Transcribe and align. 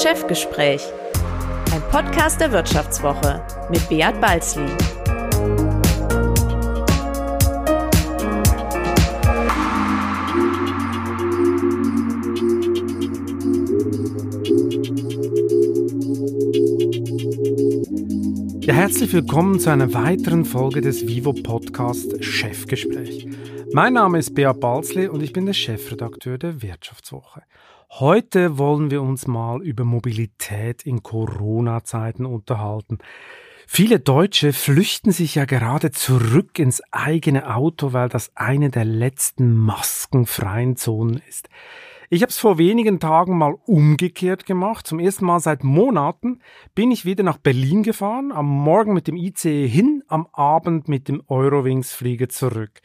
Chefgespräch, 0.00 0.80
ein 1.72 1.82
Podcast 1.90 2.40
der 2.40 2.52
Wirtschaftswoche 2.52 3.44
mit 3.68 3.88
Beat 3.88 4.20
Balzli. 4.20 4.62
Ja, 18.60 18.74
herzlich 18.74 19.12
willkommen 19.12 19.58
zu 19.58 19.70
einer 19.70 19.92
weiteren 19.94 20.44
Folge 20.44 20.80
des 20.80 21.08
Vivo 21.08 21.32
Podcast 21.32 22.22
Chefgespräch. 22.22 23.26
Mein 23.72 23.94
Name 23.94 24.20
ist 24.20 24.32
Beat 24.36 24.60
Balzli 24.60 25.08
und 25.08 25.24
ich 25.24 25.32
bin 25.32 25.46
der 25.46 25.54
Chefredakteur 25.54 26.38
der 26.38 26.62
Wirtschaftswoche. 26.62 27.42
Heute 28.00 28.58
wollen 28.58 28.92
wir 28.92 29.02
uns 29.02 29.26
mal 29.26 29.60
über 29.60 29.82
Mobilität 29.82 30.84
in 30.86 31.02
Corona-Zeiten 31.02 32.26
unterhalten. 32.26 32.98
Viele 33.66 33.98
Deutsche 33.98 34.52
flüchten 34.52 35.10
sich 35.10 35.34
ja 35.34 35.46
gerade 35.46 35.90
zurück 35.90 36.60
ins 36.60 36.80
eigene 36.92 37.52
Auto, 37.56 37.92
weil 37.92 38.08
das 38.08 38.30
eine 38.36 38.70
der 38.70 38.84
letzten 38.84 39.56
maskenfreien 39.56 40.76
Zonen 40.76 41.20
ist. 41.28 41.48
Ich 42.08 42.22
habe 42.22 42.30
es 42.30 42.38
vor 42.38 42.56
wenigen 42.56 43.00
Tagen 43.00 43.36
mal 43.36 43.56
umgekehrt 43.66 44.46
gemacht. 44.46 44.86
Zum 44.86 45.00
ersten 45.00 45.24
Mal 45.24 45.40
seit 45.40 45.64
Monaten 45.64 46.38
bin 46.76 46.92
ich 46.92 47.04
wieder 47.04 47.24
nach 47.24 47.38
Berlin 47.38 47.82
gefahren, 47.82 48.30
am 48.30 48.46
Morgen 48.46 48.94
mit 48.94 49.08
dem 49.08 49.16
ICE 49.16 49.66
hin, 49.66 50.04
am 50.06 50.28
Abend 50.32 50.86
mit 50.86 51.08
dem 51.08 51.20
Eurowings-Flieger 51.26 52.28
zurück. 52.28 52.80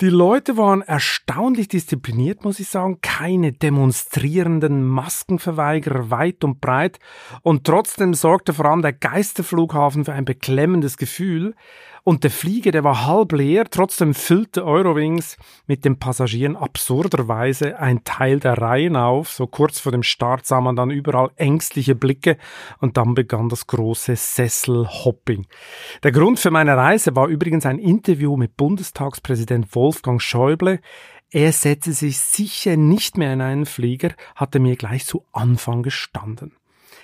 Die 0.00 0.08
Leute 0.08 0.56
waren 0.56 0.80
erstaunlich 0.80 1.68
diszipliniert, 1.68 2.42
muss 2.42 2.58
ich 2.58 2.68
sagen. 2.68 3.02
Keine 3.02 3.52
demonstrierenden 3.52 4.82
Maskenverweigerer 4.82 6.10
weit 6.10 6.42
und 6.42 6.62
breit. 6.62 6.98
Und 7.42 7.64
trotzdem 7.64 8.14
sorgte 8.14 8.54
vor 8.54 8.64
allem 8.64 8.80
der 8.80 8.94
Geisterflughafen 8.94 10.06
für 10.06 10.14
ein 10.14 10.24
beklemmendes 10.24 10.96
Gefühl. 10.96 11.54
Und 12.02 12.24
der 12.24 12.30
Flieger, 12.30 12.70
der 12.70 12.84
war 12.84 13.06
halb 13.06 13.32
leer, 13.32 13.64
trotzdem 13.70 14.14
füllte 14.14 14.64
Eurowings 14.64 15.36
mit 15.66 15.84
den 15.84 15.98
Passagieren 15.98 16.56
absurderweise 16.56 17.78
ein 17.78 18.04
Teil 18.04 18.40
der 18.40 18.58
Reihen 18.58 18.96
auf. 18.96 19.30
So 19.30 19.46
kurz 19.46 19.80
vor 19.80 19.92
dem 19.92 20.02
Start 20.02 20.46
sah 20.46 20.60
man 20.60 20.76
dann 20.76 20.90
überall 20.90 21.30
ängstliche 21.36 21.94
Blicke 21.94 22.36
und 22.78 22.96
dann 22.96 23.14
begann 23.14 23.48
das 23.48 23.66
große 23.66 24.16
Sesselhopping. 24.16 25.46
Der 26.02 26.12
Grund 26.12 26.38
für 26.38 26.50
meine 26.50 26.76
Reise 26.76 27.14
war 27.16 27.28
übrigens 27.28 27.66
ein 27.66 27.78
Interview 27.78 28.36
mit 28.36 28.56
Bundestagspräsident 28.56 29.74
Wolfgang 29.74 30.22
Schäuble. 30.22 30.80
Er 31.30 31.52
setze 31.52 31.92
sich 31.92 32.18
sicher 32.18 32.76
nicht 32.76 33.16
mehr 33.16 33.32
in 33.32 33.40
einen 33.40 33.66
Flieger, 33.66 34.10
hatte 34.34 34.58
mir 34.58 34.76
gleich 34.76 35.06
zu 35.06 35.24
Anfang 35.32 35.82
gestanden. 35.82 36.56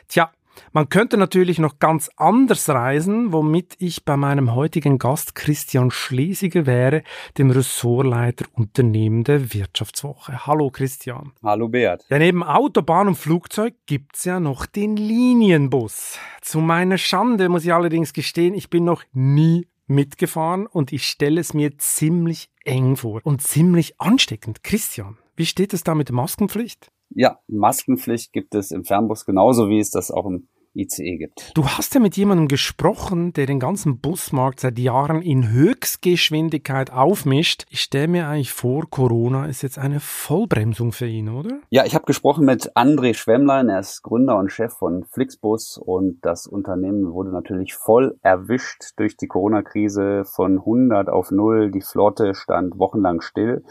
Tja, 0.08 0.30
man 0.73 0.89
könnte 0.89 1.17
natürlich 1.17 1.59
noch 1.59 1.79
ganz 1.79 2.11
anders 2.17 2.69
reisen, 2.69 3.33
womit 3.33 3.75
ich 3.79 4.05
bei 4.05 4.17
meinem 4.17 4.55
heutigen 4.55 4.98
Gast 4.98 5.35
Christian 5.35 5.91
Schlesiger 5.91 6.67
wäre, 6.67 7.03
dem 7.39 7.51
Ressortleiter 7.51 8.47
Unternehmen 8.53 9.25
der 9.25 9.53
Wirtschaftswoche. 9.53 10.47
Hallo 10.47 10.71
Christian. 10.71 11.33
Hallo 11.43 11.69
Beat. 11.69 12.05
Ja, 12.09 12.19
neben 12.19 12.43
Autobahn 12.43 13.09
und 13.09 13.17
Flugzeug 13.17 13.75
gibt's 13.87 14.25
ja 14.25 14.41
noch 14.41 14.67
den 14.67 14.97
Linienbus. 14.97 16.19
Zu 16.41 16.61
meiner 16.61 16.98
Schande 16.98 17.48
muss 17.48 17.65
ich 17.65 17.73
allerdings 17.73 18.13
gestehen, 18.13 18.55
ich 18.55 18.70
bin 18.70 18.85
noch 18.85 19.03
nie 19.13 19.67
mitgefahren 19.87 20.67
und 20.67 20.93
ich 20.93 21.07
stelle 21.07 21.41
es 21.41 21.55
mir 21.55 21.79
ziemlich 21.79 22.51
eng 22.65 22.97
vor 22.97 23.20
und 23.25 23.43
ziemlich 23.43 24.01
ansteckend. 24.01 24.65
Christian, 24.65 25.19
wie 25.37 25.47
steht 25.47 25.73
es 25.73 25.85
da 25.85 25.95
mit 25.95 26.09
der 26.09 26.17
Maskenpflicht? 26.17 26.91
Ja, 27.11 27.39
Maskenpflicht 27.49 28.33
gibt 28.33 28.55
es 28.55 28.71
im 28.71 28.85
Fernbus 28.85 29.25
genauso 29.25 29.69
wie 29.69 29.79
es 29.79 29.91
das 29.91 30.11
auch 30.11 30.27
im 30.27 30.49
ICE 30.77 31.17
gibt. 31.17 31.53
Du 31.55 31.67
hast 31.67 31.95
ja 31.95 32.01
mit 32.01 32.17
jemandem 32.17 32.48
gesprochen, 32.48 33.33
der 33.33 33.47
den 33.47 33.59
ganzen 33.59 33.98
Busmarkt 33.98 34.61
seit 34.61 34.79
Jahren 34.79 35.23
in 35.23 35.51
Höchstgeschwindigkeit 35.51 36.92
aufmischt. 36.92 37.64
Ich 37.70 37.80
stelle 37.80 38.08
mir 38.08 38.29
eigentlich 38.29 38.53
vor, 38.53 38.89
Corona 38.91 39.47
ist 39.47 39.63
jetzt 39.63 39.79
eine 39.79 40.01
Vollbremsung 40.01 40.92
für 40.92 41.07
ihn, 41.07 41.30
oder? 41.30 41.61
Ja, 41.70 41.85
ich 41.85 41.95
habe 41.95 42.05
gesprochen 42.05 42.45
mit 42.45 42.77
André 42.77 43.14
Schwemmlein, 43.14 43.69
er 43.69 43.80
ist 43.80 44.03
Gründer 44.03 44.36
und 44.39 44.53
Chef 44.53 44.73
von 44.73 45.05
Flixbus 45.05 45.79
und 45.79 46.19
das 46.23 46.47
Unternehmen 46.47 47.13
wurde 47.13 47.33
natürlich 47.33 47.75
voll 47.75 48.19
erwischt 48.23 48.92
durch 48.97 49.17
die 49.17 49.29
Corona-Krise 49.29 50.25
von 50.27 50.59
100 50.59 51.09
auf 51.09 51.30
0. 51.30 51.70
Die 51.70 51.80
Flotte 51.80 52.35
stand 52.35 52.79
wochenlang 52.79 53.23
still 53.23 53.64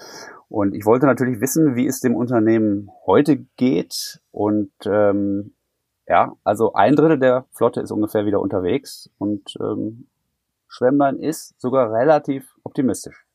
und 0.50 0.74
ich 0.76 0.86
wollte 0.86 1.06
natürlich 1.06 1.42
wissen, 1.42 1.76
wie 1.76 1.88
es 1.88 2.00
dem 2.00 2.16
Unternehmen 2.16 2.90
heute 3.06 3.38
geht. 3.58 4.20
Und 4.32 4.72
ähm, 4.86 5.54
ja, 6.08 6.34
also 6.44 6.74
ein 6.74 6.96
Drittel 6.96 7.20
der 7.20 7.46
Flotte 7.52 7.82
ist 7.82 7.92
ungefähr 7.92 8.26
wieder 8.26 8.40
unterwegs 8.40 9.10
und 9.18 9.56
ähm, 9.60 10.08
Schwemmlein 10.68 11.18
ist 11.18 11.60
sogar 11.60 11.92
relativ 11.92 12.56
optimistisch. 12.64 13.26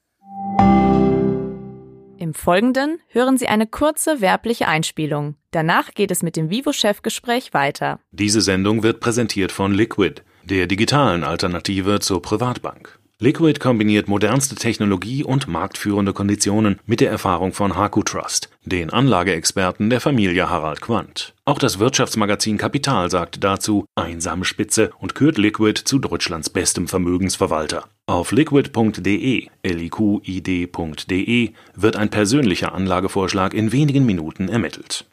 Im 2.19 2.35
Folgenden 2.35 2.99
hören 3.09 3.39
Sie 3.39 3.49
eine 3.49 3.67
kurze 3.67 4.21
werbliche 4.21 4.69
Einspielung. 4.69 5.37
Danach 5.53 5.95
geht 5.95 6.11
es 6.11 6.23
mit 6.23 6.37
dem 6.37 6.51
Vivo-Chefgespräch 6.51 7.55
weiter. 7.55 7.99
Diese 8.13 8.43
Sendung 8.43 8.83
wird 8.83 9.01
präsentiert 9.01 9.53
von 9.53 9.73
Liquid, 9.73 10.23
der 10.45 10.67
digitalen 10.67 11.25
Alternative 11.25 11.99
zur 11.99 12.21
Privatbank. 12.21 13.00
Liquid 13.23 13.61
kombiniert 13.61 14.09
modernste 14.09 14.55
Technologie 14.55 15.23
und 15.23 15.47
marktführende 15.47 16.15
Konditionen 16.15 16.81
mit 16.87 17.03
der 17.03 17.11
Erfahrung 17.11 17.53
von 17.53 17.77
Haku 17.77 18.03
Trust, 18.03 18.49
den 18.65 18.89
Anlageexperten 18.89 19.91
der 19.91 20.01
Familie 20.01 20.49
Harald 20.49 20.81
Quandt. 20.81 21.35
Auch 21.45 21.59
das 21.59 21.79
Wirtschaftsmagazin 21.79 22.57
Kapital 22.57 23.11
sagt 23.11 23.45
dazu 23.45 23.85
einsame 23.95 24.47
Spitze 24.47 24.93
und 24.99 25.15
kürt 25.15 25.37
Liquid 25.37 25.83
zu 25.85 25.99
Deutschlands 25.99 26.49
bestem 26.49 26.89
Vermögensverwalter. 26.89 27.85
Auf 28.07 28.33
liquid.de, 28.33 29.49
liquid.de 29.65 31.51
wird 31.77 31.97
ein 31.97 32.09
persönlicher 32.09 32.75
Anlagevorschlag 32.75 33.53
in 33.53 33.71
wenigen 33.71 34.07
Minuten 34.07 34.49
ermittelt. 34.49 35.05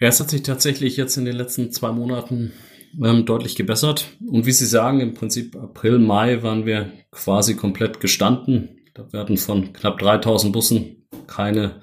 Ja, 0.00 0.08
es 0.08 0.18
hat 0.18 0.30
sich 0.30 0.44
tatsächlich 0.44 0.96
jetzt 0.96 1.18
in 1.18 1.26
den 1.26 1.36
letzten 1.36 1.72
zwei 1.72 1.92
Monaten 1.92 2.52
ähm, 3.02 3.24
deutlich 3.24 3.56
gebessert. 3.56 4.08
Und 4.26 4.46
wie 4.46 4.52
Sie 4.52 4.66
sagen, 4.66 5.00
im 5.00 5.14
Prinzip 5.14 5.56
April, 5.56 5.98
Mai 5.98 6.42
waren 6.42 6.66
wir 6.66 6.92
quasi 7.10 7.56
komplett 7.56 8.00
gestanden. 8.00 8.80
Da 8.94 9.12
werden 9.12 9.36
von 9.36 9.72
knapp 9.72 9.98
3000 9.98 10.52
Bussen 10.52 11.06
keine 11.26 11.80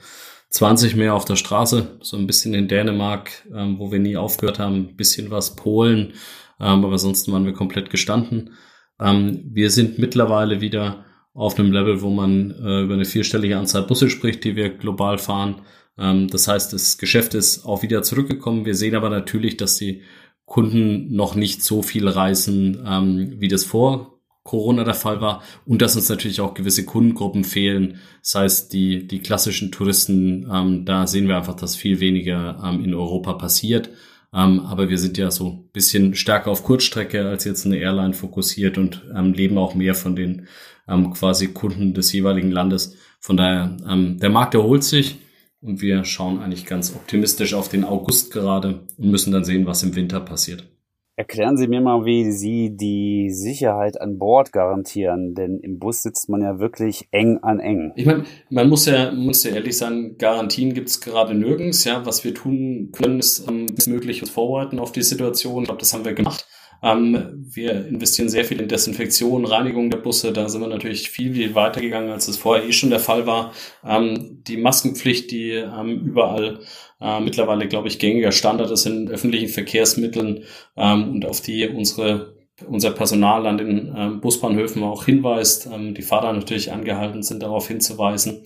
20 0.50 0.96
mehr 0.96 1.14
auf 1.14 1.26
der 1.26 1.36
Straße. 1.36 1.98
So 2.02 2.18
ein 2.18 2.28
bisschen 2.28 2.54
in 2.54 2.68
Dänemark, 2.68 3.32
ähm, 3.54 3.80
wo 3.80 3.92
wir 3.92 4.00
nie 4.00 4.18
aufgehört 4.18 4.60
haben, 4.60 4.76
ein 4.76 4.96
bisschen 4.96 5.32
was 5.32 5.56
Polen. 5.56 6.14
Ähm, 6.60 6.84
aber 6.84 6.94
ansonsten 6.94 7.32
waren 7.32 7.46
wir 7.46 7.54
komplett 7.54 7.90
gestanden. 7.90 8.52
Ähm, 9.00 9.44
wir 9.52 9.70
sind 9.70 10.00
mittlerweile 10.00 10.62
wieder 10.62 11.06
auf 11.34 11.60
einem 11.60 11.74
Level, 11.74 12.02
wo 12.02 12.10
man 12.10 12.52
äh, 12.52 12.84
über 12.84 12.94
eine 12.94 13.06
vierstellige 13.06 13.58
Anzahl 13.58 13.84
Busse 13.84 14.10
spricht, 14.10 14.44
die 14.46 14.56
wir 14.56 14.70
global 14.70 15.18
fahren. 15.18 15.62
Ähm, 15.98 16.30
das 16.30 16.48
heißt, 16.48 16.72
das 16.72 16.98
Geschäft 16.98 17.34
ist 17.34 17.66
auch 17.66 17.84
wieder 17.84 18.04
zurückgekommen. 18.04 18.66
Wir 18.66 18.76
sehen 18.76 18.96
aber 18.96 19.10
natürlich, 19.10 19.58
dass 19.58 19.76
die 19.76 20.02
Kunden 20.46 21.16
noch 21.16 21.36
nicht 21.36 21.64
so 21.64 21.82
viel 21.82 22.08
reisen, 22.08 22.84
ähm, 22.88 23.36
wie 23.40 23.48
das 23.48 23.64
vor 23.64 24.16
Corona 24.46 24.84
der 24.84 24.94
Fall 24.94 25.22
war 25.22 25.42
und 25.66 25.82
dass 25.82 25.96
uns 25.96 26.08
natürlich 26.08 26.40
auch 26.40 26.54
gewisse 26.54 26.86
Kundengruppen 26.86 27.44
fehlen. 27.44 28.00
Das 28.22 28.36
heißt, 28.36 28.74
die, 28.74 29.08
die 29.08 29.20
klassischen 29.20 29.72
Touristen, 29.72 30.48
ähm, 30.54 30.86
da 30.86 31.08
sehen 31.08 31.28
wir 31.28 31.36
einfach, 31.36 31.56
dass 31.56 31.76
viel 31.76 32.00
weniger 32.00 32.62
ähm, 32.64 32.84
in 32.84 32.94
Europa 32.94 33.34
passiert. 33.34 33.90
Ähm, 34.32 34.60
aber 34.60 34.90
wir 34.90 35.00
sind 35.00 35.18
ja 35.18 35.32
so 35.32 35.50
ein 35.50 35.70
bisschen 35.74 36.14
stärker 36.14 36.52
auf 36.52 36.64
Kurzstrecke 36.64 37.26
als 37.28 37.44
jetzt 37.44 37.66
eine 37.66 37.78
Airline 37.78 38.14
fokussiert 38.14 38.78
und 38.78 39.04
ähm, 39.16 39.34
leben 39.34 39.58
auch 39.58 39.74
mehr 39.74 39.96
von 39.96 40.16
den 40.16 40.48
ähm, 40.88 41.12
quasi 41.14 41.48
Kunden 41.48 41.96
des 41.96 42.14
jeweiligen 42.14 42.52
Landes. 42.52 42.98
Von 43.20 43.38
daher, 43.38 43.76
ähm, 43.90 44.20
der 44.20 44.30
Markt 44.30 44.54
erholt 44.54 44.84
sich. 44.84 45.18
Und 45.62 45.82
wir 45.82 46.04
schauen 46.06 46.40
eigentlich 46.40 46.66
ganz 46.66 46.96
optimistisch 46.96 47.54
auf 47.54 47.70
den 47.70 47.84
August 47.84 48.32
gerade 48.32 48.86
und 48.98 49.10
müssen 49.10 49.32
dann 49.32 49.44
sehen, 49.44 49.66
was 49.66 49.84
im 49.84 49.96
Winter 49.96 50.20
passiert. 50.20 50.70
Erklären 51.18 51.56
Sie 51.56 51.70
mir 51.70 51.80
mal, 51.80 52.04
wie 52.04 52.30
Sie 52.34 52.76
die 52.76 53.30
Sicherheit 53.30 54.02
an 54.02 54.20
Bord 54.20 54.52
garantieren, 54.52 55.34
denn 55.34 55.60
im 55.62 55.80
Bus 55.80 56.02
sitzt 56.02 56.28
man 56.28 56.42
ja 56.42 56.60
wirklich 56.60 57.08
eng 57.12 57.38
an 57.42 57.62
eng. 57.62 57.94
Ich 57.96 58.06
meine, 58.06 58.26
man 58.50 58.68
muss 58.68 58.86
ja, 58.86 59.14
muss 59.14 59.46
ja 59.46 59.52
ehrlich 59.52 59.78
sagen, 59.78 60.18
Garantien 60.18 60.74
gibt 60.74 60.90
es 60.90 61.00
gerade 61.00 61.34
nirgends. 61.34 61.86
Ja, 61.86 62.06
was 62.06 62.26
wir 62.26 62.34
tun 62.34 62.90
können, 62.92 63.20
ist 63.20 63.48
ähm, 63.48 63.66
möglich 63.88 64.22
uns 64.22 64.30
vorbereiten 64.30 64.78
auf 64.78 64.92
die 64.92 65.04
Situation. 65.04 65.64
Ich 65.64 65.68
glaube, 65.68 65.80
das 65.80 65.94
haben 65.94 66.04
wir 66.04 66.14
gemacht. 66.14 66.46
Ähm, 66.86 67.44
wir 67.50 67.88
investieren 67.88 68.30
sehr 68.30 68.46
viel 68.46 68.62
in 68.62 68.68
Desinfektion, 68.68 69.44
Reinigung 69.46 69.90
der 69.90 69.98
Busse. 69.98 70.32
Da 70.32 70.48
sind 70.48 70.62
wir 70.62 70.68
natürlich 70.68 71.10
viel, 71.10 71.34
viel 71.34 71.56
weitergegangen, 71.56 72.12
als 72.12 72.28
es 72.28 72.38
vorher 72.38 72.64
eh 72.64 72.72
schon 72.72 72.92
der 72.92 73.00
Fall 73.00 73.26
war. 73.26 73.54
Ähm, 73.84 74.44
die 74.44 74.58
Maskenpflicht, 74.58 75.32
die 75.32 75.50
ähm, 75.50 76.04
überall 76.06 76.60
äh, 77.02 77.20
mittlerweile, 77.20 77.68
glaube 77.68 77.88
ich, 77.88 77.98
gängiger 77.98 78.32
Standard 78.32 78.70
ist 78.70 78.86
in 78.86 79.10
öffentlichen 79.10 79.48
Verkehrsmitteln 79.48 80.44
ähm, 80.78 81.12
und 81.12 81.26
auf 81.26 81.42
die 81.42 81.68
unsere 81.68 82.36
unser 82.68 82.92
Personal 82.92 83.48
an 83.48 83.58
den 83.58 83.94
ähm, 83.98 84.22
Busbahnhöfen 84.22 84.84
auch 84.84 85.06
hinweist. 85.06 85.68
Ähm, 85.74 85.96
die 85.96 86.04
Fahrer 86.04 86.32
natürlich 86.34 86.72
angehalten 86.72 87.24
sind, 87.24 87.42
darauf 87.42 87.68
hinzuweisen. 87.68 88.44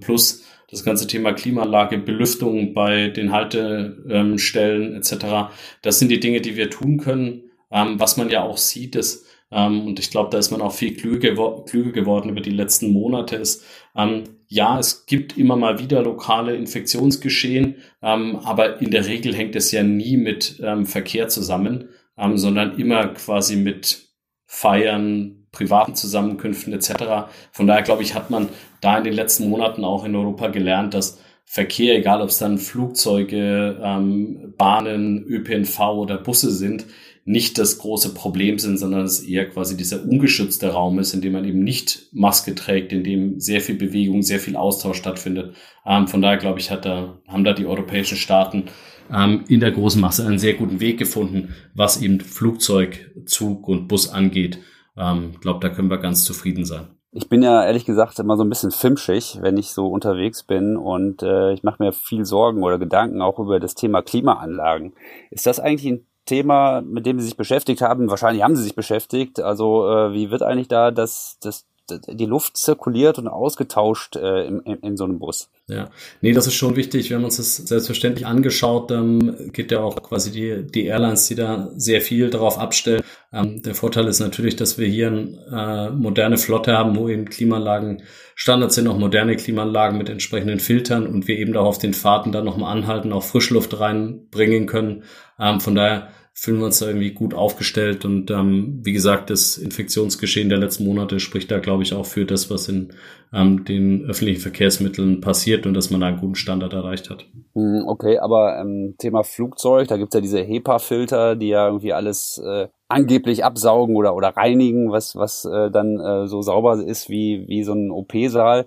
plus 0.00 0.44
das 0.70 0.84
ganze 0.84 1.06
Thema 1.06 1.32
Klimaanlage, 1.32 1.98
Belüftung 1.98 2.74
bei 2.74 3.08
den 3.08 3.32
Haltestellen 3.32 4.94
etc. 4.94 5.54
Das 5.82 5.98
sind 5.98 6.10
die 6.10 6.20
Dinge, 6.20 6.42
die 6.42 6.56
wir 6.56 6.68
tun 6.68 6.98
können. 6.98 7.44
Ähm, 7.70 7.98
was 7.98 8.16
man 8.16 8.30
ja 8.30 8.42
auch 8.42 8.58
sieht, 8.58 8.96
ist, 8.96 9.26
ähm, 9.50 9.86
und 9.86 9.98
ich 9.98 10.10
glaube, 10.10 10.30
da 10.30 10.38
ist 10.38 10.50
man 10.50 10.60
auch 10.60 10.72
viel 10.72 10.96
klüger, 10.96 11.34
klüger 11.64 11.92
geworden 11.92 12.30
über 12.30 12.40
die 12.40 12.50
letzten 12.50 12.92
Monate, 12.92 13.36
ist, 13.36 13.64
ähm, 13.96 14.24
ja, 14.48 14.78
es 14.78 15.06
gibt 15.06 15.38
immer 15.38 15.56
mal 15.56 15.78
wieder 15.78 16.02
lokale 16.02 16.54
Infektionsgeschehen, 16.56 17.76
ähm, 18.02 18.36
aber 18.44 18.80
in 18.80 18.90
der 18.90 19.06
Regel 19.06 19.34
hängt 19.34 19.56
es 19.56 19.72
ja 19.72 19.82
nie 19.82 20.16
mit 20.16 20.60
ähm, 20.62 20.86
Verkehr 20.86 21.28
zusammen, 21.28 21.88
ähm, 22.18 22.36
sondern 22.36 22.78
immer 22.78 23.08
quasi 23.08 23.56
mit 23.56 24.08
Feiern, 24.46 25.46
privaten 25.50 25.94
Zusammenkünften 25.94 26.72
etc. 26.72 27.28
Von 27.52 27.66
daher 27.66 27.82
glaube 27.82 28.02
ich, 28.02 28.14
hat 28.14 28.30
man 28.30 28.48
da 28.80 28.98
in 28.98 29.04
den 29.04 29.14
letzten 29.14 29.48
Monaten 29.48 29.84
auch 29.84 30.04
in 30.04 30.14
Europa 30.14 30.48
gelernt, 30.48 30.94
dass 30.94 31.20
Verkehr, 31.44 31.96
egal 31.96 32.22
ob 32.22 32.28
es 32.28 32.38
dann 32.38 32.58
Flugzeuge, 32.58 33.80
ähm, 33.82 34.54
Bahnen, 34.56 35.24
ÖPNV 35.24 35.78
oder 35.80 36.18
Busse 36.18 36.50
sind, 36.50 36.86
nicht 37.26 37.58
das 37.58 37.78
große 37.78 38.12
Problem 38.12 38.58
sind, 38.58 38.76
sondern 38.76 39.04
es 39.04 39.20
eher 39.20 39.48
quasi 39.48 39.76
dieser 39.76 40.04
ungeschützte 40.04 40.68
Raum 40.68 40.98
ist, 40.98 41.14
in 41.14 41.22
dem 41.22 41.32
man 41.32 41.44
eben 41.44 41.64
nicht 41.64 42.08
Maske 42.12 42.54
trägt, 42.54 42.92
in 42.92 43.02
dem 43.02 43.40
sehr 43.40 43.62
viel 43.62 43.76
Bewegung, 43.76 44.22
sehr 44.22 44.40
viel 44.40 44.56
Austausch 44.56 44.98
stattfindet. 44.98 45.54
Ähm, 45.86 46.06
von 46.06 46.20
daher 46.20 46.36
glaube 46.36 46.60
ich, 46.60 46.70
hat 46.70 46.84
da, 46.84 47.18
haben 47.26 47.44
da 47.44 47.54
die 47.54 47.66
europäischen 47.66 48.18
Staaten 48.18 48.64
ähm, 49.10 49.44
in 49.48 49.60
der 49.60 49.72
großen 49.72 50.00
Masse 50.00 50.26
einen 50.26 50.38
sehr 50.38 50.54
guten 50.54 50.80
Weg 50.80 50.98
gefunden, 50.98 51.54
was 51.74 52.00
eben 52.00 52.20
Flugzeug, 52.20 53.10
Zug 53.24 53.68
und 53.68 53.88
Bus 53.88 54.08
angeht. 54.10 54.58
Ich 54.96 55.02
ähm, 55.02 55.32
glaube, 55.40 55.60
da 55.60 55.74
können 55.74 55.90
wir 55.90 55.98
ganz 55.98 56.24
zufrieden 56.24 56.66
sein. 56.66 56.88
Ich 57.16 57.28
bin 57.28 57.42
ja 57.42 57.64
ehrlich 57.64 57.84
gesagt 57.84 58.18
immer 58.18 58.36
so 58.36 58.42
ein 58.42 58.48
bisschen 58.48 58.72
filmschig, 58.72 59.38
wenn 59.40 59.56
ich 59.56 59.68
so 59.68 59.86
unterwegs 59.86 60.42
bin 60.42 60.76
und 60.76 61.22
äh, 61.22 61.52
ich 61.52 61.62
mache 61.62 61.82
mir 61.82 61.92
viel 61.92 62.24
Sorgen 62.24 62.64
oder 62.64 62.78
Gedanken 62.78 63.22
auch 63.22 63.38
über 63.38 63.60
das 63.60 63.76
Thema 63.76 64.02
Klimaanlagen. 64.02 64.94
Ist 65.30 65.46
das 65.46 65.60
eigentlich 65.60 65.92
ein 65.92 66.06
Thema, 66.24 66.80
mit 66.82 67.06
dem 67.06 67.18
Sie 67.18 67.26
sich 67.26 67.36
beschäftigt 67.36 67.82
haben? 67.82 68.10
Wahrscheinlich 68.10 68.42
haben 68.42 68.56
Sie 68.56 68.62
sich 68.62 68.74
beschäftigt. 68.74 69.40
Also 69.40 69.88
äh, 69.88 70.12
wie 70.12 70.30
wird 70.30 70.42
eigentlich 70.42 70.68
da 70.68 70.90
das, 70.90 71.38
das, 71.40 71.66
die 71.90 72.26
Luft 72.26 72.56
zirkuliert 72.56 73.18
und 73.18 73.28
ausgetauscht 73.28 74.16
äh, 74.16 74.46
in, 74.46 74.60
in, 74.60 74.76
in 74.76 74.96
so 74.96 75.04
einem 75.04 75.18
Bus? 75.18 75.48
Ja, 75.66 75.90
nee, 76.20 76.32
das 76.32 76.46
ist 76.46 76.54
schon 76.54 76.76
wichtig. 76.76 77.08
Wir 77.08 77.16
haben 77.16 77.24
uns 77.24 77.38
das 77.38 77.56
selbstverständlich 77.56 78.26
angeschaut. 78.26 78.90
Ähm, 78.90 79.50
geht 79.52 79.72
ja 79.72 79.80
auch 79.80 79.96
quasi 80.02 80.30
die, 80.30 80.66
die 80.66 80.86
Airlines, 80.86 81.26
die 81.26 81.34
da 81.34 81.70
sehr 81.76 82.00
viel 82.00 82.30
darauf 82.30 82.58
abstellen. 82.58 83.02
Ähm, 83.32 83.62
der 83.62 83.74
Vorteil 83.74 84.06
ist 84.06 84.20
natürlich, 84.20 84.56
dass 84.56 84.78
wir 84.78 84.86
hier 84.86 85.08
eine 85.08 85.90
äh, 85.90 85.94
moderne 85.94 86.36
Flotte 86.36 86.76
haben, 86.76 86.96
wo 86.96 87.08
eben 87.08 87.24
Klimaanlagen 87.28 88.02
Standards 88.34 88.74
sind, 88.74 88.88
auch 88.88 88.98
moderne 88.98 89.36
Klimaanlagen 89.36 89.96
mit 89.96 90.08
entsprechenden 90.08 90.60
Filtern 90.60 91.06
und 91.06 91.28
wir 91.28 91.38
eben 91.38 91.52
da 91.52 91.60
auf 91.60 91.78
den 91.78 91.94
Fahrten 91.94 92.32
dann 92.32 92.44
nochmal 92.44 92.76
anhalten, 92.76 93.12
auch 93.12 93.22
Frischluft 93.22 93.78
reinbringen 93.78 94.66
können. 94.66 95.04
Ähm, 95.38 95.60
von 95.60 95.74
daher 95.74 96.08
fühlen 96.36 96.58
wir 96.58 96.66
uns 96.66 96.80
da 96.80 96.86
irgendwie 96.88 97.12
gut 97.12 97.32
aufgestellt. 97.32 98.04
Und 98.04 98.30
ähm, 98.32 98.80
wie 98.82 98.92
gesagt, 98.92 99.30
das 99.30 99.56
Infektionsgeschehen 99.56 100.48
der 100.48 100.58
letzten 100.58 100.84
Monate 100.84 101.20
spricht 101.20 101.50
da, 101.50 101.60
glaube 101.60 101.84
ich, 101.84 101.94
auch 101.94 102.06
für 102.06 102.24
das, 102.24 102.50
was 102.50 102.68
in 102.68 102.92
ähm, 103.32 103.64
den 103.64 104.04
öffentlichen 104.06 104.40
Verkehrsmitteln 104.40 105.20
passiert 105.20 105.64
und 105.64 105.74
dass 105.74 105.90
man 105.90 106.00
da 106.00 106.08
einen 106.08 106.18
guten 106.18 106.34
Standard 106.34 106.72
erreicht 106.72 107.08
hat. 107.08 107.24
Hm, 107.54 107.84
okay, 107.86 108.18
aber 108.18 108.58
ähm, 108.58 108.96
Thema 108.98 109.22
Flugzeug, 109.22 109.86
da 109.86 109.96
gibt's 109.96 110.14
ja 110.14 110.20
diese 110.20 110.42
HEPA-Filter, 110.42 111.36
die 111.36 111.48
ja 111.48 111.68
irgendwie 111.68 111.92
alles 111.92 112.42
äh, 112.44 112.66
angeblich 112.88 113.44
absaugen 113.44 113.94
oder, 113.94 114.16
oder 114.16 114.30
reinigen, 114.30 114.90
was, 114.90 115.14
was 115.14 115.44
äh, 115.44 115.70
dann 115.70 116.00
äh, 116.00 116.26
so 116.26 116.42
sauber 116.42 116.84
ist 116.84 117.08
wie, 117.08 117.44
wie 117.46 117.62
so 117.62 117.74
ein 117.74 117.92
OP-Saal 117.92 118.66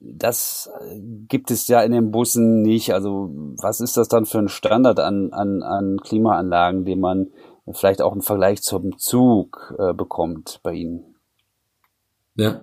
das 0.00 0.70
äh, 0.80 0.98
gibt 1.28 1.50
es 1.50 1.68
ja 1.68 1.82
in 1.82 1.92
den 1.92 2.10
Bussen 2.10 2.62
nicht. 2.62 2.92
Also 2.92 3.30
was 3.60 3.80
ist 3.80 3.96
das 3.96 4.08
dann 4.08 4.26
für 4.26 4.38
ein 4.38 4.48
Standard 4.48 5.00
an, 5.00 5.32
an, 5.32 5.62
an 5.62 5.98
Klimaanlagen, 5.98 6.84
den 6.84 7.00
man 7.00 7.28
vielleicht 7.72 8.00
auch 8.02 8.14
im 8.14 8.22
Vergleich 8.22 8.62
zum 8.62 8.98
Zug 8.98 9.74
äh, 9.78 9.92
bekommt 9.92 10.60
bei 10.62 10.74
Ihnen? 10.74 11.16
Ja, 12.36 12.60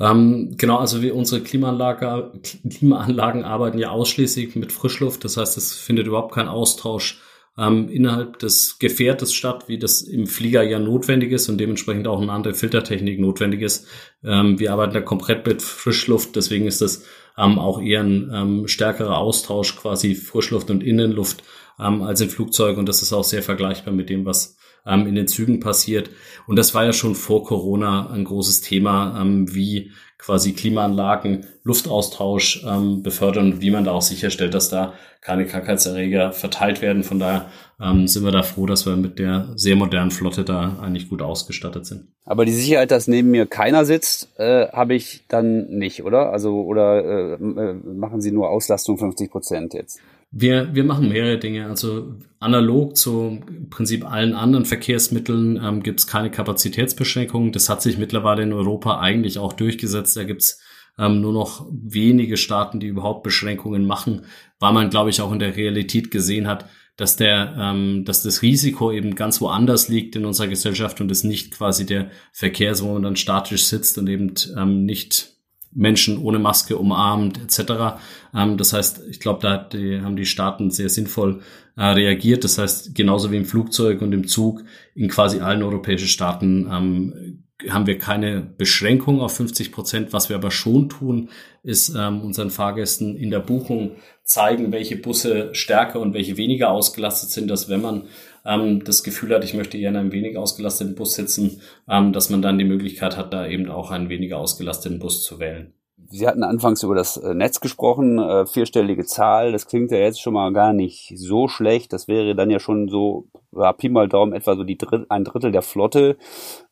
ähm, 0.00 0.54
genau, 0.56 0.76
also 0.78 1.02
wir, 1.02 1.16
unsere 1.16 1.42
Klimaanlage, 1.42 2.32
Klimaanlagen 2.70 3.44
arbeiten 3.44 3.78
ja 3.78 3.90
ausschließlich 3.90 4.54
mit 4.56 4.72
Frischluft. 4.72 5.24
Das 5.24 5.36
heißt, 5.36 5.56
es 5.56 5.74
findet 5.74 6.06
überhaupt 6.06 6.34
kein 6.34 6.48
Austausch 6.48 7.20
ähm, 7.58 7.88
innerhalb 7.88 8.38
des 8.38 8.78
Gefährtes 8.78 9.34
statt, 9.34 9.64
wie 9.66 9.78
das 9.78 10.02
im 10.02 10.26
Flieger 10.26 10.62
ja 10.62 10.78
notwendig 10.78 11.32
ist 11.32 11.48
und 11.48 11.58
dementsprechend 11.58 12.06
auch 12.06 12.22
eine 12.22 12.32
andere 12.32 12.54
Filtertechnik 12.54 13.18
notwendig 13.18 13.62
ist. 13.62 13.86
Ähm, 14.24 14.58
wir 14.58 14.72
arbeiten 14.72 14.94
da 14.94 15.00
komplett 15.00 15.46
mit 15.46 15.60
Frischluft, 15.60 16.36
deswegen 16.36 16.66
ist 16.66 16.80
das 16.80 17.04
ähm, 17.36 17.58
auch 17.58 17.82
eher 17.82 18.02
ein 18.02 18.30
ähm, 18.32 18.68
stärkerer 18.68 19.18
Austausch 19.18 19.76
quasi 19.76 20.14
Frischluft 20.14 20.70
und 20.70 20.84
Innenluft 20.84 21.42
ähm, 21.80 22.02
als 22.02 22.20
im 22.20 22.30
Flugzeug 22.30 22.78
und 22.78 22.88
das 22.88 23.02
ist 23.02 23.12
auch 23.12 23.24
sehr 23.24 23.42
vergleichbar 23.42 23.92
mit 23.92 24.08
dem, 24.08 24.24
was 24.24 24.56
ähm, 24.86 25.06
in 25.06 25.14
den 25.14 25.28
Zügen 25.28 25.60
passiert. 25.60 26.10
Und 26.46 26.56
das 26.56 26.74
war 26.74 26.84
ja 26.84 26.92
schon 26.92 27.14
vor 27.14 27.44
Corona 27.44 28.10
ein 28.10 28.24
großes 28.24 28.60
Thema, 28.60 29.20
ähm, 29.20 29.54
wie 29.54 29.92
quasi 30.18 30.52
Klimaanlagen 30.52 31.46
Luftaustausch 31.62 32.64
ähm, 32.66 33.02
befördern 33.02 33.52
und 33.52 33.60
wie 33.60 33.70
man 33.70 33.84
da 33.84 33.92
auch 33.92 34.02
sicherstellt, 34.02 34.52
dass 34.52 34.68
da 34.68 34.94
keine 35.20 35.46
Krankheitserreger 35.46 36.32
verteilt 36.32 36.82
werden. 36.82 37.04
Von 37.04 37.18
daher 37.18 37.46
ähm, 37.80 38.08
sind 38.08 38.24
wir 38.24 38.32
da 38.32 38.42
froh, 38.42 38.66
dass 38.66 38.84
wir 38.84 38.96
mit 38.96 39.18
der 39.18 39.48
sehr 39.54 39.76
modernen 39.76 40.10
Flotte 40.10 40.44
da 40.44 40.78
eigentlich 40.80 41.08
gut 41.08 41.22
ausgestattet 41.22 41.86
sind. 41.86 42.08
Aber 42.24 42.44
die 42.44 42.52
Sicherheit, 42.52 42.90
dass 42.90 43.08
neben 43.08 43.30
mir 43.30 43.46
keiner 43.46 43.84
sitzt, 43.84 44.28
äh, 44.38 44.68
habe 44.68 44.94
ich 44.94 45.24
dann 45.28 45.68
nicht, 45.68 46.02
oder? 46.04 46.32
Also 46.32 46.62
oder 46.62 47.04
äh, 47.04 47.34
äh 47.34 47.74
machen 47.74 48.20
Sie 48.20 48.32
nur 48.32 48.50
Auslastung 48.50 48.98
50 48.98 49.30
Prozent 49.30 49.74
jetzt? 49.74 50.00
Wir, 50.30 50.74
wir 50.74 50.84
machen 50.84 51.08
mehrere 51.08 51.38
Dinge. 51.38 51.66
Also 51.66 52.16
analog 52.38 52.96
zu 52.96 53.40
im 53.48 53.70
Prinzip 53.70 54.04
allen 54.04 54.34
anderen 54.34 54.66
Verkehrsmitteln 54.66 55.58
ähm, 55.62 55.82
gibt 55.82 56.00
es 56.00 56.06
keine 56.06 56.30
Kapazitätsbeschränkungen. 56.30 57.52
Das 57.52 57.68
hat 57.68 57.82
sich 57.82 57.98
mittlerweile 57.98 58.42
in 58.42 58.52
Europa 58.52 59.00
eigentlich 59.00 59.38
auch 59.38 59.54
durchgesetzt. 59.54 60.16
Da 60.16 60.24
gibt 60.24 60.42
es 60.42 60.60
ähm, 60.98 61.20
nur 61.20 61.32
noch 61.32 61.66
wenige 61.70 62.36
Staaten, 62.36 62.80
die 62.80 62.88
überhaupt 62.88 63.22
Beschränkungen 63.22 63.86
machen, 63.86 64.26
weil 64.58 64.72
man, 64.72 64.90
glaube 64.90 65.10
ich, 65.10 65.20
auch 65.20 65.32
in 65.32 65.38
der 65.38 65.56
Realität 65.56 66.10
gesehen 66.10 66.46
hat, 66.46 66.66
dass 66.96 67.16
der, 67.16 67.54
ähm, 67.58 68.04
dass 68.04 68.22
das 68.22 68.42
Risiko 68.42 68.90
eben 68.90 69.14
ganz 69.14 69.40
woanders 69.40 69.88
liegt 69.88 70.16
in 70.16 70.26
unserer 70.26 70.48
Gesellschaft 70.48 71.00
und 71.00 71.10
es 71.10 71.24
nicht 71.24 71.52
quasi 71.52 71.86
der 71.86 72.10
Verkehr 72.32 72.72
ist, 72.72 72.82
wo 72.82 72.92
man 72.92 73.04
dann 73.04 73.16
statisch 73.16 73.64
sitzt 73.66 73.96
und 73.98 74.08
eben 74.08 74.34
ähm, 74.56 74.84
nicht 74.84 75.37
Menschen 75.72 76.18
ohne 76.18 76.38
Maske 76.38 76.76
umarmt 76.76 77.40
etc. 77.40 77.98
Ähm, 78.34 78.56
das 78.56 78.72
heißt, 78.72 79.02
ich 79.08 79.20
glaube, 79.20 79.40
da 79.42 79.56
die, 79.56 80.00
haben 80.00 80.16
die 80.16 80.26
Staaten 80.26 80.70
sehr 80.70 80.88
sinnvoll 80.88 81.40
äh, 81.76 81.84
reagiert. 81.84 82.44
Das 82.44 82.58
heißt, 82.58 82.94
genauso 82.94 83.30
wie 83.30 83.36
im 83.36 83.44
Flugzeug 83.44 84.02
und 84.02 84.12
im 84.12 84.26
Zug 84.26 84.64
in 84.94 85.08
quasi 85.08 85.40
allen 85.40 85.62
europäischen 85.62 86.08
Staaten 86.08 86.68
ähm, 86.70 87.44
haben 87.68 87.86
wir 87.86 87.98
keine 87.98 88.40
Beschränkung 88.40 89.20
auf 89.20 89.34
50 89.36 89.72
Prozent. 89.72 90.12
Was 90.12 90.28
wir 90.28 90.36
aber 90.36 90.50
schon 90.50 90.88
tun, 90.88 91.28
ist 91.62 91.92
ähm, 91.96 92.20
unseren 92.20 92.50
Fahrgästen 92.50 93.16
in 93.16 93.30
der 93.30 93.40
Buchung 93.40 93.96
zeigen, 94.22 94.70
welche 94.70 94.96
Busse 94.96 95.50
stärker 95.54 96.00
und 96.00 96.14
welche 96.14 96.36
weniger 96.36 96.70
ausgelastet 96.70 97.30
sind, 97.30 97.48
dass 97.48 97.68
wenn 97.68 97.80
man 97.80 98.04
ähm, 98.48 98.82
das 98.82 99.02
Gefühl 99.02 99.34
hat, 99.34 99.44
ich 99.44 99.54
möchte 99.54 99.76
eher 99.76 99.90
in 99.90 99.96
einem 99.96 100.12
wenig 100.12 100.36
ausgelasteten 100.36 100.94
Bus 100.94 101.14
sitzen, 101.14 101.60
ähm, 101.88 102.12
dass 102.12 102.30
man 102.30 102.42
dann 102.42 102.58
die 102.58 102.64
Möglichkeit 102.64 103.16
hat, 103.16 103.32
da 103.32 103.46
eben 103.46 103.68
auch 103.70 103.90
einen 103.90 104.08
weniger 104.08 104.38
ausgelasteten 104.38 104.98
Bus 104.98 105.22
zu 105.22 105.38
wählen. 105.38 105.74
Sie 106.10 106.26
hatten 106.26 106.42
anfangs 106.42 106.82
über 106.82 106.94
das 106.94 107.18
äh, 107.18 107.34
Netz 107.34 107.60
gesprochen, 107.60 108.18
äh, 108.18 108.46
vierstellige 108.46 109.04
Zahl, 109.04 109.52
das 109.52 109.66
klingt 109.66 109.90
ja 109.90 109.98
jetzt 109.98 110.22
schon 110.22 110.32
mal 110.32 110.52
gar 110.52 110.72
nicht 110.72 111.12
so 111.16 111.48
schlecht. 111.48 111.92
Das 111.92 112.08
wäre 112.08 112.34
dann 112.34 112.50
ja 112.50 112.58
schon 112.58 112.88
so, 112.88 113.28
ja, 113.60 113.72
Pi 113.72 113.88
mal 113.88 114.08
Daumen, 114.08 114.32
etwa 114.32 114.56
so 114.56 114.64
die 114.64 114.78
Dritt, 114.78 115.10
ein 115.10 115.24
Drittel 115.24 115.52
der 115.52 115.62
Flotte. 115.62 116.16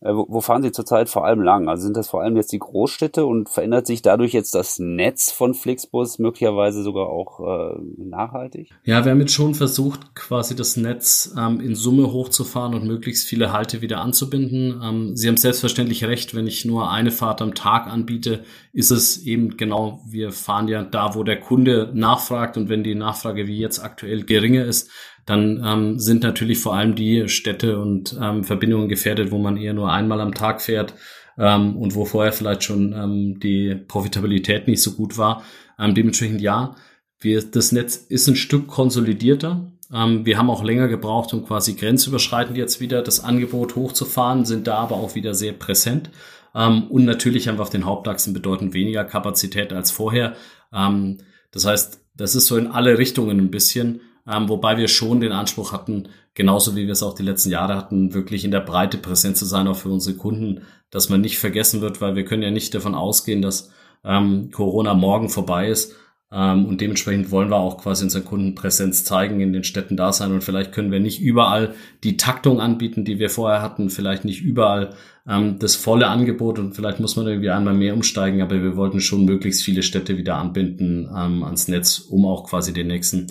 Äh, 0.00 0.14
wo, 0.14 0.26
wo 0.28 0.40
fahren 0.40 0.62
Sie 0.62 0.72
zurzeit 0.72 1.08
vor 1.08 1.24
allem 1.24 1.42
lang? 1.42 1.68
Also 1.68 1.84
sind 1.84 1.96
das 1.96 2.08
vor 2.08 2.22
allem 2.22 2.36
jetzt 2.36 2.52
die 2.52 2.58
Großstädte 2.58 3.26
und 3.26 3.48
verändert 3.48 3.86
sich 3.86 4.02
dadurch 4.02 4.32
jetzt 4.32 4.54
das 4.54 4.78
Netz 4.78 5.30
von 5.30 5.54
Flixbus 5.54 6.18
möglicherweise 6.18 6.82
sogar 6.82 7.08
auch 7.08 7.40
äh, 7.40 7.78
nachhaltig? 7.96 8.70
Ja, 8.84 9.04
wir 9.04 9.12
haben 9.12 9.20
jetzt 9.20 9.34
schon 9.34 9.54
versucht, 9.54 10.14
quasi 10.14 10.54
das 10.54 10.76
Netz 10.76 11.34
ähm, 11.38 11.60
in 11.60 11.74
Summe 11.74 12.12
hochzufahren 12.12 12.74
und 12.74 12.86
möglichst 12.86 13.26
viele 13.26 13.52
Halte 13.52 13.80
wieder 13.80 14.00
anzubinden. 14.00 14.80
Ähm, 14.82 15.16
Sie 15.16 15.28
haben 15.28 15.36
selbstverständlich 15.36 16.04
recht, 16.04 16.34
wenn 16.34 16.46
ich 16.46 16.64
nur 16.64 16.90
eine 16.90 17.10
Fahrt 17.10 17.42
am 17.42 17.54
Tag 17.54 17.86
anbiete, 17.86 18.44
ist 18.72 18.90
es 18.90 19.24
eben 19.24 19.56
genau, 19.56 20.00
wir 20.06 20.32
fahren 20.32 20.68
ja 20.68 20.82
da, 20.82 21.14
wo 21.14 21.22
der 21.22 21.40
Kunde 21.40 21.90
nachfragt 21.94 22.56
und 22.56 22.68
wenn 22.68 22.84
die 22.84 22.94
Nachfrage 22.94 23.46
wie 23.46 23.58
jetzt 23.58 23.82
aktuell 23.82 24.24
geringer 24.24 24.64
ist, 24.64 24.90
dann 25.26 25.62
ähm, 25.64 25.98
sind 25.98 26.22
natürlich 26.22 26.58
vor 26.58 26.74
allem 26.74 26.94
die 26.94 27.28
Städte 27.28 27.78
und 27.78 28.16
ähm, 28.20 28.44
Verbindungen 28.44 28.88
gefährdet, 28.88 29.30
wo 29.30 29.38
man 29.38 29.56
eher 29.56 29.74
nur 29.74 29.92
einmal 29.92 30.20
am 30.20 30.34
Tag 30.34 30.62
fährt 30.62 30.94
ähm, 31.36 31.76
und 31.76 31.94
wo 31.94 32.04
vorher 32.04 32.32
vielleicht 32.32 32.64
schon 32.64 32.92
ähm, 32.92 33.38
die 33.40 33.74
Profitabilität 33.74 34.68
nicht 34.68 34.82
so 34.82 34.92
gut 34.92 35.18
war. 35.18 35.42
Ähm, 35.78 35.94
dementsprechend 35.94 36.40
ja, 36.40 36.76
wir, 37.20 37.42
das 37.42 37.72
Netz 37.72 37.96
ist 37.96 38.28
ein 38.28 38.36
Stück 38.36 38.68
konsolidierter. 38.68 39.72
Ähm, 39.92 40.24
wir 40.24 40.38
haben 40.38 40.50
auch 40.50 40.64
länger 40.64 40.88
gebraucht, 40.88 41.34
um 41.34 41.44
quasi 41.44 41.74
grenzüberschreitend 41.74 42.56
jetzt 42.56 42.80
wieder 42.80 43.02
das 43.02 43.20
Angebot 43.22 43.76
hochzufahren, 43.76 44.44
sind 44.44 44.66
da 44.66 44.76
aber 44.78 44.96
auch 44.96 45.14
wieder 45.14 45.34
sehr 45.34 45.52
präsent. 45.52 46.10
Ähm, 46.54 46.84
und 46.88 47.04
natürlich 47.04 47.48
haben 47.48 47.58
wir 47.58 47.62
auf 47.62 47.70
den 47.70 47.84
Hauptachsen 47.84 48.32
bedeutend 48.32 48.74
weniger 48.74 49.04
Kapazität 49.04 49.72
als 49.72 49.90
vorher. 49.90 50.34
Ähm, 50.72 51.18
Das 51.52 51.64
heißt, 51.64 52.00
das 52.14 52.34
ist 52.34 52.46
so 52.48 52.56
in 52.58 52.66
alle 52.66 52.98
Richtungen 52.98 53.38
ein 53.38 53.50
bisschen, 53.50 54.00
ähm, 54.30 54.48
wobei 54.48 54.76
wir 54.76 54.88
schon 54.88 55.20
den 55.20 55.32
Anspruch 55.32 55.72
hatten, 55.72 56.08
genauso 56.34 56.76
wie 56.76 56.86
wir 56.86 56.92
es 56.92 57.02
auch 57.02 57.14
die 57.14 57.22
letzten 57.22 57.50
Jahre 57.50 57.76
hatten, 57.76 58.14
wirklich 58.14 58.44
in 58.44 58.50
der 58.50 58.60
Breite 58.60 58.98
präsent 58.98 59.36
zu 59.36 59.44
sein, 59.44 59.68
auch 59.68 59.76
für 59.76 59.88
unsere 59.88 60.16
Kunden, 60.16 60.62
dass 60.90 61.08
man 61.08 61.20
nicht 61.20 61.38
vergessen 61.38 61.80
wird, 61.80 62.00
weil 62.00 62.16
wir 62.16 62.24
können 62.24 62.42
ja 62.42 62.50
nicht 62.50 62.74
davon 62.74 62.94
ausgehen, 62.94 63.42
dass 63.42 63.70
ähm, 64.04 64.50
Corona 64.52 64.94
morgen 64.94 65.28
vorbei 65.28 65.68
ist. 65.68 65.94
Ähm, 66.32 66.66
und 66.66 66.80
dementsprechend 66.80 67.30
wollen 67.30 67.50
wir 67.50 67.56
auch 67.56 67.78
quasi 67.78 68.04
unseren 68.04 68.24
Kunden 68.24 68.54
Präsenz 68.54 69.04
zeigen, 69.04 69.40
in 69.40 69.52
den 69.52 69.64
Städten 69.64 69.96
da 69.96 70.12
sein. 70.12 70.32
Und 70.32 70.42
vielleicht 70.42 70.72
können 70.72 70.90
wir 70.90 71.00
nicht 71.00 71.20
überall 71.20 71.74
die 72.02 72.16
Taktung 72.16 72.60
anbieten, 72.60 73.04
die 73.04 73.18
wir 73.18 73.30
vorher 73.30 73.62
hatten, 73.62 73.90
vielleicht 73.90 74.24
nicht 74.24 74.42
überall 74.42 74.94
ähm, 75.28 75.58
das 75.58 75.76
volle 75.76 76.08
Angebot 76.08 76.58
und 76.58 76.74
vielleicht 76.74 77.00
muss 77.00 77.16
man 77.16 77.26
irgendwie 77.26 77.50
einmal 77.50 77.74
mehr 77.74 77.94
umsteigen, 77.94 78.42
aber 78.42 78.62
wir 78.62 78.76
wollten 78.76 79.00
schon 79.00 79.24
möglichst 79.24 79.62
viele 79.62 79.82
Städte 79.82 80.16
wieder 80.16 80.36
anbinden 80.36 81.08
ähm, 81.16 81.42
ans 81.42 81.68
Netz, 81.68 81.98
um 81.98 82.26
auch 82.26 82.48
quasi 82.48 82.72
den 82.72 82.88
nächsten 82.88 83.28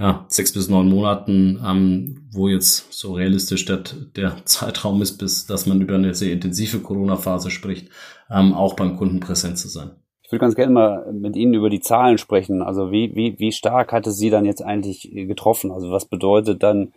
ja, 0.00 0.24
sechs 0.28 0.52
bis 0.54 0.68
neun 0.68 0.88
Monaten, 0.88 1.60
ähm, 1.64 2.26
wo 2.32 2.48
jetzt 2.48 2.90
so 2.92 3.12
realistisch 3.12 3.66
der, 3.66 3.82
der 4.16 4.36
Zeitraum 4.46 5.02
ist, 5.02 5.18
bis 5.18 5.46
dass 5.46 5.66
man 5.66 5.80
über 5.82 5.96
eine 5.96 6.14
sehr 6.14 6.32
intensive 6.32 6.78
Corona-Phase 6.78 7.50
spricht, 7.50 7.90
ähm, 8.30 8.54
auch 8.54 8.74
beim 8.74 8.96
Kunden 8.96 9.20
präsent 9.20 9.58
zu 9.58 9.68
sein. 9.68 9.90
Ich 10.22 10.32
würde 10.32 10.40
ganz 10.40 10.54
gerne 10.54 10.72
mal 10.72 11.12
mit 11.12 11.36
Ihnen 11.36 11.54
über 11.54 11.68
die 11.68 11.80
Zahlen 11.80 12.16
sprechen. 12.16 12.62
Also 12.62 12.90
wie, 12.90 13.14
wie, 13.14 13.38
wie 13.38 13.52
stark 13.52 13.92
hat 13.92 14.06
es 14.06 14.16
Sie 14.16 14.30
dann 14.30 14.46
jetzt 14.46 14.62
eigentlich 14.62 15.10
getroffen? 15.12 15.70
Also 15.70 15.90
was 15.90 16.06
bedeutet 16.06 16.62
dann 16.62 16.92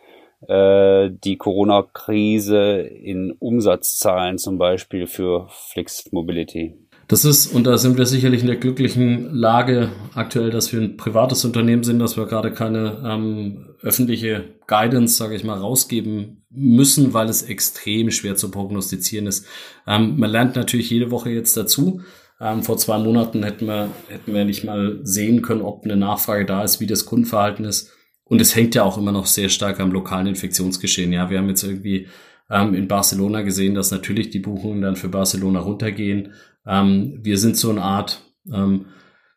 äh, 0.47 1.09
die 1.11 1.37
Corona-Krise 1.37 2.81
in 2.81 3.31
Umsatzzahlen 3.37 4.37
zum 4.37 4.57
Beispiel 4.57 5.07
für 5.07 5.47
Flix 5.49 6.09
Mobility? 6.11 6.77
Das 7.13 7.25
ist, 7.25 7.45
und 7.45 7.67
da 7.67 7.77
sind 7.77 7.99
wir 7.99 8.07
sicherlich 8.07 8.41
in 8.41 8.47
der 8.47 8.55
glücklichen 8.55 9.31
Lage 9.35 9.91
aktuell, 10.15 10.49
dass 10.49 10.73
wir 10.73 10.81
ein 10.81 10.97
privates 10.97 11.45
Unternehmen 11.45 11.83
sind, 11.83 11.99
dass 11.99 12.17
wir 12.17 12.25
gerade 12.25 12.51
keine 12.51 13.03
ähm, 13.05 13.75
öffentliche 13.83 14.55
Guidance, 14.65 15.15
sage 15.15 15.35
ich 15.35 15.43
mal, 15.43 15.59
rausgeben 15.59 16.43
müssen, 16.49 17.13
weil 17.13 17.29
es 17.29 17.43
extrem 17.43 18.09
schwer 18.09 18.35
zu 18.35 18.49
prognostizieren 18.49 19.27
ist. 19.27 19.45
Ähm, 19.85 20.17
man 20.17 20.31
lernt 20.31 20.55
natürlich 20.55 20.89
jede 20.89 21.11
Woche 21.11 21.29
jetzt 21.29 21.55
dazu. 21.55 22.01
Ähm, 22.41 22.63
vor 22.63 22.77
zwei 22.77 22.97
Monaten 22.97 23.43
hätten 23.43 23.67
wir, 23.67 23.89
hätten 24.07 24.33
wir 24.33 24.43
nicht 24.43 24.63
mal 24.63 24.99
sehen 25.03 25.43
können, 25.43 25.61
ob 25.61 25.85
eine 25.85 25.95
Nachfrage 25.95 26.47
da 26.47 26.63
ist, 26.63 26.79
wie 26.79 26.87
das 26.87 27.05
Kundenverhalten 27.05 27.63
ist. 27.63 27.91
Und 28.23 28.41
es 28.41 28.55
hängt 28.55 28.73
ja 28.73 28.85
auch 28.85 28.97
immer 28.97 29.11
noch 29.11 29.27
sehr 29.27 29.49
stark 29.49 29.79
am 29.79 29.91
lokalen 29.91 30.25
Infektionsgeschehen. 30.25 31.13
Ja, 31.13 31.29
wir 31.29 31.37
haben 31.37 31.49
jetzt 31.49 31.61
irgendwie 31.61 32.07
ähm, 32.49 32.73
in 32.73 32.87
Barcelona 32.87 33.43
gesehen, 33.43 33.75
dass 33.75 33.91
natürlich 33.91 34.31
die 34.31 34.39
Buchungen 34.39 34.81
dann 34.81 34.95
für 34.95 35.09
Barcelona 35.09 35.59
runtergehen. 35.59 36.33
Ähm, 36.65 37.19
wir 37.21 37.37
sind 37.37 37.57
so 37.57 37.69
eine 37.69 37.81
Art 37.81 38.21
ähm, 38.51 38.85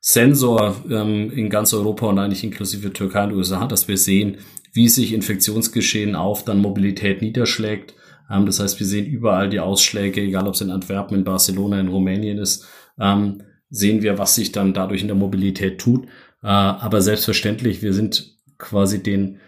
Sensor 0.00 0.76
ähm, 0.88 1.30
in 1.32 1.50
ganz 1.50 1.74
Europa 1.74 2.06
und 2.06 2.18
eigentlich 2.18 2.44
inklusive 2.44 2.92
Türkei 2.92 3.24
und 3.24 3.34
USA, 3.34 3.66
dass 3.66 3.88
wir 3.88 3.98
sehen, 3.98 4.38
wie 4.72 4.88
sich 4.88 5.12
Infektionsgeschehen 5.12 6.14
auf 6.14 6.44
dann 6.44 6.58
Mobilität 6.58 7.22
niederschlägt. 7.22 7.94
Ähm, 8.30 8.46
das 8.46 8.60
heißt, 8.60 8.78
wir 8.78 8.86
sehen 8.86 9.06
überall 9.06 9.48
die 9.48 9.60
Ausschläge, 9.60 10.20
egal 10.20 10.46
ob 10.46 10.54
es 10.54 10.60
in 10.60 10.70
Antwerpen, 10.70 11.16
in 11.16 11.24
Barcelona, 11.24 11.80
in 11.80 11.88
Rumänien 11.88 12.38
ist 12.38 12.66
ähm, 12.98 13.42
sehen 13.70 14.02
wir, 14.02 14.18
was 14.18 14.34
sich 14.34 14.52
dann 14.52 14.74
dadurch 14.74 15.02
in 15.02 15.08
der 15.08 15.16
Mobilität 15.16 15.80
tut. 15.80 16.06
Äh, 16.42 16.46
aber 16.46 17.00
selbstverständlich, 17.00 17.82
wir 17.82 17.92
sind 17.92 18.36
quasi 18.58 19.02
den 19.02 19.40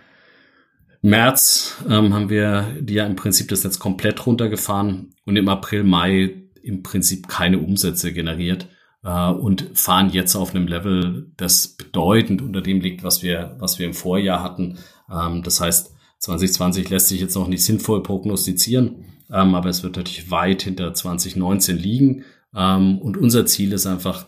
März 1.01 1.77
ähm, 1.89 2.13
haben 2.13 2.29
wir 2.29 2.77
die 2.81 2.95
ja 2.95 3.07
im 3.07 3.15
Prinzip 3.15 3.49
das 3.49 3.63
Netz 3.63 3.79
komplett 3.79 4.27
runtergefahren 4.27 5.15
und 5.25 5.37
im 5.37 5.49
April, 5.49 5.85
Mai 5.85 6.35
im 6.69 6.83
Prinzip 6.83 7.29
keine 7.29 7.59
Umsätze 7.59 8.13
generiert 8.13 8.69
äh, 9.03 9.31
und 9.31 9.71
fahren 9.75 10.11
jetzt 10.11 10.37
auf 10.37 10.55
einem 10.55 10.69
Level, 10.69 11.33
das 11.37 11.69
bedeutend 11.69 12.43
unter 12.43 12.61
dem 12.61 12.81
liegt, 12.81 13.03
was 13.03 13.23
wir, 13.23 13.57
was 13.59 13.79
wir 13.79 13.87
im 13.87 13.95
Vorjahr 13.95 14.43
hatten. 14.43 14.79
Ähm, 15.11 15.43
das 15.43 15.61
heißt, 15.61 15.93
2020 16.19 16.91
lässt 16.91 17.09
sich 17.09 17.21
jetzt 17.21 17.35
noch 17.35 17.49
nicht 17.49 17.65
sinnvoll 17.65 18.03
prognostizieren, 18.03 19.05
ähm, 19.31 19.55
aber 19.55 19.69
es 19.69 19.83
wird 19.83 19.97
natürlich 19.97 20.31
weit 20.31 20.63
hinter 20.63 20.93
2019 20.93 21.79
liegen. 21.79 22.25
Ähm, 22.55 22.99
und 22.99 23.17
unser 23.17 23.47
Ziel 23.47 23.73
ist 23.73 23.87
einfach, 23.87 24.27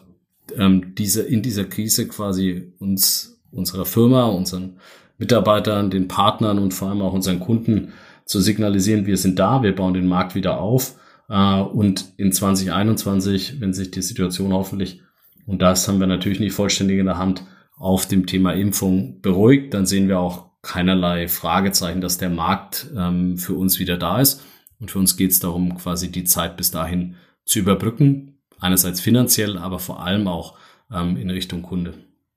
ähm, 0.56 0.94
diese, 0.96 1.22
in 1.22 1.42
dieser 1.42 1.64
Krise 1.64 2.08
quasi 2.08 2.72
uns, 2.78 3.40
unserer 3.52 3.84
Firma, 3.84 4.24
unseren 4.24 4.78
Mitarbeitern, 5.18 5.90
den 5.90 6.08
Partnern 6.08 6.58
und 6.58 6.72
vor 6.72 6.88
allem 6.88 7.02
auch 7.02 7.12
unseren 7.12 7.40
Kunden 7.40 7.92
zu 8.24 8.40
signalisieren, 8.40 9.06
wir 9.06 9.16
sind 9.16 9.38
da, 9.38 9.62
wir 9.62 9.74
bauen 9.74 9.94
den 9.94 10.06
Markt 10.06 10.34
wieder 10.34 10.60
auf. 10.60 10.94
Äh, 11.30 11.62
und 11.62 12.12
in 12.18 12.32
2021, 12.32 13.60
wenn 13.60 13.72
sich 13.72 13.90
die 13.90 14.02
Situation 14.02 14.52
hoffentlich, 14.52 15.00
und 15.46 15.62
das 15.62 15.88
haben 15.88 16.00
wir 16.00 16.06
natürlich 16.06 16.40
nicht 16.40 16.52
vollständig 16.52 16.98
in 16.98 17.06
der 17.06 17.18
Hand, 17.18 17.44
auf 17.78 18.06
dem 18.06 18.26
Thema 18.26 18.52
Impfung 18.52 19.22
beruhigt, 19.22 19.72
dann 19.72 19.86
sehen 19.86 20.08
wir 20.08 20.18
auch 20.18 20.50
keinerlei 20.60 21.28
Fragezeichen, 21.28 22.02
dass 22.02 22.18
der 22.18 22.28
Markt 22.28 22.90
ähm, 22.94 23.38
für 23.38 23.54
uns 23.54 23.78
wieder 23.78 23.96
da 23.96 24.20
ist. 24.20 24.42
Und 24.78 24.90
für 24.90 24.98
uns 24.98 25.16
geht 25.16 25.30
es 25.30 25.40
darum, 25.40 25.78
quasi 25.78 26.12
die 26.12 26.24
Zeit 26.24 26.58
bis 26.58 26.70
dahin 26.70 27.16
zu 27.46 27.58
überbrücken. 27.58 28.38
Einerseits 28.58 29.00
finanziell, 29.00 29.56
aber 29.56 29.78
vor 29.78 30.02
allem 30.04 30.28
auch 30.28 30.58
ähm, 30.92 31.16
in 31.16 31.30
Richtung 31.30 31.62
Kunde. 31.62 31.94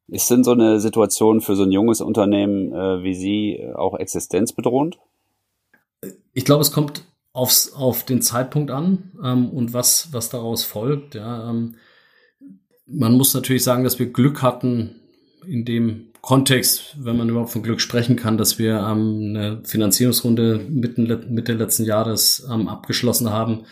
Ist 0.07 0.29
denn 0.29 0.45
so 0.45 0.51
eine 0.51 0.79
Situation 0.79 1.41
für 1.41 1.55
so 1.55 1.63
ein 1.63 1.71
junges 1.71 2.00
Unternehmen 2.00 2.71
äh, 2.71 3.03
wie 3.03 3.13
Sie 3.13 3.55
äh, 3.57 3.73
auch 3.73 3.97
existenzbedrohend? 3.97 4.97
Ich 6.33 6.45
glaube, 6.45 6.62
es 6.62 6.71
kommt 6.71 7.03
aufs, 7.33 7.73
auf 7.73 8.05
den 8.05 8.21
Zeitpunkt 8.21 8.71
an 8.71 9.11
ähm, 9.23 9.49
und 9.49 9.73
was, 9.73 10.09
was 10.11 10.29
daraus 10.29 10.63
folgt. 10.63 11.15
Ja, 11.15 11.49
ähm, 11.49 11.75
man 12.85 13.13
muss 13.17 13.33
natürlich 13.33 13.63
sagen, 13.63 13.83
dass 13.83 13.99
wir 13.99 14.13
Glück 14.13 14.41
hatten 14.41 14.95
in 15.45 15.65
dem 15.65 16.09
Kontext, 16.21 16.95
wenn 16.99 17.17
man 17.17 17.27
überhaupt 17.27 17.51
von 17.51 17.63
Glück 17.63 17.81
sprechen 17.81 18.15
kann, 18.15 18.37
dass 18.37 18.59
wir 18.59 18.77
ähm, 18.77 19.35
eine 19.35 19.61
Finanzierungsrunde 19.65 20.61
mitten, 20.69 21.33
Mitte 21.33 21.53
letzten 21.53 21.83
Jahres 21.83 22.47
ähm, 22.49 22.67
abgeschlossen 22.69 23.31
haben, 23.31 23.65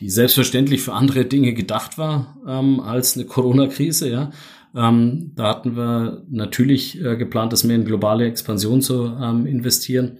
die 0.00 0.10
selbstverständlich 0.10 0.82
für 0.82 0.92
andere 0.92 1.24
Dinge 1.24 1.54
gedacht 1.54 1.96
war 1.96 2.36
ähm, 2.46 2.80
als 2.80 3.16
eine 3.16 3.26
Corona-Krise. 3.26 4.10
Ja, 4.10 4.32
ähm, 4.74 5.32
da 5.36 5.48
hatten 5.50 5.76
wir 5.76 6.24
natürlich 6.28 7.00
äh, 7.00 7.16
geplant, 7.16 7.52
das 7.52 7.64
mehr 7.64 7.76
in 7.76 7.84
globale 7.84 8.26
Expansion 8.26 8.82
zu 8.82 9.06
investieren. 9.06 10.18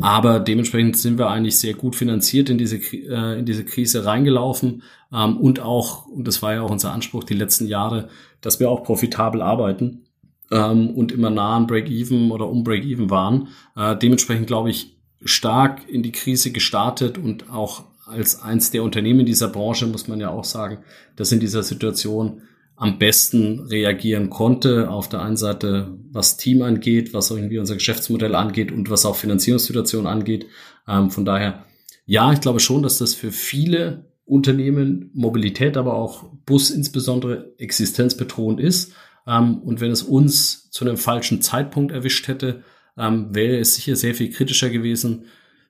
Aber 0.00 0.40
dementsprechend 0.40 0.96
sind 0.96 1.18
wir 1.18 1.28
eigentlich 1.28 1.58
sehr 1.58 1.74
gut 1.74 1.96
finanziert 1.96 2.50
in 2.50 2.58
diese, 2.58 2.76
äh, 2.76 3.38
in 3.38 3.46
diese 3.46 3.64
Krise 3.64 4.04
reingelaufen 4.04 4.82
ähm, 5.12 5.36
und 5.36 5.60
auch, 5.60 6.06
und 6.06 6.26
das 6.28 6.42
war 6.42 6.54
ja 6.54 6.62
auch 6.62 6.70
unser 6.70 6.92
Anspruch 6.92 7.24
die 7.24 7.34
letzten 7.34 7.66
Jahre, 7.66 8.08
dass 8.40 8.60
wir 8.60 8.70
auch 8.70 8.84
profitabel 8.84 9.42
arbeiten 9.42 10.04
ähm, 10.50 10.90
und 10.90 11.12
immer 11.12 11.30
nah 11.30 11.56
an 11.56 11.66
Break-Even 11.66 12.30
oder 12.30 12.48
um 12.48 12.64
Break-Even 12.64 13.10
waren. 13.10 13.48
Äh, 13.76 13.96
dementsprechend 13.96 14.46
glaube 14.46 14.70
ich 14.70 14.96
stark 15.24 15.88
in 15.88 16.02
die 16.02 16.12
Krise 16.12 16.52
gestartet 16.52 17.18
und 17.18 17.50
auch 17.50 17.84
als 18.06 18.40
eins 18.40 18.70
der 18.70 18.82
Unternehmen 18.82 19.20
in 19.20 19.26
dieser 19.26 19.48
Branche 19.48 19.86
muss 19.86 20.08
man 20.08 20.20
ja 20.20 20.30
auch 20.30 20.44
sagen, 20.44 20.78
das 21.16 21.32
in 21.32 21.40
dieser 21.40 21.62
Situation 21.62 22.42
am 22.78 22.98
besten 22.98 23.60
reagieren 23.60 24.30
konnte. 24.30 24.90
Auf 24.90 25.08
der 25.08 25.20
einen 25.20 25.36
Seite, 25.36 25.98
was 26.10 26.36
Team 26.36 26.62
angeht, 26.62 27.12
was 27.12 27.30
irgendwie 27.30 27.58
unser 27.58 27.74
Geschäftsmodell 27.74 28.34
angeht 28.34 28.72
und 28.72 28.88
was 28.88 29.04
auch 29.04 29.16
Finanzierungssituation 29.16 30.06
angeht. 30.06 30.46
Ähm, 30.86 31.10
von 31.10 31.24
daher, 31.24 31.64
ja, 32.06 32.32
ich 32.32 32.40
glaube 32.40 32.60
schon, 32.60 32.82
dass 32.82 32.98
das 32.98 33.14
für 33.14 33.32
viele 33.32 34.06
Unternehmen, 34.24 35.10
Mobilität, 35.14 35.76
aber 35.76 35.94
auch 35.94 36.24
Bus 36.46 36.70
insbesondere 36.70 37.52
existenzbedrohend 37.58 38.60
ist. 38.60 38.92
Ähm, 39.26 39.58
und 39.58 39.80
wenn 39.80 39.90
es 39.90 40.02
uns 40.02 40.70
zu 40.70 40.84
einem 40.84 40.96
falschen 40.96 41.42
Zeitpunkt 41.42 41.92
erwischt 41.92 42.28
hätte, 42.28 42.62
ähm, 42.96 43.34
wäre 43.34 43.58
es 43.58 43.74
sicher 43.74 43.96
sehr 43.96 44.14
viel 44.14 44.30
kritischer 44.30 44.70
gewesen 44.70 45.24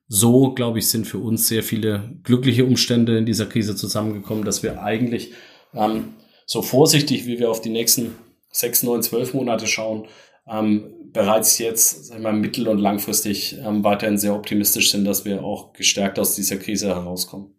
so, 0.09 0.55
glaube 0.55 0.79
ich, 0.79 0.89
sind 0.89 1.07
für 1.07 1.19
uns 1.19 1.49
sehr 1.49 1.63
viele 1.63 2.19
glückliche 2.23 2.65
Umstände 2.65 3.19
in 3.19 3.27
dieser 3.27 3.45
Krise 3.47 3.77
zusammengekommen, 3.77 4.45
dass 4.45 4.63
wir 4.63 4.83
eigentlich 4.83 5.33
ähm, 5.75 6.15
so 6.49 6.63
vorsichtig, 6.63 7.27
wie 7.27 7.39
wir 7.39 7.51
auf 7.51 7.61
die 7.61 7.69
nächsten 7.69 8.17
sechs, 8.51 8.83
neun, 8.83 9.03
zwölf 9.03 9.35
Monate 9.35 9.67
schauen, 9.67 10.09
ähm, 10.49 10.95
bereits 11.13 11.59
jetzt 11.59 12.11
wir, 12.11 12.41
mittel- 12.41 12.69
und 12.69 12.79
langfristig 12.79 13.59
ähm, 13.59 13.85
weiterhin 13.85 14.17
sehr 14.17 14.35
optimistisch 14.35 14.91
sind, 14.91 15.05
dass 15.05 15.27
wir 15.27 15.45
auch 15.45 15.75
gestärkt 15.75 16.19
aus 16.19 16.35
dieser 16.35 16.57
Krise 16.57 16.89
herauskommen. 16.89 17.55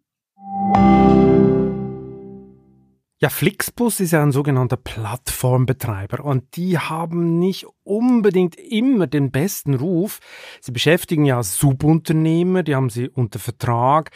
Ja, 3.21 3.29
Flixbus 3.29 3.99
ist 3.99 4.11
ja 4.11 4.23
ein 4.23 4.31
sogenannter 4.31 4.77
Plattformbetreiber 4.77 6.23
und 6.23 6.55
die 6.55 6.79
haben 6.79 7.37
nicht 7.37 7.67
unbedingt 7.89 8.55
immer 8.55 9.07
den 9.07 9.31
besten 9.31 9.73
Ruf. 9.73 10.19
Sie 10.61 10.71
beschäftigen 10.71 11.25
ja 11.25 11.41
Subunternehmer, 11.41 12.63
die 12.63 12.75
haben 12.75 12.89
sie 12.89 13.09
unter 13.09 13.39
Vertrag 13.39 14.11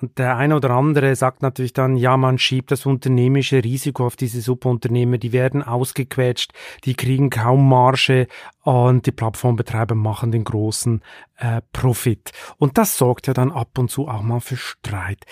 und 0.00 0.18
der 0.18 0.36
eine 0.36 0.56
oder 0.56 0.70
andere 0.70 1.14
sagt 1.14 1.42
natürlich 1.42 1.72
dann, 1.72 1.96
ja, 1.96 2.16
man 2.16 2.38
schiebt 2.38 2.70
das 2.70 2.84
unternehmische 2.84 3.62
Risiko 3.62 4.06
auf 4.06 4.16
diese 4.16 4.40
Subunternehmer, 4.40 5.18
die 5.18 5.32
werden 5.32 5.62
ausgequetscht, 5.62 6.52
die 6.84 6.94
kriegen 6.94 7.30
kaum 7.30 7.68
Marge 7.68 8.26
und 8.62 9.06
die 9.06 9.12
Plattformbetreiber 9.12 9.94
machen 9.94 10.32
den 10.32 10.44
großen 10.44 11.00
äh, 11.36 11.62
Profit. 11.72 12.32
Und 12.58 12.78
das 12.78 12.96
sorgt 12.96 13.26
ja 13.26 13.34
dann 13.34 13.52
ab 13.52 13.78
und 13.78 13.90
zu 13.90 14.08
auch 14.08 14.22
mal 14.22 14.40
für 14.40 14.56
Streit. 14.56 15.24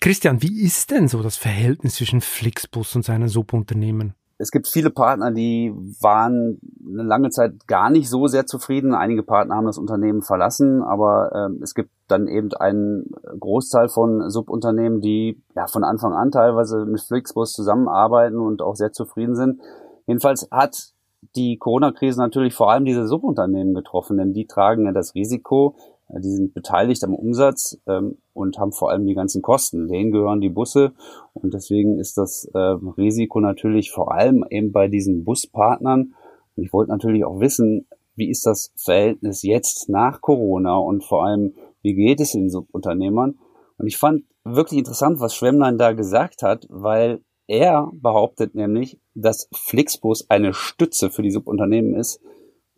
Christian, 0.00 0.42
wie 0.42 0.62
ist 0.62 0.90
denn 0.90 1.08
so 1.08 1.22
das 1.22 1.36
Verhältnis 1.36 1.96
zwischen 1.96 2.20
Flixbus 2.20 2.96
und 2.96 3.04
seinen 3.04 3.28
Subunternehmen? 3.28 4.14
Es 4.40 4.50
gibt 4.50 4.68
viele 4.68 4.88
Partner, 4.88 5.30
die 5.30 5.70
waren 6.00 6.58
eine 6.88 7.02
lange 7.02 7.28
Zeit 7.28 7.66
gar 7.66 7.90
nicht 7.90 8.08
so 8.08 8.26
sehr 8.26 8.46
zufrieden. 8.46 8.94
Einige 8.94 9.22
Partner 9.22 9.56
haben 9.56 9.66
das 9.66 9.76
Unternehmen 9.76 10.22
verlassen, 10.22 10.82
aber 10.82 11.30
ähm, 11.34 11.60
es 11.62 11.74
gibt 11.74 11.90
dann 12.08 12.26
eben 12.26 12.48
einen 12.54 13.12
Großteil 13.38 13.90
von 13.90 14.30
Subunternehmen, 14.30 15.02
die 15.02 15.42
ja 15.54 15.66
von 15.66 15.84
Anfang 15.84 16.14
an 16.14 16.30
teilweise 16.30 16.86
mit 16.86 17.02
Flixbus 17.02 17.52
zusammenarbeiten 17.52 18.38
und 18.38 18.62
auch 18.62 18.76
sehr 18.76 18.92
zufrieden 18.92 19.36
sind. 19.36 19.60
Jedenfalls 20.06 20.48
hat 20.50 20.94
die 21.36 21.58
Corona-Krise 21.58 22.18
natürlich 22.18 22.54
vor 22.54 22.70
allem 22.70 22.86
diese 22.86 23.06
Subunternehmen 23.06 23.74
getroffen, 23.74 24.16
denn 24.16 24.32
die 24.32 24.46
tragen 24.46 24.86
ja 24.86 24.92
das 24.92 25.14
Risiko, 25.14 25.76
die 26.18 26.30
sind 26.30 26.54
beteiligt 26.54 27.04
am 27.04 27.14
Umsatz 27.14 27.78
ähm, 27.86 28.18
und 28.32 28.58
haben 28.58 28.72
vor 28.72 28.90
allem 28.90 29.06
die 29.06 29.14
ganzen 29.14 29.42
Kosten. 29.42 29.88
Denen 29.88 30.10
gehören 30.10 30.40
die 30.40 30.48
Busse 30.48 30.92
und 31.34 31.54
deswegen 31.54 31.98
ist 31.98 32.18
das 32.18 32.50
äh, 32.54 32.58
Risiko 32.58 33.40
natürlich 33.40 33.90
vor 33.90 34.12
allem 34.12 34.44
eben 34.50 34.72
bei 34.72 34.88
diesen 34.88 35.24
Buspartnern. 35.24 36.14
Und 36.56 36.62
ich 36.64 36.72
wollte 36.72 36.90
natürlich 36.90 37.24
auch 37.24 37.40
wissen, 37.40 37.86
wie 38.16 38.28
ist 38.28 38.44
das 38.44 38.72
Verhältnis 38.76 39.42
jetzt 39.42 39.88
nach 39.88 40.20
Corona 40.20 40.76
und 40.76 41.04
vor 41.04 41.24
allem, 41.24 41.54
wie 41.82 41.94
geht 41.94 42.20
es 42.20 42.32
den 42.32 42.50
Subunternehmern? 42.50 43.38
Und 43.78 43.86
ich 43.86 43.96
fand 43.96 44.24
wirklich 44.44 44.78
interessant, 44.78 45.20
was 45.20 45.34
Schwemmlein 45.34 45.78
da 45.78 45.92
gesagt 45.92 46.42
hat, 46.42 46.66
weil 46.68 47.20
er 47.46 47.90
behauptet 47.92 48.54
nämlich, 48.54 49.00
dass 49.14 49.48
Flixbus 49.52 50.28
eine 50.30 50.52
Stütze 50.52 51.10
für 51.10 51.22
die 51.22 51.30
Subunternehmen 51.30 51.94
ist, 51.94 52.20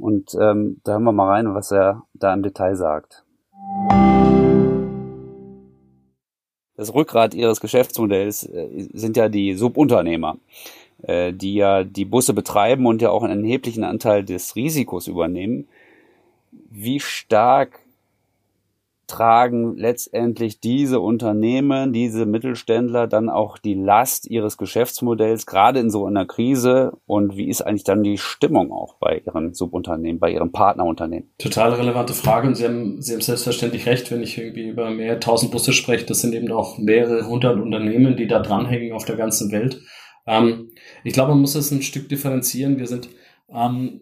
und 0.02 0.34
ähm, 0.34 0.80
da 0.82 0.92
hören 0.92 1.04
wir 1.04 1.12
mal 1.12 1.28
rein, 1.28 1.54
was 1.54 1.70
er 1.70 2.02
da 2.12 2.34
im 2.34 2.42
Detail 2.42 2.74
sagt. 2.74 3.24
Das 6.76 6.92
Rückgrat 6.92 7.34
ihres 7.34 7.60
Geschäftsmodells 7.60 8.42
äh, 8.46 8.88
sind 8.92 9.16
ja 9.16 9.28
die 9.28 9.54
Subunternehmer, 9.54 10.38
äh, 11.02 11.32
die 11.32 11.54
ja 11.54 11.84
die 11.84 12.04
Busse 12.04 12.34
betreiben 12.34 12.84
und 12.86 13.00
ja 13.00 13.10
auch 13.10 13.22
einen 13.22 13.44
erheblichen 13.44 13.84
Anteil 13.84 14.24
des 14.24 14.56
Risikos 14.56 15.06
übernehmen. 15.06 15.68
Wie 16.50 16.98
stark 16.98 17.78
tragen 19.12 19.76
letztendlich 19.76 20.58
diese 20.58 21.00
Unternehmen, 21.00 21.92
diese 21.92 22.24
Mittelständler 22.24 23.06
dann 23.06 23.28
auch 23.28 23.58
die 23.58 23.74
Last 23.74 24.28
ihres 24.28 24.56
Geschäftsmodells, 24.56 25.46
gerade 25.46 25.80
in 25.80 25.90
so 25.90 26.06
einer 26.06 26.26
Krise? 26.26 26.92
Und 27.06 27.36
wie 27.36 27.48
ist 27.48 27.62
eigentlich 27.62 27.84
dann 27.84 28.02
die 28.02 28.16
Stimmung 28.16 28.72
auch 28.72 28.94
bei 28.98 29.22
ihren 29.24 29.52
Subunternehmen, 29.54 30.18
bei 30.18 30.30
ihren 30.30 30.50
Partnerunternehmen? 30.50 31.30
Total 31.38 31.74
relevante 31.74 32.14
Frage 32.14 32.48
und 32.48 32.54
Sie 32.56 32.64
haben, 32.64 33.02
Sie 33.02 33.12
haben 33.12 33.20
selbstverständlich 33.20 33.86
recht, 33.86 34.10
wenn 34.10 34.22
ich 34.22 34.38
irgendwie 34.38 34.68
über 34.68 34.90
mehrere 34.90 35.20
tausend 35.20 35.52
Busse 35.52 35.72
spreche. 35.72 36.06
Das 36.06 36.20
sind 36.20 36.34
eben 36.34 36.50
auch 36.50 36.78
mehrere 36.78 37.26
hundert 37.28 37.60
Unternehmen, 37.60 38.16
die 38.16 38.26
da 38.26 38.40
dranhängen 38.40 38.92
auf 38.92 39.04
der 39.04 39.16
ganzen 39.16 39.52
Welt. 39.52 39.82
Ähm, 40.26 40.70
ich 41.04 41.12
glaube, 41.12 41.32
man 41.32 41.40
muss 41.40 41.54
es 41.54 41.70
ein 41.70 41.82
Stück 41.82 42.08
differenzieren. 42.08 42.78
Wir 42.78 42.86
sind 42.86 43.08
ähm, 43.52 44.00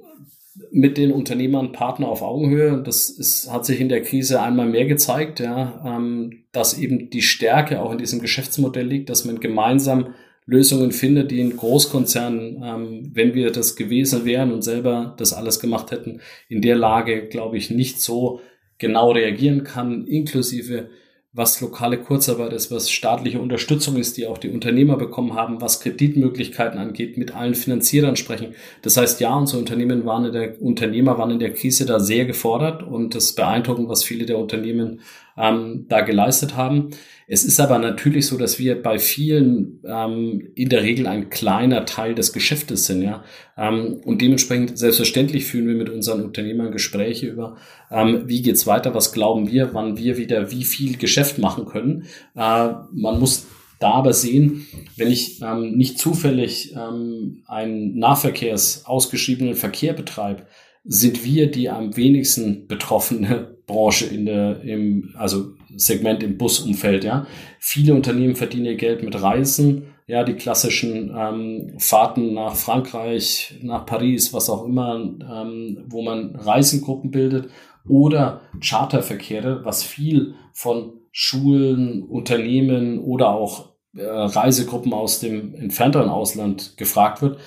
mit 0.71 0.99
den 0.99 1.13
Unternehmern 1.13 1.73
Partner 1.73 2.09
auf 2.09 2.23
Augenhöhe. 2.23 2.83
Das 2.83 3.09
ist, 3.09 3.51
hat 3.51 3.65
sich 3.65 3.81
in 3.81 3.89
der 3.89 4.03
Krise 4.03 4.43
einmal 4.43 4.67
mehr 4.67 4.87
gezeigt, 4.87 5.41
ja, 5.41 5.83
ähm, 5.87 6.45
dass 6.53 6.79
eben 6.79 7.11
die 7.11 7.23
Stärke 7.23 7.81
auch 7.81 7.93
in 7.93 7.99
diesem 7.99 8.21
Geschäftsmodell 8.21 8.87
liegt, 8.87 9.11
dass 9.11 9.25
man 9.25 9.41
gemeinsam 9.41 10.15
Lösungen 10.47 10.91
findet, 10.91 11.31
die 11.31 11.41
in 11.41 11.57
Großkonzernen, 11.57 12.63
ähm, 12.65 13.11
wenn 13.15 13.35
wir 13.35 13.53
das 13.53 13.77
gewesen 13.77 14.25
wären 14.25 14.53
und 14.53 14.63
selber 14.63 15.15
das 15.17 15.33
alles 15.33 15.61
gemacht 15.61 15.93
hätten, 15.93 16.21
in 16.49 16.61
der 16.61 16.75
Lage, 16.75 17.29
glaube 17.29 17.57
ich, 17.57 17.71
nicht 17.71 18.01
so 18.01 18.41
genau 18.79 19.13
reagieren 19.13 19.63
kann, 19.63 20.07
inklusive 20.07 20.91
was 21.33 21.61
lokale 21.61 21.99
Kurzarbeit 21.99 22.53
ist, 22.53 22.73
was 22.73 22.91
staatliche 22.91 23.41
Unterstützung 23.41 23.97
ist, 23.97 24.17
die 24.17 24.27
auch 24.27 24.39
die 24.39 24.51
Unternehmer 24.51 24.97
bekommen 24.97 25.35
haben, 25.35 25.61
was 25.61 25.81
Kreditmöglichkeiten 25.81 26.79
angeht, 26.81 27.17
mit 27.17 27.37
allen 27.37 27.55
Finanzierern 27.55 28.17
sprechen. 28.17 28.55
Das 28.83 28.97
heißt, 28.97 29.21
ja, 29.21 29.33
unsere 29.37 29.61
Unternehmen 29.61 30.05
waren 30.05 30.25
in 30.25 30.33
der, 30.33 30.61
Unternehmer 30.61 31.19
waren 31.19 31.31
in 31.31 31.39
der 31.39 31.55
Krise 31.55 31.87
da 31.87 32.01
sehr 32.01 32.25
gefordert 32.25 32.83
und 32.83 33.15
das 33.15 33.37
beeindruckend, 33.37 33.89
was 33.89 34.03
viele 34.03 34.27
der 34.27 34.39
Unternehmen 34.39 35.03
ähm, 35.41 35.87
da 35.89 36.03
geleistet 36.03 36.57
haben. 36.57 36.91
Es 37.27 37.45
ist 37.45 37.61
aber 37.61 37.79
natürlich 37.79 38.27
so, 38.27 38.37
dass 38.37 38.59
wir 38.59 38.83
bei 38.83 38.99
vielen 38.99 39.81
ähm, 39.87 40.51
in 40.57 40.69
der 40.69 40.83
Regel 40.83 41.07
ein 41.07 41.31
kleiner 41.31 41.87
Teil 41.87 42.15
des 42.15 42.33
Geschäftes 42.33 42.87
sind, 42.87 43.03
ja. 43.03 43.23
Ähm, 43.57 44.01
und 44.05 44.21
dementsprechend 44.21 44.77
selbstverständlich 44.77 45.45
führen 45.45 45.69
wir 45.69 45.77
mit 45.77 45.91
unseren 45.91 46.25
Unternehmern 46.25 46.73
Gespräche 46.73 47.29
über, 47.29 47.57
ähm, 47.91 48.25
wie 48.27 48.43
geht's 48.43 48.67
weiter, 48.67 48.95
was 48.95 49.13
glauben 49.13 49.51
wir, 49.51 49.73
wann 49.75 49.97
wir 49.97 50.17
wieder 50.17 50.51
wie 50.51 50.65
viel 50.65 50.99
Geschäft 50.99 51.39
machen 51.39 51.67
können. 51.67 52.07
Äh, 52.35 52.71
man 52.93 53.21
muss 53.21 53.47
da 53.79 53.93
aber 53.93 54.13
sehen, 54.13 54.67
wenn 54.97 55.11
ich 55.11 55.41
ähm, 55.41 55.77
nicht 55.77 55.99
zufällig 55.99 56.75
ähm, 56.77 57.45
einen 57.47 57.97
Nahverkehrs 57.97 58.87
ausgeschriebenen 58.87 59.55
Verkehr 59.55 59.95
betreibe, 59.95 60.47
sind 60.85 61.25
wir 61.25 61.51
die 61.51 61.71
am 61.71 61.97
wenigsten 61.97 62.67
betroffene 62.67 63.50
Branche 63.71 64.07
in 64.07 64.27
der, 64.27 64.63
im, 64.63 65.15
also 65.17 65.53
Segment 65.77 66.23
im 66.23 66.37
Busumfeld, 66.37 67.05
ja. 67.05 67.27
Viele 67.59 67.95
Unternehmen 67.95 68.35
verdienen 68.35 68.67
ihr 68.67 68.77
Geld 68.77 69.03
mit 69.03 69.21
Reisen, 69.21 69.95
ja, 70.07 70.25
die 70.25 70.35
klassischen 70.35 71.15
ähm, 71.17 71.75
Fahrten 71.79 72.35
nach 72.35 72.57
Frankreich, 72.57 73.61
nach 73.63 73.87
Paris, 73.87 74.35
was 74.35 74.51
auch 74.51 74.65
immer, 74.65 74.97
ähm, 74.97 75.85
wo 75.87 76.03
man 76.03 76.35
Reisengruppen 76.35 77.13
bildet 77.13 77.49
oder 77.89 78.41
Charterverkehre, 78.61 79.65
was 79.65 79.85
viel 79.85 80.35
von 80.53 80.95
Schulen, 81.13 82.03
Unternehmen 82.03 82.99
oder 82.99 83.31
auch 83.31 83.71
äh, 83.97 84.03
Reisegruppen 84.05 84.93
aus 84.93 85.21
dem 85.21 85.55
entfernteren 85.55 86.09
Ausland 86.09 86.77
gefragt 86.77 87.23
wird. 87.23 87.39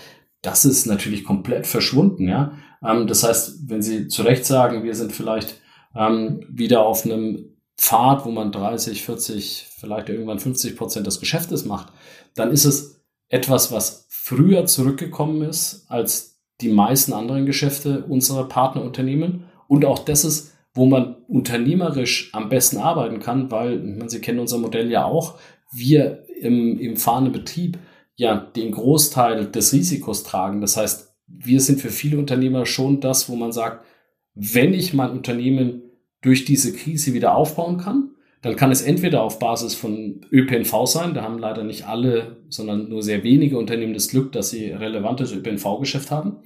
Das 0.42 0.66
ist 0.66 0.86
natürlich 0.86 1.24
komplett 1.24 1.68
verschwunden, 1.68 2.28
ja. 2.30 2.54
Ähm, 2.82 3.08
das 3.08 3.24
heißt, 3.24 3.70
wenn 3.70 3.82
Sie 3.82 4.08
zu 4.08 4.24
Recht 4.24 4.46
sagen, 4.46 4.84
wir 4.84 4.96
sind 4.96 5.12
vielleicht 5.12 5.62
ähm, 5.96 6.46
wieder 6.50 6.86
auf 6.86 7.06
einem 7.06 7.54
Pfad, 7.78 8.26
wo 8.26 8.32
man 8.32 8.52
30, 8.52 9.04
40, 9.04 9.68
vielleicht 9.80 10.10
irgendwann 10.10 10.40
50 10.40 10.76
Prozent 10.76 11.08
des 11.08 11.20
Geschäftes 11.20 11.66
macht, 11.66 11.92
dann 12.36 12.52
ist 12.52 12.66
es 12.66 13.04
etwas, 13.30 13.72
was 13.72 14.08
früher 14.10 14.66
zurückgekommen 14.66 15.42
ist 15.42 15.86
als 15.90 16.40
die 16.62 16.70
meisten 16.70 17.14
anderen 17.14 17.46
Geschäfte 17.46 18.06
unserer 18.06 18.48
Partnerunternehmen. 18.48 19.46
Und 19.68 19.86
auch 19.86 20.00
das 20.00 20.24
ist, 20.24 20.54
wo 20.74 20.86
man 20.86 21.16
unternehmerisch 21.28 22.30
am 22.34 22.50
besten 22.50 22.78
arbeiten 22.78 23.20
kann, 23.20 23.52
weil, 23.52 23.80
man, 23.80 24.10
Sie 24.10 24.22
kennen 24.22 24.40
unser 24.40 24.58
Modell 24.58 24.90
ja 24.90 25.06
auch, 25.06 25.38
wir 25.72 26.24
im, 26.40 26.80
im 26.80 26.98
fahrenden 26.98 27.34
Betrieb 27.34 27.80
ja 28.16 28.36
den 28.36 28.72
Großteil 28.72 29.48
des 29.48 29.74
Risikos 29.74 30.24
tragen. 30.24 30.62
Das 30.62 30.78
heißt, 30.78 31.14
wir 31.28 31.60
sind 31.62 31.82
für 31.82 31.90
viele 31.90 32.18
Unternehmer 32.18 32.66
schon 32.66 33.02
das, 33.02 33.30
wo 33.30 33.36
man 33.36 33.52
sagt, 33.52 33.86
wenn 34.36 34.74
ich 34.74 34.94
mein 34.94 35.12
Unternehmen 35.12 35.82
durch 36.22 36.46
diese 36.46 36.74
Krise 36.74 37.14
wieder 37.14 37.36
aufbauen 37.36 37.78
kann, 37.78 38.10
dann 38.42 38.56
kann 38.56 38.72
es 38.72 38.82
entweder 38.82 39.24
auf 39.24 39.40
Basis 39.40 39.74
von 39.74 40.22
ÖPNV 40.32 40.86
sein, 40.86 41.14
da 41.14 41.24
haben 41.24 41.40
leider 41.40 41.64
nicht 41.64 41.88
alle, 41.88 42.38
sondern 42.50 42.90
nur 42.90 43.02
sehr 43.02 43.24
wenige 43.24 43.58
Unternehmen 43.58 43.94
das 43.94 44.10
Glück, 44.10 44.34
dass 44.34 44.50
sie 44.50 44.66
relevantes 44.66 45.32
ÖPNV-Geschäft 45.34 46.12
haben, 46.12 46.38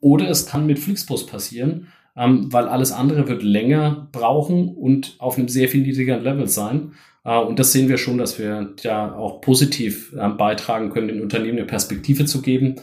oder 0.00 0.28
es 0.28 0.46
kann 0.46 0.66
mit 0.66 0.78
Flixbus 0.78 1.26
passieren, 1.26 1.88
ähm, 2.16 2.52
weil 2.52 2.68
alles 2.68 2.92
andere 2.92 3.28
wird 3.28 3.42
länger 3.42 4.08
brauchen 4.12 4.68
und 4.68 5.16
auf 5.18 5.38
einem 5.38 5.48
sehr 5.48 5.68
viel 5.68 5.82
niedrigeren 5.82 6.22
Level 6.22 6.48
sein. 6.48 6.92
Äh, 7.24 7.38
und 7.38 7.58
das 7.58 7.72
sehen 7.72 7.88
wir 7.88 7.98
schon, 7.98 8.18
dass 8.18 8.38
wir 8.38 8.74
ja 8.82 9.14
auch 9.14 9.40
positiv 9.40 10.12
äh, 10.16 10.28
beitragen 10.28 10.90
können, 10.90 11.08
den 11.08 11.22
Unternehmen 11.22 11.58
eine 11.58 11.66
Perspektive 11.66 12.24
zu 12.24 12.42
geben. 12.42 12.76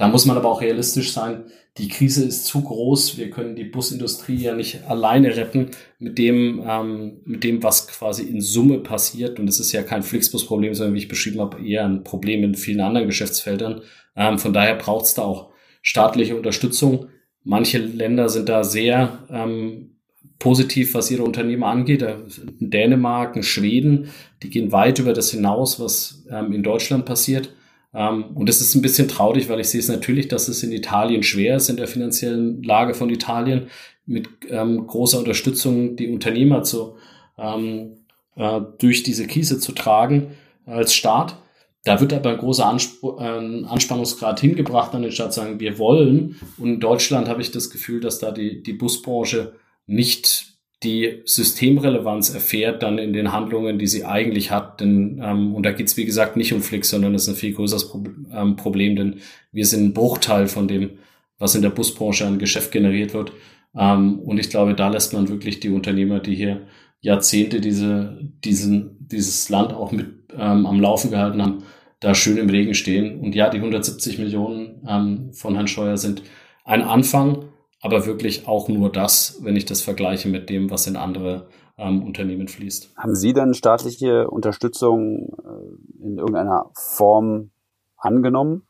Da 0.00 0.08
muss 0.08 0.26
man 0.26 0.36
aber 0.36 0.48
auch 0.48 0.60
realistisch 0.60 1.12
sein 1.12 1.44
die 1.78 1.88
Krise 1.88 2.24
ist 2.24 2.46
zu 2.46 2.62
groß. 2.62 3.16
Wir 3.16 3.30
können 3.30 3.54
die 3.54 3.64
Busindustrie 3.64 4.36
ja 4.36 4.54
nicht 4.54 4.84
alleine 4.88 5.36
retten 5.36 5.70
mit 5.98 6.18
dem, 6.18 6.62
ähm, 6.66 7.20
mit 7.24 7.44
dem, 7.44 7.62
was 7.62 7.86
quasi 7.86 8.24
in 8.24 8.40
Summe 8.40 8.78
passiert. 8.78 9.38
Und 9.38 9.48
es 9.48 9.60
ist 9.60 9.72
ja 9.72 9.82
kein 9.82 10.02
Flixbus-Problem, 10.02 10.74
sondern 10.74 10.94
wie 10.94 10.98
ich 10.98 11.08
beschrieben 11.08 11.40
habe, 11.40 11.64
eher 11.64 11.84
ein 11.84 12.02
Problem 12.02 12.42
in 12.42 12.54
vielen 12.54 12.80
anderen 12.80 13.06
Geschäftsfeldern. 13.06 13.82
Ähm, 14.16 14.38
von 14.38 14.52
daher 14.52 14.74
braucht 14.74 15.06
es 15.06 15.14
da 15.14 15.22
auch 15.22 15.50
staatliche 15.80 16.36
Unterstützung. 16.36 17.06
Manche 17.44 17.78
Länder 17.78 18.28
sind 18.28 18.48
da 18.48 18.64
sehr 18.64 19.20
ähm, 19.30 19.96
positiv, 20.38 20.94
was 20.94 21.10
ihre 21.10 21.22
Unternehmen 21.22 21.62
angeht. 21.64 22.02
In 22.02 22.70
Dänemark, 22.70 23.36
in 23.36 23.42
Schweden, 23.42 24.10
die 24.42 24.50
gehen 24.50 24.72
weit 24.72 24.98
über 24.98 25.12
das 25.12 25.30
hinaus, 25.30 25.78
was 25.78 26.26
ähm, 26.30 26.52
in 26.52 26.62
Deutschland 26.62 27.06
passiert. 27.06 27.54
Ähm, 27.92 28.36
und 28.36 28.48
es 28.48 28.60
ist 28.60 28.74
ein 28.74 28.82
bisschen 28.82 29.08
traurig, 29.08 29.48
weil 29.48 29.60
ich 29.60 29.68
sehe 29.68 29.80
es 29.80 29.88
natürlich, 29.88 30.28
dass 30.28 30.48
es 30.48 30.62
in 30.62 30.72
Italien 30.72 31.22
schwer 31.22 31.56
ist, 31.56 31.68
in 31.68 31.76
der 31.76 31.88
finanziellen 31.88 32.62
Lage 32.62 32.94
von 32.94 33.10
Italien 33.10 33.68
mit 34.06 34.28
ähm, 34.48 34.86
großer 34.86 35.18
Unterstützung 35.18 35.96
die 35.96 36.08
Unternehmer 36.08 36.62
zu, 36.62 36.96
ähm, 37.38 37.98
äh, 38.36 38.60
durch 38.78 39.02
diese 39.02 39.26
Krise 39.26 39.58
zu 39.58 39.72
tragen 39.72 40.32
als 40.66 40.94
Staat. 40.94 41.36
Da 41.84 42.00
wird 42.00 42.12
aber 42.12 42.30
ein 42.30 42.38
großer 42.38 42.66
Ansp 42.66 43.02
äh, 43.02 43.64
Anspannungsgrad 43.64 44.40
hingebracht, 44.40 44.94
an 44.94 45.02
den 45.02 45.12
Staat 45.12 45.32
sagen, 45.32 45.60
wir 45.60 45.78
wollen. 45.78 46.36
Und 46.58 46.68
in 46.68 46.80
Deutschland 46.80 47.28
habe 47.28 47.40
ich 47.40 47.50
das 47.50 47.70
Gefühl, 47.70 48.00
dass 48.00 48.18
da 48.18 48.32
die, 48.32 48.62
die 48.62 48.74
Busbranche 48.74 49.54
nicht 49.86 50.49
die 50.82 51.22
Systemrelevanz 51.26 52.30
erfährt 52.30 52.82
dann 52.82 52.98
in 52.98 53.12
den 53.12 53.32
Handlungen, 53.32 53.78
die 53.78 53.86
sie 53.86 54.04
eigentlich 54.04 54.50
hat. 54.50 54.80
Denn, 54.80 55.20
ähm, 55.22 55.54
und 55.54 55.64
da 55.64 55.72
geht 55.72 55.88
es, 55.88 55.96
wie 55.96 56.06
gesagt, 56.06 56.36
nicht 56.36 56.54
um 56.54 56.62
Flix, 56.62 56.90
sondern 56.90 57.14
es 57.14 57.24
ist 57.24 57.28
ein 57.28 57.34
viel 57.34 57.54
größeres 57.54 57.90
Pro 57.90 58.04
ähm, 58.32 58.56
Problem, 58.56 58.96
denn 58.96 59.16
wir 59.52 59.66
sind 59.66 59.84
ein 59.84 59.92
Bruchteil 59.92 60.48
von 60.48 60.68
dem, 60.68 60.90
was 61.38 61.54
in 61.54 61.62
der 61.62 61.70
Busbranche 61.70 62.26
an 62.26 62.38
Geschäft 62.38 62.72
generiert 62.72 63.12
wird. 63.12 63.32
Ähm, 63.76 64.20
und 64.20 64.38
ich 64.38 64.48
glaube, 64.48 64.74
da 64.74 64.88
lässt 64.88 65.12
man 65.12 65.28
wirklich 65.28 65.60
die 65.60 65.68
Unternehmer, 65.68 66.18
die 66.18 66.34
hier 66.34 66.62
Jahrzehnte 67.02 67.60
diese, 67.60 68.18
diesen, 68.44 68.96
dieses 69.00 69.48
Land 69.50 69.74
auch 69.74 69.92
mit 69.92 70.08
ähm, 70.32 70.66
am 70.66 70.80
Laufen 70.80 71.10
gehalten 71.10 71.42
haben, 71.42 71.64
da 72.00 72.14
schön 72.14 72.38
im 72.38 72.48
Regen 72.48 72.74
stehen. 72.74 73.20
Und 73.20 73.34
ja, 73.34 73.50
die 73.50 73.58
170 73.58 74.18
Millionen 74.18 74.82
ähm, 74.88 75.32
von 75.34 75.54
Herrn 75.54 75.68
Scheuer 75.68 75.98
sind 75.98 76.22
ein 76.64 76.82
Anfang 76.82 77.49
aber 77.80 78.06
wirklich 78.06 78.46
auch 78.46 78.68
nur 78.68 78.90
das, 78.90 79.38
wenn 79.42 79.56
ich 79.56 79.64
das 79.64 79.80
vergleiche 79.80 80.28
mit 80.28 80.50
dem, 80.50 80.70
was 80.70 80.86
in 80.86 80.96
andere 80.96 81.48
ähm, 81.78 82.02
Unternehmen 82.02 82.48
fließt. 82.48 82.94
Haben 82.96 83.14
Sie 83.14 83.32
dann 83.32 83.54
staatliche 83.54 84.28
Unterstützung 84.28 85.34
äh, 85.44 86.04
in 86.04 86.18
irgendeiner 86.18 86.70
Form 86.74 87.50
angenommen? 87.96 88.62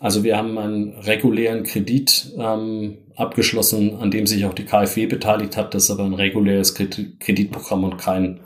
Also 0.00 0.24
wir 0.24 0.36
haben 0.36 0.58
einen 0.58 0.98
regulären 1.00 1.62
Kredit 1.62 2.32
ähm, 2.36 2.98
abgeschlossen, 3.16 3.96
an 3.96 4.10
dem 4.10 4.26
sich 4.26 4.44
auch 4.44 4.54
die 4.54 4.64
KfW 4.64 5.06
beteiligt 5.06 5.56
hat. 5.56 5.74
Das 5.74 5.84
ist 5.84 5.90
aber 5.90 6.04
ein 6.04 6.14
reguläres 6.14 6.74
Kreditprogramm 6.74 7.84
und 7.84 7.96
kein 7.96 8.40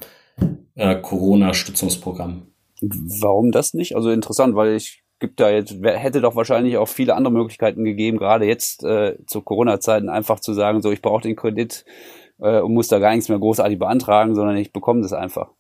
äh, 0.75 0.97
Corona-Stützungsprogramm. 1.01 2.49
Warum 2.81 3.51
das 3.51 3.75
nicht? 3.75 3.97
Also 3.97 4.11
interessant, 4.11 4.55
weil 4.55 4.77
ich 4.77 5.03
gibt 5.19 5.41
da 5.41 5.51
jetzt, 5.51 5.77
hätte 5.83 6.21
doch 6.21 6.37
wahrscheinlich 6.37 6.77
auch 6.77 6.89
viele 6.89 7.15
andere 7.15 7.33
Möglichkeiten 7.33 7.85
gegeben, 7.85 8.19
gerade 8.19 8.47
jetzt 8.47 8.85
äh, 8.85 9.17
zu 9.27 9.43
Corona-Zeiten 9.43 10.09
einfach 10.09 10.41
zu 10.41 10.55
sagen, 10.55 10.81
so 10.83 10.93
ich 10.93 11.03
brauche 11.03 11.23
den 11.23 11.37
Kredit 11.37 11.85
äh, 12.41 12.61
und 12.61 12.75
muss 12.75 12.89
da 12.89 12.99
gar 12.99 13.13
nichts 13.13 13.29
mehr 13.29 13.39
großartig 13.39 13.79
beantragen, 13.79 14.35
sondern 14.35 14.57
ich 14.57 14.73
bekomme 14.73 15.03
das 15.03 15.13
einfach. 15.13 15.51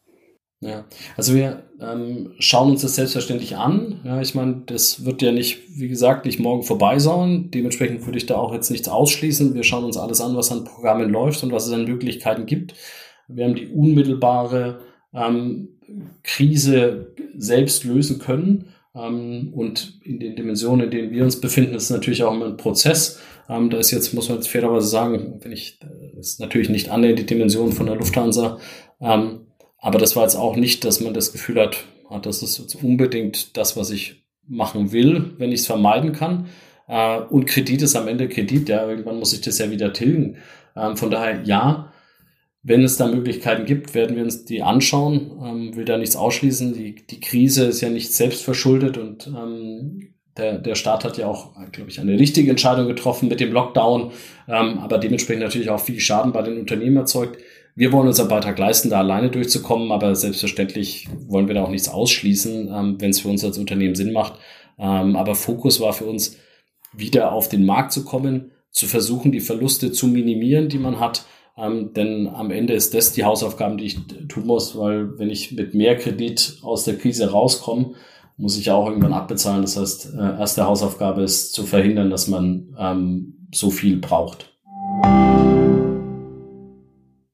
Ja, 0.61 0.87
also 1.17 1.37
wir 1.37 1.63
ähm, 1.81 2.35
schauen 2.41 2.71
uns 2.71 2.83
das 2.83 2.97
selbstverständlich 2.97 3.57
an. 3.57 4.01
Ja, 4.05 4.21
ich 4.21 4.35
meine, 4.35 4.63
das 4.67 5.05
wird 5.05 5.23
ja 5.23 5.31
nicht, 5.31 5.79
wie 5.79 5.87
gesagt, 5.87 6.27
nicht 6.27 6.41
morgen 6.41 6.65
vorbei 6.65 6.99
sein. 6.99 7.51
Dementsprechend 7.53 8.05
würde 8.07 8.19
ich 8.19 8.27
da 8.27 8.37
auch 8.37 8.53
jetzt 8.53 8.71
nichts 8.71 8.89
ausschließen. 8.89 9.55
Wir 9.55 9.63
schauen 9.63 9.85
uns 9.85 9.97
alles 9.97 10.21
an, 10.21 10.35
was 10.35 10.51
an 10.51 10.65
Programmen 10.65 11.11
läuft 11.11 11.45
und 11.45 11.53
was 11.53 11.67
es 11.67 11.73
an 11.73 11.85
Möglichkeiten 11.85 12.47
gibt. 12.47 12.75
Wir 13.29 13.45
haben 13.45 13.55
die 13.55 13.69
unmittelbare 13.69 14.81
ähm, 15.15 15.69
Krise 16.25 17.15
selbst 17.37 17.85
lösen 17.85 18.19
können. 18.19 18.75
Ähm, 18.99 19.53
und 19.55 20.01
in 20.03 20.19
den 20.19 20.37
Dimensionen, 20.37 20.87
in 20.87 20.91
denen 20.91 21.11
wir 21.11 21.25
uns 21.25 21.41
befinden, 21.41 21.75
ist 21.75 21.91
natürlich 21.91 22.23
auch 22.23 22.33
immer 22.33 22.47
ein 22.47 22.57
Prozess. 22.57 23.21
Ähm, 23.49 23.71
da 23.71 23.79
ist 23.79 23.91
jetzt, 23.91 24.13
muss 24.15 24.29
man 24.29 24.39
jetzt 24.39 24.49
fairerweise 24.49 24.89
sagen, 24.89 25.39
wenn 25.41 25.53
ich, 25.53 25.79
ist 26.19 26.41
natürlich 26.41 26.69
nicht 26.69 26.91
annähernd 26.91 27.19
die 27.19 27.27
Dimension 27.27 27.73
von 27.73 27.87
der 27.87 27.97
Lufthansa. 27.97 28.59
Ähm, 29.01 29.47
aber 29.79 29.99
das 29.99 30.17
war 30.17 30.25
jetzt 30.25 30.37
auch 30.37 30.57
nicht, 30.57 30.85
dass 30.85 31.01
man 31.01 31.15
das 31.15 31.33
Gefühl 31.33 31.61
hat, 31.61 31.85
das 32.23 32.43
ist 32.43 32.59
jetzt 32.59 32.83
unbedingt 32.83 33.57
das, 33.57 33.77
was 33.77 33.91
ich 33.91 34.25
machen 34.47 34.93
will, 34.93 35.35
wenn 35.39 35.53
ich 35.53 35.61
es 35.61 35.67
vermeiden 35.67 36.13
kann. 36.13 36.47
Äh, 36.89 37.21
und 37.21 37.47
Kredit 37.47 37.83
ist 37.83 37.95
am 37.97 38.09
Ende 38.09 38.29
Kredit, 38.29 38.69
ja, 38.69 38.89
irgendwann 38.89 39.19
muss 39.19 39.33
ich 39.33 39.41
das 39.41 39.59
ja 39.59 39.71
wieder 39.71 39.93
tilgen. 39.93 40.37
von 40.95 41.11
daher, 41.11 41.43
ja, 41.43 41.93
wenn 42.63 42.83
es 42.83 42.97
da 42.97 43.07
Möglichkeiten 43.07 43.65
gibt, 43.65 43.95
werden 43.95 44.17
wir 44.17 44.25
uns 44.25 44.45
die 44.45 44.63
anschauen. 44.63 45.31
Ähm, 45.43 45.77
will 45.77 45.85
da 45.85 45.97
nichts 45.97 46.17
ausschließen. 46.17 46.75
Die, 46.75 46.95
die 46.95 47.21
Krise 47.21 47.67
ist 47.67 47.81
ja 47.81 47.89
nicht 47.89 48.13
selbst 48.13 48.43
verschuldet 48.43 48.99
und 48.99 49.27
ähm, 49.29 50.15
der, 50.37 50.59
der 50.59 50.75
Staat 50.77 51.05
hat 51.05 51.19
ja 51.19 51.27
auch, 51.27 51.55
glaube 51.73 51.91
ich, 51.91 52.01
eine 52.01 52.19
richtige 52.19 52.51
Entscheidung 52.51 52.87
getroffen 52.87 53.29
mit 53.29 53.41
dem 53.41 53.53
Lockdown, 53.53 54.13
ähm, 54.47 54.79
aber 54.79 54.99
dementsprechend 54.99 55.43
natürlich 55.43 55.71
auch 55.71 55.81
viel 55.81 55.99
Schaden 55.99 56.33
bei 56.33 56.43
den 56.43 56.59
Unternehmen 56.59 56.97
erzeugt. 56.97 57.39
Wir 57.75 57.93
wollen 57.93 58.09
unseren 58.09 58.29
Beitrag 58.29 58.59
leisten, 58.59 58.91
da 58.91 58.99
alleine 58.99 59.31
durchzukommen, 59.31 59.93
aber 59.93 60.15
selbstverständlich 60.15 61.09
wollen 61.27 61.49
wir 61.49 61.55
da 61.55 61.65
auch 61.65 61.71
nichts 61.71 61.89
ausschließen, 61.89 62.69
ähm, 62.69 63.01
wenn 63.01 63.11
es 63.11 63.21
für 63.21 63.29
uns 63.29 63.45
als 63.45 63.59
Unternehmen 63.59 63.95
Sinn 63.95 64.13
macht. 64.13 64.35
Ähm, 64.79 65.17
aber 65.17 65.35
Fokus 65.35 65.81
war 65.81 65.93
für 65.93 66.05
uns, 66.05 66.37
wieder 66.93 67.33
auf 67.33 67.49
den 67.49 67.67
Markt 67.67 67.93
zu 67.93 68.05
kommen, 68.05 68.53
zu 68.71 68.87
versuchen, 68.87 69.31
die 69.31 69.41
Verluste 69.41 69.93
zu 69.93 70.07
minimieren, 70.07 70.69
die 70.69 70.79
man 70.79 71.01
hat 71.01 71.27
ähm, 71.61 71.93
denn 71.95 72.29
am 72.29 72.51
Ende 72.51 72.75
ist 72.75 72.95
das 72.95 73.13
die 73.13 73.25
Hausaufgaben, 73.25 73.79
die 73.79 73.87
ich 73.87 73.99
tun 74.29 74.47
muss, 74.47 74.77
weil 74.79 75.19
wenn 75.19 75.31
ich 75.31 75.53
mit 75.53 75.75
mehr 75.75 75.97
Kredit 75.97 76.59
aus 76.63 76.85
der 76.85 76.97
Krise 76.97 77.31
rauskomme, 77.31 77.95
muss 78.37 78.57
ich 78.57 78.67
ja 78.67 78.75
auch 78.75 78.87
irgendwann 78.87 79.13
abbezahlen. 79.13 79.63
Das 79.63 79.77
heißt, 79.77 80.15
äh, 80.15 80.39
erste 80.39 80.65
Hausaufgabe 80.65 81.23
ist 81.23 81.53
zu 81.53 81.65
verhindern, 81.65 82.11
dass 82.11 82.29
man 82.29 82.77
ähm, 82.79 83.49
so 83.53 83.71
viel 83.71 83.97
braucht. 83.97 84.55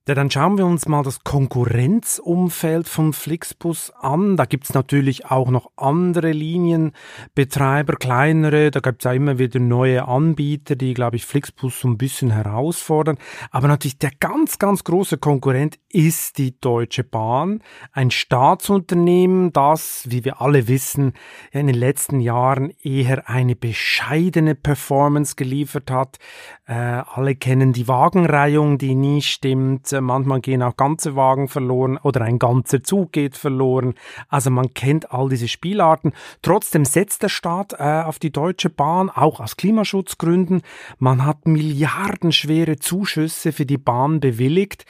Ja, 0.06 0.14
dann 0.14 0.30
schauen 0.30 0.58
wir 0.58 0.66
uns 0.66 0.86
mal 0.86 1.02
das 1.02 1.24
Konkurrenzumfeld 1.24 2.90
von 2.90 3.14
Flixbus 3.14 3.90
an. 3.98 4.36
Da 4.36 4.44
gibt's 4.44 4.74
natürlich 4.74 5.30
auch 5.30 5.48
noch 5.48 5.70
andere 5.76 6.30
Linienbetreiber, 6.32 7.96
kleinere. 7.96 8.70
Da 8.70 8.80
gibt's 8.80 9.06
ja 9.06 9.14
immer 9.14 9.38
wieder 9.38 9.60
neue 9.60 10.06
Anbieter, 10.06 10.76
die, 10.76 10.92
glaube 10.92 11.16
ich, 11.16 11.24
Flixbus 11.24 11.80
so 11.80 11.88
ein 11.88 11.96
bisschen 11.96 12.32
herausfordern. 12.32 13.16
Aber 13.50 13.66
natürlich 13.66 13.96
der 13.96 14.10
ganz, 14.20 14.58
ganz 14.58 14.84
große 14.84 15.16
Konkurrent 15.16 15.78
ist 15.88 16.36
die 16.36 16.60
Deutsche 16.60 17.02
Bahn. 17.02 17.62
Ein 17.92 18.10
Staatsunternehmen, 18.10 19.54
das, 19.54 20.04
wie 20.10 20.22
wir 20.22 20.42
alle 20.42 20.68
wissen, 20.68 21.14
in 21.50 21.66
den 21.66 21.76
letzten 21.76 22.20
Jahren 22.20 22.74
eher 22.82 23.30
eine 23.30 23.56
bescheidene 23.56 24.54
Performance 24.54 25.34
geliefert 25.34 25.90
hat. 25.90 26.18
Äh, 26.66 26.74
alle 26.74 27.36
kennen 27.36 27.72
die 27.72 27.88
Wagenreihung, 27.88 28.76
die 28.76 28.94
nie 28.94 29.22
stimmt 29.22 29.93
manchmal 30.00 30.40
gehen 30.40 30.62
auch 30.62 30.76
ganze 30.76 31.16
Wagen 31.16 31.48
verloren 31.48 31.98
oder 32.02 32.22
ein 32.22 32.38
ganzer 32.38 32.82
Zug 32.82 33.12
geht 33.12 33.36
verloren. 33.36 33.94
Also 34.28 34.50
man 34.50 34.74
kennt 34.74 35.12
all 35.12 35.28
diese 35.28 35.48
Spielarten. 35.48 36.12
Trotzdem 36.42 36.84
setzt 36.84 37.22
der 37.22 37.28
Staat 37.28 37.74
äh, 37.78 38.02
auf 38.02 38.18
die 38.18 38.30
Deutsche 38.30 38.70
Bahn, 38.70 39.10
auch 39.10 39.40
aus 39.40 39.56
Klimaschutzgründen. 39.56 40.62
Man 40.98 41.24
hat 41.24 41.46
milliardenschwere 41.46 42.76
Zuschüsse 42.78 43.52
für 43.52 43.66
die 43.66 43.78
Bahn 43.78 44.20
bewilligt. 44.20 44.84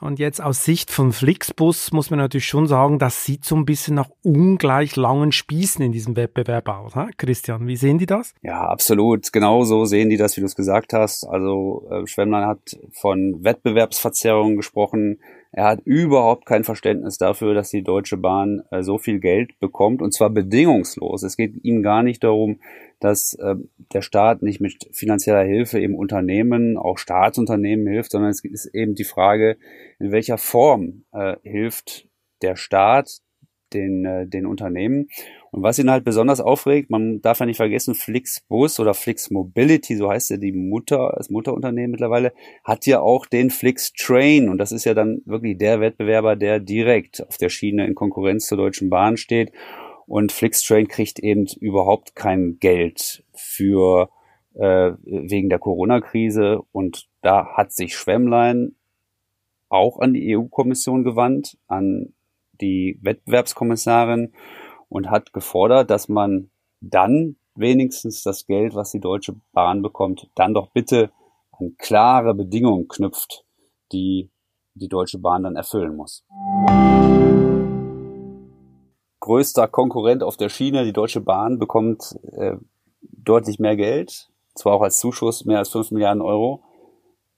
Und 0.00 0.18
jetzt 0.18 0.42
aus 0.42 0.62
Sicht 0.64 0.90
von 0.90 1.12
Flixbus 1.12 1.90
muss 1.92 2.10
man 2.10 2.18
natürlich 2.18 2.46
schon 2.46 2.66
sagen, 2.66 2.98
das 2.98 3.24
sieht 3.24 3.44
so 3.44 3.56
ein 3.56 3.64
bisschen 3.64 3.94
nach 3.94 4.10
ungleich 4.22 4.94
langen 4.96 5.32
Spießen 5.32 5.82
in 5.82 5.92
diesem 5.92 6.16
Wettbewerb 6.16 6.68
aus. 6.68 6.94
He? 6.94 7.06
Christian, 7.16 7.66
wie 7.66 7.76
sehen 7.76 7.96
die 7.96 8.06
das? 8.06 8.34
Ja, 8.42 8.66
absolut. 8.68 9.32
Genau 9.32 9.64
so 9.64 9.86
sehen 9.86 10.10
die 10.10 10.18
das, 10.18 10.36
wie 10.36 10.42
du 10.42 10.46
es 10.46 10.54
gesagt 10.54 10.92
hast. 10.92 11.24
Also 11.24 11.88
äh, 11.90 12.06
Schwemmlein 12.06 12.46
hat 12.46 12.76
von 12.92 13.42
Wettbewerbsverzerrungen 13.42 14.56
gesprochen. 14.56 15.18
Er 15.56 15.64
hat 15.64 15.80
überhaupt 15.86 16.44
kein 16.44 16.64
Verständnis 16.64 17.16
dafür, 17.16 17.54
dass 17.54 17.70
die 17.70 17.82
Deutsche 17.82 18.18
Bahn 18.18 18.62
äh, 18.70 18.82
so 18.82 18.98
viel 18.98 19.20
Geld 19.20 19.58
bekommt 19.58 20.02
und 20.02 20.12
zwar 20.12 20.28
bedingungslos. 20.28 21.22
Es 21.22 21.38
geht 21.38 21.64
ihm 21.64 21.82
gar 21.82 22.02
nicht 22.02 22.22
darum, 22.22 22.60
dass 23.00 23.32
äh, 23.32 23.54
der 23.94 24.02
Staat 24.02 24.42
nicht 24.42 24.60
mit 24.60 24.86
finanzieller 24.92 25.44
Hilfe 25.44 25.80
eben 25.80 25.94
Unternehmen, 25.94 26.76
auch 26.76 26.98
Staatsunternehmen 26.98 27.86
hilft, 27.86 28.10
sondern 28.10 28.32
es 28.32 28.44
ist 28.44 28.66
eben 28.74 28.94
die 28.94 29.04
Frage, 29.04 29.56
in 29.98 30.12
welcher 30.12 30.36
Form 30.36 31.04
äh, 31.12 31.36
hilft 31.42 32.06
der 32.42 32.56
Staat 32.56 33.22
den, 33.72 34.04
äh, 34.04 34.26
den 34.26 34.46
Unternehmen. 34.46 35.08
Und 35.50 35.62
was 35.62 35.78
ihn 35.78 35.90
halt 35.90 36.04
besonders 36.04 36.40
aufregt, 36.40 36.90
man 36.90 37.20
darf 37.20 37.40
ja 37.40 37.46
nicht 37.46 37.56
vergessen, 37.56 37.94
Flixbus 37.94 38.78
oder 38.80 38.94
Flix 38.94 39.30
Mobility, 39.30 39.96
so 39.96 40.10
heißt 40.10 40.30
ja 40.30 40.36
die 40.36 40.52
Mutter, 40.52 41.14
das 41.16 41.30
Mutterunternehmen 41.30 41.92
mittlerweile, 41.92 42.32
hat 42.64 42.86
ja 42.86 43.00
auch 43.00 43.26
den 43.26 43.50
Flix 43.50 43.92
Train. 43.92 44.48
Und 44.48 44.58
das 44.58 44.72
ist 44.72 44.84
ja 44.84 44.94
dann 44.94 45.22
wirklich 45.24 45.58
der 45.58 45.80
Wettbewerber, 45.80 46.36
der 46.36 46.60
direkt 46.60 47.26
auf 47.26 47.36
der 47.38 47.48
Schiene 47.48 47.86
in 47.86 47.94
Konkurrenz 47.94 48.46
zur 48.46 48.58
Deutschen 48.58 48.90
Bahn 48.90 49.16
steht. 49.16 49.52
Und 50.06 50.30
Flixtrain 50.30 50.86
kriegt 50.86 51.18
eben 51.18 51.46
überhaupt 51.60 52.14
kein 52.14 52.58
Geld 52.60 53.24
für 53.34 54.08
äh, 54.54 54.92
wegen 55.04 55.48
der 55.48 55.58
Corona-Krise. 55.58 56.60
Und 56.72 57.08
da 57.22 57.56
hat 57.56 57.72
sich 57.72 57.96
Schwemmlein 57.96 58.76
auch 59.68 59.98
an 59.98 60.14
die 60.14 60.36
EU-Kommission 60.36 61.02
gewandt, 61.02 61.58
an 61.66 62.14
die 62.60 62.98
Wettbewerbskommissarin 63.02 64.32
und 64.88 65.10
hat 65.10 65.32
gefordert, 65.32 65.90
dass 65.90 66.08
man 66.08 66.50
dann 66.80 67.36
wenigstens 67.54 68.22
das 68.22 68.46
Geld, 68.46 68.74
was 68.74 68.90
die 68.90 69.00
Deutsche 69.00 69.34
Bahn 69.52 69.82
bekommt, 69.82 70.30
dann 70.34 70.54
doch 70.54 70.70
bitte 70.72 71.10
an 71.52 71.74
klare 71.78 72.34
Bedingungen 72.34 72.88
knüpft, 72.88 73.44
die 73.92 74.30
die 74.74 74.88
Deutsche 74.88 75.18
Bahn 75.18 75.44
dann 75.44 75.56
erfüllen 75.56 75.96
muss 75.96 76.24
größter 79.26 79.66
Konkurrent 79.66 80.22
auf 80.22 80.36
der 80.36 80.48
Schiene, 80.48 80.84
die 80.84 80.92
Deutsche 80.92 81.20
Bahn, 81.20 81.58
bekommt 81.58 82.16
äh, 82.32 82.56
deutlich 83.00 83.58
mehr 83.58 83.74
Geld, 83.74 84.30
zwar 84.54 84.74
auch 84.74 84.82
als 84.82 85.00
Zuschuss 85.00 85.44
mehr 85.44 85.58
als 85.58 85.70
5 85.70 85.90
Milliarden 85.90 86.22
Euro. 86.22 86.62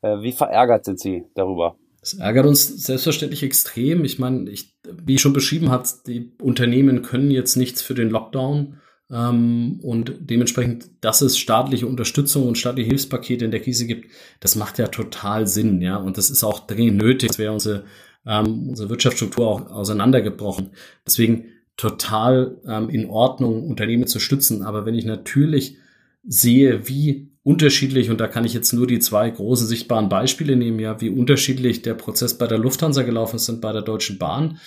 Äh, 0.02 0.20
wie 0.20 0.32
verärgert 0.32 0.84
sind 0.84 1.00
Sie 1.00 1.24
darüber? 1.34 1.76
Das 2.12 2.20
ärgert 2.20 2.46
uns 2.46 2.66
selbstverständlich 2.86 3.42
extrem. 3.42 4.04
Ich 4.04 4.18
meine, 4.18 4.48
ich, 4.50 4.74
wie 4.90 5.18
schon 5.18 5.34
beschrieben 5.34 5.70
hat, 5.70 6.06
die 6.06 6.32
Unternehmen 6.40 7.02
können 7.02 7.30
jetzt 7.30 7.56
nichts 7.56 7.82
für 7.82 7.94
den 7.94 8.08
Lockdown. 8.08 8.78
Ähm, 9.10 9.78
und 9.82 10.14
dementsprechend, 10.20 10.86
dass 11.02 11.20
es 11.20 11.38
staatliche 11.38 11.86
Unterstützung 11.86 12.46
und 12.46 12.56
staatliche 12.56 12.88
Hilfspakete 12.88 13.44
in 13.44 13.50
der 13.50 13.60
Krise 13.60 13.86
gibt, 13.86 14.10
das 14.40 14.56
macht 14.56 14.78
ja 14.78 14.88
total 14.88 15.46
Sinn, 15.46 15.82
ja. 15.82 15.96
Und 15.96 16.16
das 16.16 16.30
ist 16.30 16.44
auch 16.44 16.66
dringend 16.66 16.96
nötig. 16.96 17.28
Das 17.28 17.38
wäre 17.38 17.52
unsere, 17.52 17.84
ähm, 18.26 18.70
unsere 18.70 18.88
Wirtschaftsstruktur 18.88 19.46
auch 19.46 19.70
auseinandergebrochen. 19.70 20.70
Deswegen 21.06 21.44
total 21.76 22.56
ähm, 22.66 22.88
in 22.88 23.10
Ordnung, 23.10 23.68
Unternehmen 23.68 24.06
zu 24.06 24.18
stützen. 24.18 24.62
Aber 24.62 24.86
wenn 24.86 24.94
ich 24.94 25.04
natürlich 25.04 25.76
sehe, 26.24 26.88
wie 26.88 27.32
unterschiedlich, 27.48 28.10
und 28.10 28.20
da 28.20 28.26
kann 28.26 28.44
ich 28.44 28.52
jetzt 28.52 28.74
nur 28.74 28.86
die 28.86 28.98
zwei 28.98 29.30
großen 29.30 29.66
sichtbaren 29.66 30.10
Beispiele 30.10 30.54
nehmen, 30.54 30.78
ja, 30.80 31.00
wie 31.00 31.08
unterschiedlich 31.08 31.80
der 31.80 31.94
Prozess 31.94 32.36
bei 32.36 32.46
der 32.46 32.58
Lufthansa 32.58 33.04
gelaufen 33.04 33.36
ist 33.36 33.48
und 33.48 33.62
bei 33.62 33.72
der 33.72 33.80
Deutschen 33.80 34.18
Bahn, 34.18 34.58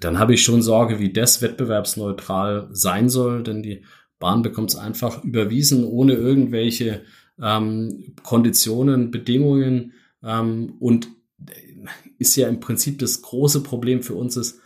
dann 0.00 0.18
habe 0.18 0.32
ich 0.32 0.42
schon 0.42 0.62
Sorge, 0.62 0.98
wie 1.00 1.12
das 1.12 1.42
wettbewerbsneutral 1.42 2.68
sein 2.70 3.10
soll, 3.10 3.42
denn 3.42 3.62
die 3.62 3.82
Bahn 4.18 4.40
bekommt 4.40 4.70
es 4.70 4.76
einfach 4.76 5.22
überwiesen, 5.22 5.84
ohne 5.84 6.14
irgendwelche 6.14 7.02
ähm, 7.42 8.14
Konditionen, 8.22 9.10
Bedingungen 9.10 9.92
ähm, 10.24 10.76
und 10.80 11.08
ist 12.18 12.36
ja 12.36 12.48
im 12.48 12.60
Prinzip 12.60 13.00
das 13.00 13.20
große 13.20 13.62
Problem 13.62 14.02
für 14.02 14.14
uns 14.14 14.38
ist, 14.38 14.60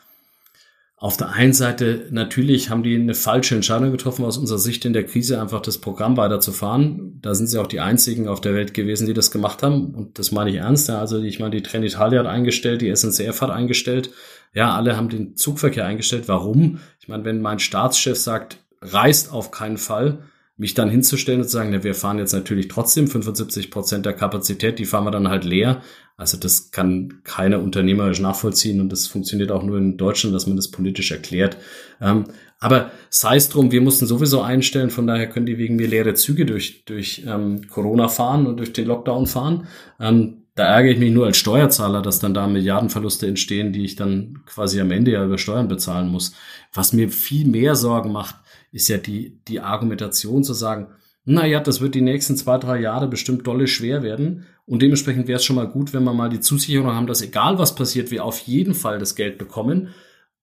auf 1.05 1.19
der 1.19 1.33
einen 1.33 1.53
Seite 1.53 2.07
natürlich 2.12 2.71
haben 2.71 2.83
die 2.83 2.95
eine 2.95 3.12
falsche 3.12 3.55
Entscheidung 3.55 3.93
getroffen, 3.93 4.25
aus 4.25 4.38
unserer 4.38 4.59
Sicht 4.59 4.87
in 4.87 4.95
der 4.95 5.05
Krise 5.05 5.38
einfach 5.38 5.61
das 5.61 5.77
Programm 5.77 6.17
weiterzufahren. 6.17 7.19
Da 7.21 7.35
sind 7.35 7.49
sie 7.49 7.59
auch 7.59 7.67
die 7.67 7.81
einzigen 7.81 8.27
auf 8.27 8.40
der 8.40 8.55
Welt 8.55 8.73
gewesen, 8.73 9.07
die 9.07 9.12
das 9.12 9.31
gemacht 9.31 9.62
haben. 9.62 9.95
Und 9.95 10.19
das 10.19 10.33
meine 10.33 10.49
ich 10.49 10.57
ernst. 10.57 10.88
Also 10.88 11.21
ich 11.21 11.40
meine, 11.40 11.51
die 11.51 11.62
Trenitalia 11.62 12.21
hat 12.21 12.27
eingestellt, 12.27 12.81
die 12.81 12.97
SNCF 12.97 13.43
hat 13.43 13.51
eingestellt. 13.51 14.12
Ja, 14.55 14.75
alle 14.75 14.97
haben 14.97 15.11
den 15.11 15.37
Zugverkehr 15.37 15.85
eingestellt. 15.85 16.27
Warum? 16.27 16.79
Ich 17.01 17.07
meine, 17.07 17.27
wenn 17.27 17.43
mein 17.43 17.59
Staatschef 17.59 18.17
sagt, 18.17 18.57
reist 18.81 19.31
auf 19.31 19.51
keinen 19.51 19.77
Fall, 19.77 20.21
mich 20.57 20.73
dann 20.73 20.88
hinzustellen 20.88 21.43
und 21.43 21.49
zu 21.49 21.53
sagen, 21.53 21.69
na, 21.71 21.85
wir 21.85 21.95
fahren 21.95 22.19
jetzt 22.19 22.33
natürlich 22.33 22.69
trotzdem 22.69 23.09
75 23.09 23.71
Prozent 23.71 24.07
der 24.07 24.14
Kapazität, 24.14 24.79
die 24.79 24.87
fahren 24.87 25.05
wir 25.05 25.11
dann 25.11 25.29
halt 25.29 25.45
leer. 25.45 25.83
Also 26.16 26.38
das 26.38 26.70
kann 26.70 27.22
keiner 27.24 27.61
unternehmerisch 27.61 28.20
nachvollziehen 28.20 28.81
und 28.81 28.90
das 28.90 29.09
funktioniert 29.09 29.50
auch 29.50 29.64
nur 29.64 29.79
in 29.79 29.96
Deutschland, 29.96 30.35
dass 30.35 30.46
man 30.46 30.57
das 30.57 30.70
politisch 30.70 31.11
erklärt. 31.11 31.57
Ähm, 32.00 32.24
aber 32.61 32.92
sei 33.11 33.37
es 33.37 33.48
drum, 33.48 33.72
wir 33.72 33.81
mussten 33.81 34.07
sowieso 34.07 34.40
einstellen, 34.40 34.90
von 34.90 35.07
daher 35.07 35.29
können 35.29 35.46
die 35.46 35.59
wegen 35.59 35.77
mir 35.77 35.88
leere 35.88 36.14
Züge 36.14 36.46
durch, 36.46 36.85
durch 36.85 37.24
ähm, 37.27 37.68
Corona 37.68 38.09
fahren 38.09 38.46
und 38.46 38.59
durch 38.59 38.72
den 38.72 38.87
Lockdown 38.87 39.27
fahren. 39.27 39.66
Ähm, 39.98 40.44
da 40.55 40.66
ärgere 40.66 40.92
ich 40.92 40.98
mich 40.98 41.12
nur 41.12 41.27
als 41.27 41.37
Steuerzahler, 41.37 42.00
dass 42.00 42.20
dann 42.20 42.33
da 42.33 42.46
Milliardenverluste 42.46 43.27
entstehen, 43.27 43.72
die 43.72 43.85
ich 43.85 43.96
dann 43.96 44.44
quasi 44.46 44.81
am 44.81 44.92
Ende 44.92 45.11
ja 45.11 45.24
über 45.24 45.37
Steuern 45.37 45.66
bezahlen 45.66 46.09
muss. 46.09 46.33
Was 46.72 46.92
mir 46.92 47.11
viel 47.11 47.46
mehr 47.46 47.74
Sorgen 47.74 48.12
macht, 48.12 48.37
ist 48.70 48.88
ja 48.88 48.98
die, 48.98 49.40
die 49.48 49.61
Argumentation 49.61 50.44
zu 50.44 50.55
sagen, 50.55 50.88
naja, 51.24 51.61
das 51.61 51.81
wird 51.81 51.94
die 51.94 52.03
nächsten 52.03 52.37
zwei, 52.37 52.59
drei 52.59 52.81
Jahre 52.81 53.09
bestimmt 53.09 53.46
dolle 53.46 53.66
schwer 53.66 54.03
werden. 54.03 54.46
Und 54.66 54.81
dementsprechend 54.81 55.29
wäre 55.29 55.37
es 55.37 55.44
schon 55.44 55.57
mal 55.57 55.68
gut, 55.68 55.92
wenn 55.92 56.05
wir 56.05 56.14
mal 56.14 56.31
die 56.31 56.40
Zusicherung 56.40 56.88
haben, 56.92 57.07
dass 57.07 57.22
egal 57.22 57.59
was 57.59 57.74
passiert, 57.74 58.11
wir 58.11 58.24
auf 58.24 58.38
jeden 58.40 58.74
Fall 58.74 58.98
das 58.98 59.14
Geld 59.14 59.37
bekommen. 59.37 59.88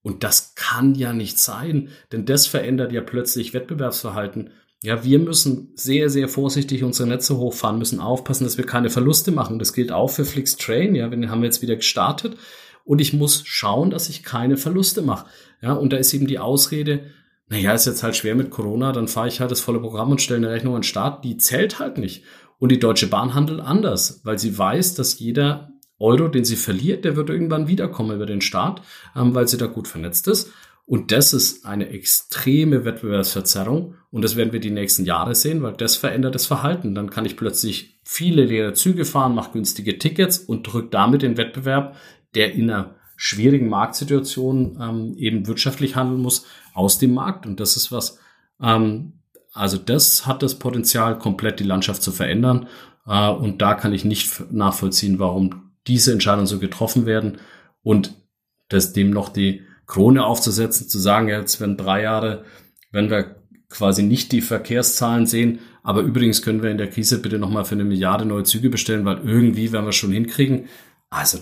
Und 0.03 0.23
das 0.23 0.55
kann 0.55 0.95
ja 0.95 1.13
nicht 1.13 1.39
sein, 1.39 1.89
denn 2.11 2.25
das 2.25 2.47
verändert 2.47 2.91
ja 2.91 3.01
plötzlich 3.01 3.53
Wettbewerbsverhalten. 3.53 4.51
Ja, 4.83 5.03
wir 5.03 5.19
müssen 5.19 5.73
sehr, 5.75 6.09
sehr 6.09 6.27
vorsichtig 6.27 6.83
unsere 6.83 7.07
Netze 7.07 7.37
hochfahren, 7.37 7.77
müssen 7.77 7.99
aufpassen, 7.99 8.45
dass 8.45 8.57
wir 8.57 8.65
keine 8.65 8.89
Verluste 8.89 9.31
machen. 9.31 9.59
Das 9.59 9.73
gilt 9.73 9.91
auch 9.91 10.09
für 10.09 10.25
Flixtrain. 10.25 10.95
Ja, 10.95 11.11
wir 11.11 11.29
haben 11.29 11.43
jetzt 11.43 11.61
wieder 11.61 11.75
gestartet 11.75 12.35
und 12.83 12.99
ich 12.99 13.13
muss 13.13 13.43
schauen, 13.45 13.91
dass 13.91 14.09
ich 14.09 14.23
keine 14.23 14.57
Verluste 14.57 15.03
mache. 15.03 15.27
Ja, 15.61 15.73
und 15.73 15.93
da 15.93 15.97
ist 15.97 16.13
eben 16.13 16.25
die 16.25 16.39
Ausrede, 16.39 17.11
naja, 17.47 17.73
ist 17.73 17.85
jetzt 17.85 18.01
halt 18.01 18.15
schwer 18.15 18.33
mit 18.33 18.49
Corona, 18.49 18.91
dann 18.91 19.07
fahre 19.07 19.27
ich 19.27 19.39
halt 19.39 19.51
das 19.51 19.61
volle 19.61 19.81
Programm 19.81 20.09
und 20.09 20.21
stelle 20.21 20.37
eine 20.37 20.55
Rechnung 20.55 20.73
an 20.73 20.81
den 20.81 20.87
Start. 20.87 21.23
Die 21.25 21.37
zählt 21.37 21.79
halt 21.79 21.97
nicht. 21.97 22.23
Und 22.61 22.71
die 22.71 22.77
Deutsche 22.77 23.07
Bahn 23.07 23.33
handelt 23.33 23.59
anders, 23.59 24.21
weil 24.23 24.37
sie 24.37 24.55
weiß, 24.55 24.93
dass 24.93 25.17
jeder 25.17 25.71
Euro, 25.97 26.27
den 26.27 26.45
sie 26.45 26.55
verliert, 26.55 27.05
der 27.05 27.15
wird 27.15 27.31
irgendwann 27.31 27.67
wiederkommen 27.67 28.15
über 28.15 28.27
den 28.27 28.39
Staat, 28.39 28.83
ähm, 29.15 29.33
weil 29.33 29.47
sie 29.47 29.57
da 29.57 29.65
gut 29.65 29.87
vernetzt 29.87 30.27
ist. 30.27 30.51
Und 30.85 31.11
das 31.11 31.33
ist 31.33 31.65
eine 31.65 31.89
extreme 31.89 32.85
Wettbewerbsverzerrung. 32.85 33.95
Und 34.11 34.21
das 34.23 34.35
werden 34.35 34.53
wir 34.53 34.59
die 34.59 34.69
nächsten 34.69 35.05
Jahre 35.05 35.33
sehen, 35.33 35.63
weil 35.63 35.73
das 35.73 35.95
verändert 35.95 36.35
das 36.35 36.45
Verhalten. 36.45 36.93
Dann 36.93 37.09
kann 37.09 37.25
ich 37.25 37.35
plötzlich 37.35 37.99
viele 38.03 38.45
leere 38.45 38.73
Züge 38.73 39.05
fahren, 39.05 39.33
mache 39.33 39.53
günstige 39.53 39.97
Tickets 39.97 40.37
und 40.37 40.61
drücke 40.71 40.89
damit 40.89 41.23
den 41.23 41.37
Wettbewerb, 41.37 41.95
der 42.35 42.53
in 42.53 42.69
einer 42.69 42.93
schwierigen 43.17 43.69
Marktsituation 43.69 44.77
ähm, 44.79 45.15
eben 45.17 45.47
wirtschaftlich 45.47 45.95
handeln 45.95 46.21
muss, 46.21 46.45
aus 46.75 46.99
dem 46.99 47.15
Markt. 47.15 47.47
Und 47.47 47.59
das 47.59 47.75
ist 47.75 47.91
was, 47.91 48.19
ähm, 48.61 49.13
also 49.53 49.77
das 49.77 50.25
hat 50.25 50.43
das 50.43 50.55
Potenzial, 50.55 51.17
komplett 51.17 51.59
die 51.59 51.65
Landschaft 51.65 52.01
zu 52.01 52.11
verändern. 52.11 52.67
Äh, 53.05 53.29
und 53.29 53.61
da 53.61 53.73
kann 53.73 53.93
ich 53.93 54.05
nicht 54.05 54.51
nachvollziehen, 54.51 55.19
warum 55.19 55.71
diese 55.87 56.11
Entscheidungen 56.11 56.47
so 56.47 56.59
getroffen 56.59 57.05
werden 57.05 57.39
und 57.83 58.15
das 58.69 58.93
dem 58.93 59.09
noch 59.09 59.29
die 59.29 59.61
Krone 59.87 60.25
aufzusetzen, 60.25 60.87
zu 60.87 60.99
sagen, 60.99 61.27
jetzt 61.27 61.59
werden 61.59 61.75
drei 61.75 62.03
Jahre, 62.03 62.45
wenn 62.91 63.09
wir 63.09 63.35
quasi 63.69 64.03
nicht 64.03 64.31
die 64.31 64.41
Verkehrszahlen 64.41 65.25
sehen, 65.25 65.59
aber 65.83 66.01
übrigens 66.01 66.41
können 66.41 66.61
wir 66.61 66.69
in 66.69 66.77
der 66.77 66.89
Krise 66.89 67.21
bitte 67.21 67.39
nochmal 67.39 67.65
für 67.65 67.75
eine 67.75 67.83
Milliarde 67.83 68.25
neue 68.25 68.43
Züge 68.43 68.69
bestellen, 68.69 69.05
weil 69.05 69.19
irgendwie 69.25 69.71
werden 69.71 69.85
wir 69.85 69.93
schon 69.93 70.11
hinkriegen. 70.11 70.67
Also, 71.09 71.39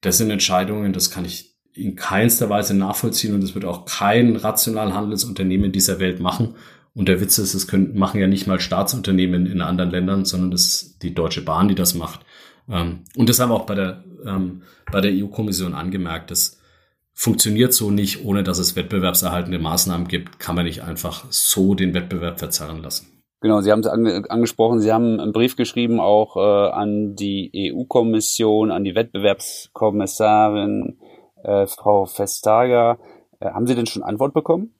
das 0.00 0.18
sind 0.18 0.30
Entscheidungen, 0.30 0.92
das 0.92 1.10
kann 1.10 1.24
ich 1.24 1.56
in 1.72 1.96
keinster 1.96 2.50
Weise 2.50 2.74
nachvollziehen 2.74 3.34
und 3.34 3.42
es 3.42 3.54
wird 3.54 3.64
auch 3.64 3.84
kein 3.84 4.36
rational 4.36 4.94
handelndes 4.94 5.24
Unternehmen 5.24 5.64
in 5.64 5.72
dieser 5.72 6.00
Welt 6.00 6.20
machen. 6.20 6.56
Und 6.98 7.08
der 7.08 7.20
Witz 7.20 7.38
ist, 7.38 7.54
es 7.54 7.68
können, 7.68 7.96
machen 7.96 8.20
ja 8.20 8.26
nicht 8.26 8.48
mal 8.48 8.58
Staatsunternehmen 8.58 9.46
in 9.46 9.60
anderen 9.60 9.92
Ländern, 9.92 10.24
sondern 10.24 10.50
das 10.50 10.64
ist 10.64 11.00
die 11.04 11.14
Deutsche 11.14 11.42
Bahn, 11.42 11.68
die 11.68 11.76
das 11.76 11.94
macht. 11.94 12.26
Ähm, 12.68 13.04
und 13.16 13.28
das 13.28 13.38
haben 13.38 13.50
wir 13.50 13.54
auch 13.54 13.66
bei 13.66 13.76
der, 13.76 14.02
ähm, 14.26 14.62
bei 14.90 15.00
der 15.00 15.12
EU-Kommission 15.12 15.74
angemerkt. 15.74 16.32
Das 16.32 16.60
funktioniert 17.12 17.72
so 17.72 17.92
nicht, 17.92 18.24
ohne 18.24 18.42
dass 18.42 18.58
es 18.58 18.74
wettbewerbserhaltende 18.74 19.60
Maßnahmen 19.60 20.08
gibt, 20.08 20.40
kann 20.40 20.56
man 20.56 20.64
nicht 20.64 20.82
einfach 20.82 21.24
so 21.30 21.76
den 21.76 21.94
Wettbewerb 21.94 22.40
verzerren 22.40 22.82
lassen. 22.82 23.22
Genau, 23.42 23.60
Sie 23.60 23.70
haben 23.70 23.78
es 23.78 23.86
ange 23.86 24.28
angesprochen, 24.28 24.80
Sie 24.80 24.92
haben 24.92 25.20
einen 25.20 25.30
Brief 25.30 25.54
geschrieben 25.54 26.00
auch 26.00 26.36
äh, 26.36 26.70
an 26.72 27.14
die 27.14 27.72
EU-Kommission, 27.72 28.72
an 28.72 28.82
die 28.82 28.96
Wettbewerbskommissarin 28.96 30.98
äh, 31.44 31.68
Frau 31.68 32.06
Vestager. 32.06 32.98
Äh, 33.38 33.50
haben 33.50 33.68
Sie 33.68 33.76
denn 33.76 33.86
schon 33.86 34.02
Antwort 34.02 34.34
bekommen? 34.34 34.74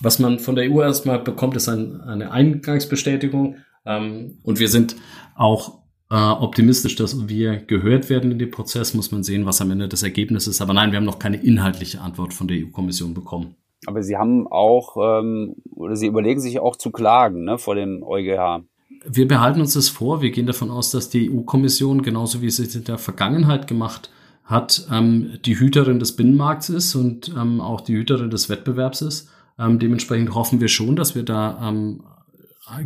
Was 0.00 0.18
man 0.18 0.38
von 0.38 0.56
der 0.56 0.70
EU 0.70 0.82
erstmal 0.82 1.18
bekommt, 1.18 1.56
ist 1.56 1.68
ein, 1.68 2.00
eine 2.00 2.30
Eingangsbestätigung. 2.30 3.56
Ähm, 3.84 4.38
und 4.42 4.58
wir 4.58 4.68
sind 4.68 4.96
auch 5.34 5.78
äh, 6.10 6.14
optimistisch, 6.14 6.96
dass 6.96 7.28
wir 7.28 7.56
gehört 7.56 8.10
werden 8.10 8.32
in 8.32 8.38
dem 8.38 8.50
Prozess. 8.50 8.94
Muss 8.94 9.12
man 9.12 9.22
sehen, 9.22 9.46
was 9.46 9.60
am 9.60 9.70
Ende 9.70 9.88
das 9.88 10.02
Ergebnis 10.02 10.46
ist. 10.46 10.60
Aber 10.60 10.74
nein, 10.74 10.92
wir 10.92 10.98
haben 10.98 11.04
noch 11.04 11.18
keine 11.18 11.42
inhaltliche 11.42 12.00
Antwort 12.00 12.34
von 12.34 12.48
der 12.48 12.58
EU-Kommission 12.58 13.14
bekommen. 13.14 13.56
Aber 13.86 14.02
Sie 14.02 14.16
haben 14.16 14.46
auch, 14.46 14.96
ähm, 14.96 15.56
oder 15.70 15.96
Sie 15.96 16.06
überlegen 16.06 16.40
sich 16.40 16.60
auch 16.60 16.76
zu 16.76 16.90
klagen 16.90 17.44
ne, 17.44 17.58
vor 17.58 17.74
dem 17.74 18.02
EuGH. 18.02 18.64
Wir 19.08 19.28
behalten 19.28 19.60
uns 19.60 19.74
das 19.74 19.88
vor. 19.88 20.22
Wir 20.22 20.30
gehen 20.30 20.46
davon 20.46 20.70
aus, 20.70 20.90
dass 20.90 21.10
die 21.10 21.30
EU-Kommission, 21.30 22.02
genauso 22.02 22.42
wie 22.42 22.50
sie 22.50 22.64
es 22.64 22.74
in 22.74 22.84
der 22.84 22.98
Vergangenheit 22.98 23.66
gemacht 23.66 24.10
hat, 24.44 24.86
ähm, 24.92 25.38
die 25.44 25.58
Hüterin 25.58 25.98
des 25.98 26.16
Binnenmarkts 26.16 26.70
ist 26.70 26.94
und 26.94 27.32
ähm, 27.36 27.60
auch 27.60 27.80
die 27.80 27.94
Hüterin 27.94 28.30
des 28.30 28.48
Wettbewerbs 28.48 29.02
ist. 29.02 29.30
Ähm, 29.58 29.78
dementsprechend 29.78 30.34
hoffen 30.34 30.60
wir 30.60 30.68
schon, 30.68 30.96
dass 30.96 31.14
wir 31.14 31.22
da 31.22 31.68
ähm, 31.68 32.02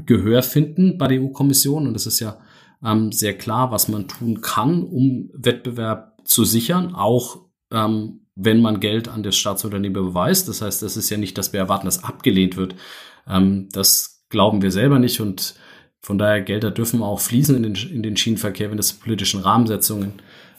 Gehör 0.06 0.42
finden 0.42 0.98
bei 0.98 1.08
der 1.08 1.22
EU-Kommission. 1.22 1.86
Und 1.86 1.94
es 1.94 2.06
ist 2.06 2.20
ja 2.20 2.38
ähm, 2.84 3.12
sehr 3.12 3.36
klar, 3.36 3.70
was 3.70 3.88
man 3.88 4.08
tun 4.08 4.40
kann, 4.40 4.82
um 4.82 5.30
Wettbewerb 5.34 6.18
zu 6.24 6.44
sichern, 6.44 6.94
auch 6.94 7.38
ähm, 7.70 8.26
wenn 8.34 8.62
man 8.62 8.80
Geld 8.80 9.08
an 9.08 9.22
das 9.22 9.36
Staatsunternehmen 9.36 9.92
beweist. 9.92 10.48
Das 10.48 10.62
heißt, 10.62 10.82
das 10.82 10.96
ist 10.96 11.10
ja 11.10 11.16
nicht, 11.16 11.36
dass 11.38 11.52
wir 11.52 11.60
erwarten, 11.60 11.86
dass 11.86 12.04
abgelehnt 12.04 12.56
wird. 12.56 12.74
Ähm, 13.26 13.68
das 13.72 14.24
glauben 14.28 14.62
wir 14.62 14.70
selber 14.70 14.98
nicht 14.98 15.20
und 15.20 15.54
von 16.02 16.16
daher 16.16 16.40
Gelder 16.40 16.70
dürfen 16.70 17.02
auch 17.02 17.20
fließen 17.20 17.56
in 17.56 17.62
den, 17.62 17.74
in 17.74 18.02
den 18.02 18.16
Schienenverkehr, 18.16 18.70
wenn 18.70 18.78
das 18.78 18.94
politischen 18.94 19.40
Rahmensetzungen 19.40 20.14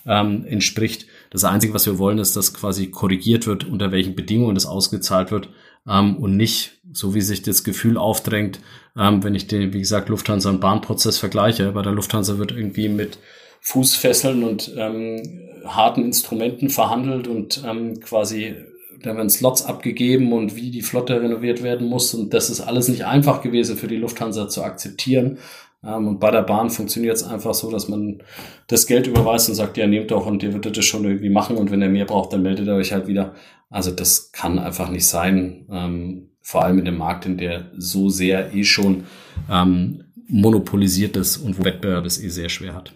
ähm, 0.05 0.45
entspricht. 0.45 1.07
Das 1.31 1.43
Einzige, 1.43 1.73
was 1.73 1.87
wir 1.87 1.97
wollen, 1.97 2.19
ist, 2.19 2.35
dass 2.35 2.53
quasi 2.53 2.87
korrigiert 2.91 3.47
wird, 3.47 3.63
unter 3.63 3.91
welchen 3.91 4.15
Bedingungen 4.15 4.53
das 4.53 4.67
ausgezahlt 4.67 5.31
wird 5.31 5.49
ähm, 5.87 6.17
und 6.17 6.37
nicht, 6.37 6.79
so 6.93 7.13
wie 7.13 7.21
sich 7.21 7.41
das 7.41 7.63
Gefühl 7.63 7.97
aufdrängt, 7.97 8.59
ähm, 8.97 9.23
wenn 9.23 9.35
ich 9.35 9.47
den, 9.47 9.73
wie 9.73 9.79
gesagt, 9.79 10.09
Lufthansa 10.09 10.49
und 10.49 10.61
Bahnprozess 10.61 11.17
vergleiche. 11.17 11.71
Bei 11.71 11.81
der 11.81 11.93
Lufthansa 11.93 12.37
wird 12.37 12.51
irgendwie 12.51 12.89
mit 12.89 13.17
Fußfesseln 13.61 14.43
und 14.43 14.73
ähm, 14.75 15.49
harten 15.65 16.03
Instrumenten 16.03 16.69
verhandelt 16.69 17.27
und 17.27 17.63
ähm, 17.65 17.99
quasi 17.99 18.55
da 19.03 19.15
werden 19.15 19.29
Slots 19.29 19.65
abgegeben 19.65 20.31
und 20.33 20.55
wie 20.55 20.69
die 20.69 20.81
Flotte 20.81 21.19
renoviert 21.21 21.63
werden 21.63 21.87
muss. 21.87 22.13
Und 22.13 22.33
das 22.33 22.49
ist 22.49 22.61
alles 22.61 22.87
nicht 22.87 23.05
einfach 23.05 23.41
gewesen 23.41 23.77
für 23.77 23.87
die 23.87 23.97
Lufthansa 23.97 24.47
zu 24.47 24.63
akzeptieren. 24.63 25.39
Ähm, 25.83 26.07
und 26.07 26.19
bei 26.19 26.31
der 26.31 26.43
Bahn 26.43 26.69
funktioniert 26.69 27.15
es 27.15 27.23
einfach 27.23 27.53
so, 27.53 27.71
dass 27.71 27.87
man 27.87 28.21
das 28.67 28.85
Geld 28.85 29.07
überweist 29.07 29.49
und 29.49 29.55
sagt, 29.55 29.77
ja, 29.77 29.87
nehmt 29.87 30.11
doch 30.11 30.25
und 30.25 30.43
ihr 30.43 30.53
würdet 30.53 30.77
das 30.77 30.85
schon 30.85 31.05
irgendwie 31.05 31.29
machen 31.29 31.57
und 31.57 31.71
wenn 31.71 31.81
ihr 31.81 31.89
mehr 31.89 32.05
braucht, 32.05 32.33
dann 32.33 32.43
meldet 32.43 32.67
ihr 32.67 32.75
euch 32.75 32.93
halt 32.93 33.07
wieder. 33.07 33.33
Also 33.71 33.89
das 33.89 34.31
kann 34.31 34.59
einfach 34.59 34.89
nicht 34.89 35.07
sein. 35.07 35.65
Ähm, 35.71 36.29
vor 36.41 36.63
allem 36.63 36.79
in 36.79 36.85
dem 36.85 36.97
Markt, 36.97 37.25
in 37.25 37.37
der 37.37 37.71
so 37.77 38.09
sehr 38.09 38.53
eh 38.53 38.63
schon 38.63 39.05
ähm, 39.49 40.03
monopolisiert 40.27 41.15
ist 41.17 41.37
und 41.37 41.57
wo 41.57 41.63
Wettbewerb 41.63 42.05
es 42.05 42.21
eh 42.21 42.29
sehr 42.29 42.49
schwer 42.49 42.75
hat. 42.75 42.93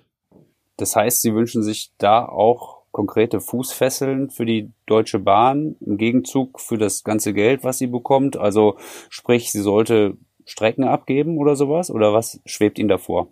Das 0.78 0.96
heißt, 0.96 1.22
Sie 1.22 1.34
wünschen 1.34 1.64
sich 1.64 1.94
da 1.98 2.26
auch 2.26 2.76
konkrete 2.92 3.42
Fußfesseln 3.42 4.30
für 4.30 4.46
die 4.46 4.72
Deutsche 4.86 5.20
Bahn 5.20 5.76
im 5.82 5.98
Gegenzug 5.98 6.62
für 6.62 6.78
das 6.78 7.04
ganze 7.04 7.34
Geld, 7.34 7.66
was 7.66 7.78
sie 7.78 7.88
bekommt? 7.88 8.38
Also 8.38 8.78
sprich, 9.10 9.52
sie 9.52 9.62
sollte 9.62 10.18
Strecken 10.46 10.84
abgeben 10.84 11.38
oder 11.38 11.56
sowas? 11.56 11.90
Oder 11.90 12.14
was 12.14 12.40
schwebt 12.46 12.80
Ihnen 12.80 12.90
davor? 12.90 13.30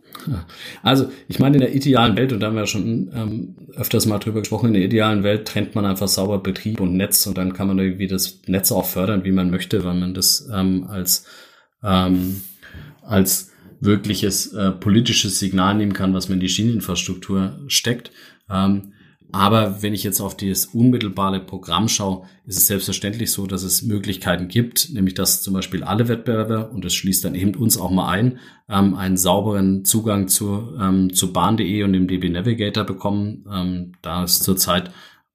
Also, 0.81 1.09
ich 1.27 1.39
meine, 1.39 1.57
in 1.57 1.61
der 1.61 1.73
idealen 1.73 2.15
Welt, 2.15 2.33
und 2.33 2.39
da 2.39 2.47
haben 2.47 2.55
wir 2.55 2.61
ja 2.61 2.67
schon 2.67 3.11
ähm, 3.15 3.55
öfters 3.75 4.05
mal 4.05 4.19
drüber 4.19 4.39
gesprochen, 4.39 4.67
in 4.67 4.73
der 4.73 4.83
idealen 4.83 5.23
Welt 5.23 5.47
trennt 5.47 5.75
man 5.75 5.85
einfach 5.85 6.07
sauber 6.07 6.39
Betrieb 6.39 6.79
und 6.79 6.97
Netz 6.97 7.25
und 7.27 7.37
dann 7.37 7.53
kann 7.53 7.67
man 7.67 7.79
irgendwie 7.79 8.07
das 8.07 8.41
Netz 8.47 8.71
auch 8.71 8.85
fördern, 8.85 9.23
wie 9.23 9.31
man 9.31 9.51
möchte, 9.51 9.83
weil 9.83 9.95
man 9.95 10.13
das 10.13 10.49
ähm, 10.53 10.85
als, 10.89 11.25
ähm, 11.83 12.41
als 13.01 13.51
wirkliches 13.79 14.53
äh, 14.53 14.71
politisches 14.71 15.39
Signal 15.39 15.75
nehmen 15.75 15.93
kann, 15.93 16.13
was 16.13 16.29
man 16.29 16.37
in 16.37 16.41
die 16.41 16.49
Schieneninfrastruktur 16.49 17.59
steckt. 17.67 18.11
Ähm, 18.49 18.92
aber 19.33 19.81
wenn 19.81 19.95
ich 19.95 20.03
jetzt 20.03 20.21
auf 20.21 20.37
das 20.37 20.67
unmittelbare 20.67 21.39
Programm 21.39 21.87
schaue, 21.87 22.27
ist 22.45 22.57
es 22.57 22.67
selbstverständlich 22.67 23.31
so, 23.31 23.47
dass 23.47 23.63
es 23.63 23.81
Möglichkeiten 23.81 24.47
gibt, 24.47 24.93
nämlich 24.93 25.15
dass 25.15 25.41
zum 25.41 25.55
Beispiel 25.55 25.83
alle 25.83 26.07
Wettbewerber, 26.07 26.71
und 26.71 26.85
das 26.85 26.93
schließt 26.93 27.25
dann 27.25 27.33
eben 27.33 27.55
uns 27.55 27.79
auch 27.79 27.89
mal 27.89 28.09
ein, 28.09 28.37
ähm, 28.69 28.93
einen 28.93 29.17
sauberen 29.17 29.85
Zugang 29.85 30.27
zu, 30.27 30.75
ähm, 30.79 31.11
zu 31.13 31.33
Bahn.de 31.33 31.83
und 31.83 31.93
dem 31.93 32.07
DB 32.07 32.29
Navigator 32.29 32.83
bekommen. 32.83 33.43
Ähm, 33.51 33.93
da 34.03 34.23
ist 34.23 34.43
zurzeit 34.43 34.91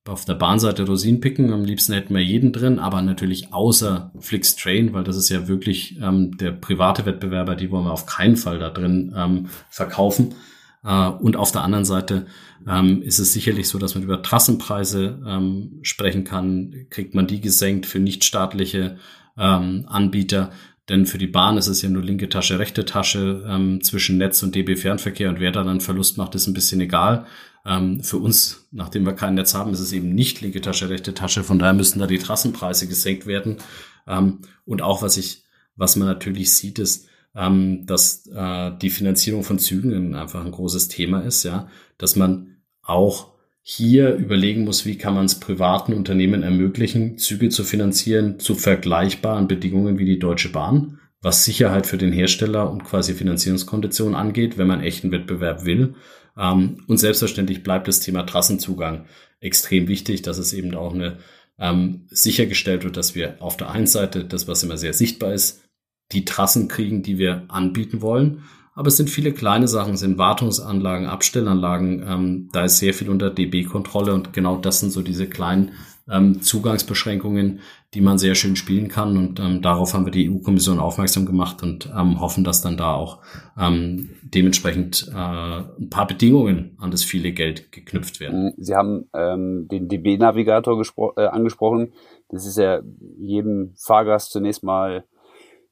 auf 0.07 0.25
der 0.25 0.35
Bahnseite 0.35 0.87
Rosinen 0.87 1.21
picken. 1.21 1.53
Am 1.53 1.65
liebsten 1.65 1.93
hätten 1.93 2.15
wir 2.15 2.23
jeden 2.23 2.53
drin, 2.53 2.79
aber 2.79 3.03
natürlich 3.03 3.53
außer 3.53 4.13
Flixtrain, 4.21 4.93
weil 4.93 5.03
das 5.03 5.17
ist 5.17 5.29
ja 5.29 5.49
wirklich 5.49 5.99
ähm, 6.01 6.37
der 6.39 6.53
private 6.53 7.05
Wettbewerber, 7.05 7.57
die 7.57 7.73
wollen 7.73 7.87
wir 7.87 7.93
auf 7.93 8.07
keinen 8.07 8.37
Fall 8.37 8.61
da 8.61 8.71
drin 8.71 9.13
ähm, 9.17 9.47
verkaufen. 9.71 10.37
Äh, 10.85 11.09
und 11.09 11.37
auf 11.37 11.53
der 11.53 11.63
anderen 11.63 11.85
Seite 11.85 12.27
ähm, 12.67 13.03
ist 13.03 13.19
es 13.19 13.33
sicherlich 13.33 13.69
so, 13.69 13.79
dass 13.79 13.95
man 13.95 14.05
über 14.05 14.23
Trassenpreise 14.23 15.23
ähm, 15.27 15.79
sprechen 15.83 16.25
kann. 16.25 16.87
Kriegt 16.91 17.15
man 17.15 17.27
die 17.27 17.41
gesenkt 17.41 17.87
für 17.87 17.99
nichtstaatliche 17.99 18.99
ähm, 19.37 19.85
Anbieter? 19.89 20.51
Denn 20.89 21.05
für 21.05 21.19
die 21.19 21.27
Bahn 21.27 21.59
ist 21.59 21.67
es 21.67 21.83
ja 21.83 21.91
nur 21.91 22.03
linke 22.03 22.29
Tasche, 22.29 22.59
rechte 22.59 22.85
Tasche 22.85 23.45
ähm, 23.47 23.83
zwischen 23.83 24.17
Netz 24.17 24.43
und 24.43 24.55
DB 24.55 24.75
Fernverkehr 24.77 25.29
und 25.29 25.39
wer 25.39 25.53
da 25.53 25.63
dann 25.63 25.81
Verlust 25.81 26.17
macht, 26.17 26.35
ist 26.35 26.47
ein 26.47 26.55
bisschen 26.55 26.81
egal. 26.81 27.27
Ähm, 27.67 28.03
für 28.03 28.17
uns, 28.17 28.67
nachdem 28.71 29.05
wir 29.05 29.13
kein 29.13 29.35
Netz 29.35 29.53
haben, 29.53 29.73
ist 29.73 29.81
es 29.81 29.93
eben 29.93 30.15
nicht 30.15 30.41
linke 30.41 30.63
Tasche, 30.63 30.89
rechte 30.89 31.13
Tasche. 31.13 31.45
Von 31.45 31.59
daher 31.59 31.75
müssen 31.75 31.99
da 31.99 32.07
die 32.07 32.19
Trassenpreise 32.19 32.89
gesenkt 32.89 33.27
werden. 33.27 33.59
Ähm, 34.07 34.39
und 34.65 34.81
auch 34.81 35.03
was 35.03 35.19
ich, 35.19 35.45
was 35.77 35.97
man 35.97 36.09
natürlich 36.09 36.53
sieht, 36.53 36.79
ist, 36.79 37.08
ähm, 37.35 37.87
dass 37.87 38.27
äh, 38.27 38.73
die 38.81 38.91
Finanzierung 38.91 39.45
von 39.45 39.59
Zügen 39.59 40.15
einfach 40.15 40.45
ein 40.45 40.53
großes 40.53 40.89
Thema 40.89 41.21
ist, 41.21 41.45
ja, 41.45 41.69
dass 41.99 42.17
man 42.17 42.57
auch 42.83 43.33
hier 43.63 44.15
überlegen 44.15 44.65
muss, 44.65 44.87
wie 44.87 44.97
kann 44.97 45.15
man 45.15 45.27
es 45.27 45.41
privaten 45.41 45.93
Unternehmen 45.93 46.43
ermöglichen, 46.43 47.19
Züge 47.19 47.51
zu 47.51 47.65
finanzieren 47.65 48.41
zu 48.41 48.55
vergleichbaren 48.55 49.47
Bedingungen 49.47 49.99
wie 49.99 50.07
die 50.07 50.19
Deutsche 50.19 50.49
Bahn, 50.49 51.01
was 51.21 51.45
Sicherheit 51.45 51.87
für 51.87 51.99
den 51.99 52.13
Hersteller 52.13 52.71
und 52.71 52.85
quasi 52.85 53.13
Finanzierungskonditionen 53.13 54.15
angeht, 54.15 54.57
wenn 54.57 54.69
man 54.69 54.81
echten 54.81 55.11
Wettbewerb 55.11 55.67
will. 55.67 55.97
Ähm, 56.39 56.83
und 56.87 56.97
selbstverständlich 56.97 57.63
bleibt 57.63 57.89
das 57.89 58.01
Thema 58.01 58.23
Trassenzugang 58.23 59.05
extrem 59.41 59.87
wichtig, 59.87 60.23
dass 60.23 60.39
es 60.39 60.55
eben 60.55 60.75
auch 60.75 60.95
eine 60.95 61.19
ähm, 61.59 62.07
sichergestellt 62.09 62.85
wird, 62.85 62.97
dass 62.97 63.15
wir 63.15 63.37
auf 63.41 63.57
der 63.59 63.71
einen 63.71 63.87
Seite 63.87 64.25
das, 64.25 64.49
was 64.49 64.63
immer 64.63 64.79
sehr 64.79 64.95
sichtbar 64.95 65.35
ist, 65.35 65.68
die 66.13 66.25
Trassen 66.25 66.69
kriegen, 66.69 67.03
die 67.03 67.19
wir 67.19 67.45
anbieten 67.49 68.01
wollen. 68.01 68.45
Aber 68.75 68.89
es 68.89 68.97
sind 68.97 69.11
viele 69.11 69.33
kleine 69.33 69.67
Sachen, 69.67 69.95
es 69.95 70.01
sind 70.01 70.19
Wartungsanlagen, 70.19 71.09
Abstellanlagen. 71.09 72.05
Ähm, 72.07 72.49
da 72.53 72.65
ist 72.65 72.79
sehr 72.79 72.95
viel 72.95 73.11
unter 73.11 73.29
DB-Kontrolle 73.29 74.15
und 74.15 74.33
genau 74.33 74.57
das 74.57 74.79
sind 74.81 74.93
so 74.93 75.03
diese 75.03 75.29
kleinen 75.29 75.73
ähm, 76.09 76.43
Zugangsbeschränkungen, 76.43 77.61
die 77.95 78.01
man 78.01 78.19
sehr 78.19 78.35
schön 78.35 78.57
spielen 78.57 78.89
kann. 78.89 79.17
Und 79.17 79.41
ähm, 79.41 79.63
darauf 79.63 79.95
haben 79.95 80.05
wir 80.05 80.13
die 80.13 80.31
EU-Kommission 80.31 80.79
aufmerksam 80.79 81.27
gemacht 81.27 81.63
und 81.63 81.93
ähm, 81.93 82.21
hoffen, 82.21 82.45
dass 82.45 82.63
dann 82.63 82.77
da 82.77 82.95
auch 82.95 83.19
ähm, 83.59 84.11
dementsprechend 84.23 85.11
äh, 85.13 85.17
ein 85.17 85.91
paar 85.91 86.07
Bedingungen 86.07 86.77
an 86.79 86.91
das 86.91 87.03
viele 87.03 87.33
Geld 87.33 87.73
geknüpft 87.73 88.21
werden. 88.21 88.55
Sie 88.59 88.75
haben 88.75 89.09
ähm, 89.13 89.67
den 89.69 89.89
DB-Navigator 89.89 90.81
äh, 91.17 91.27
angesprochen. 91.27 91.93
Das 92.29 92.47
ist 92.47 92.59
ja 92.59 92.81
jedem 93.19 93.73
Fahrgast 93.77 94.31
zunächst 94.33 94.63
mal 94.63 95.05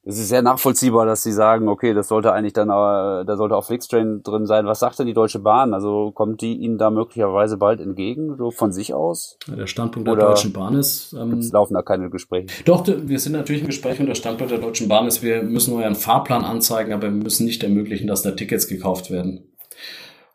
es 0.09 0.21
ist 0.21 0.29
sehr 0.29 0.41
nachvollziehbar, 0.41 1.05
dass 1.05 1.25
sie 1.25 1.33
sagen, 1.33 1.69
okay, 1.69 1.93
das 1.93 2.07
sollte 2.07 2.33
eigentlich 2.33 2.53
dann, 2.53 2.69
äh, 2.69 3.25
da 3.25 3.37
sollte 3.37 3.57
auch 3.57 3.65
Flixtrain 3.65 4.23
drin 4.23 4.47
sein. 4.47 4.65
Was 4.65 4.79
sagt 4.79 5.01
denn 5.01 5.07
die 5.09 5.15
Deutsche 5.15 5.41
Bahn? 5.41 5.75
Also 5.75 6.13
kommt 6.13 6.43
die 6.43 6.55
Ihnen 6.55 6.79
da 6.79 6.91
möglicherweise 6.91 7.57
bald 7.57 7.81
entgegen, 7.81 8.37
so 8.39 8.53
von 8.53 8.71
sich 8.71 8.95
aus? 8.95 9.37
Der 9.49 9.67
Standpunkt 9.67 10.09
Oder 10.09 10.21
der 10.21 10.29
Deutschen 10.29 10.53
Bahn 10.53 10.77
ist, 10.77 11.13
ähm, 11.13 11.39
es 11.39 11.51
laufen 11.51 11.75
da 11.75 11.83
keine 11.83 12.09
Gespräche. 12.09 12.47
Doch, 12.65 12.87
wir 12.87 13.19
sind 13.19 13.33
natürlich 13.33 13.63
im 13.63 13.67
Gespräch 13.67 13.99
und 13.99 14.07
der 14.07 14.15
Standpunkt 14.15 14.53
der 14.53 14.61
Deutschen 14.61 14.87
Bahn 14.89 15.09
ist, 15.09 15.25
wir 15.25 15.43
müssen 15.43 15.75
euren 15.75 15.97
Fahrplan 15.97 16.45
anzeigen, 16.45 16.93
aber 16.93 17.03
wir 17.03 17.11
müssen 17.11 17.45
nicht 17.45 17.65
ermöglichen, 17.65 18.07
dass 18.07 18.23
da 18.23 18.31
Tickets 18.31 18.69
gekauft 18.69 19.11
werden. 19.11 19.49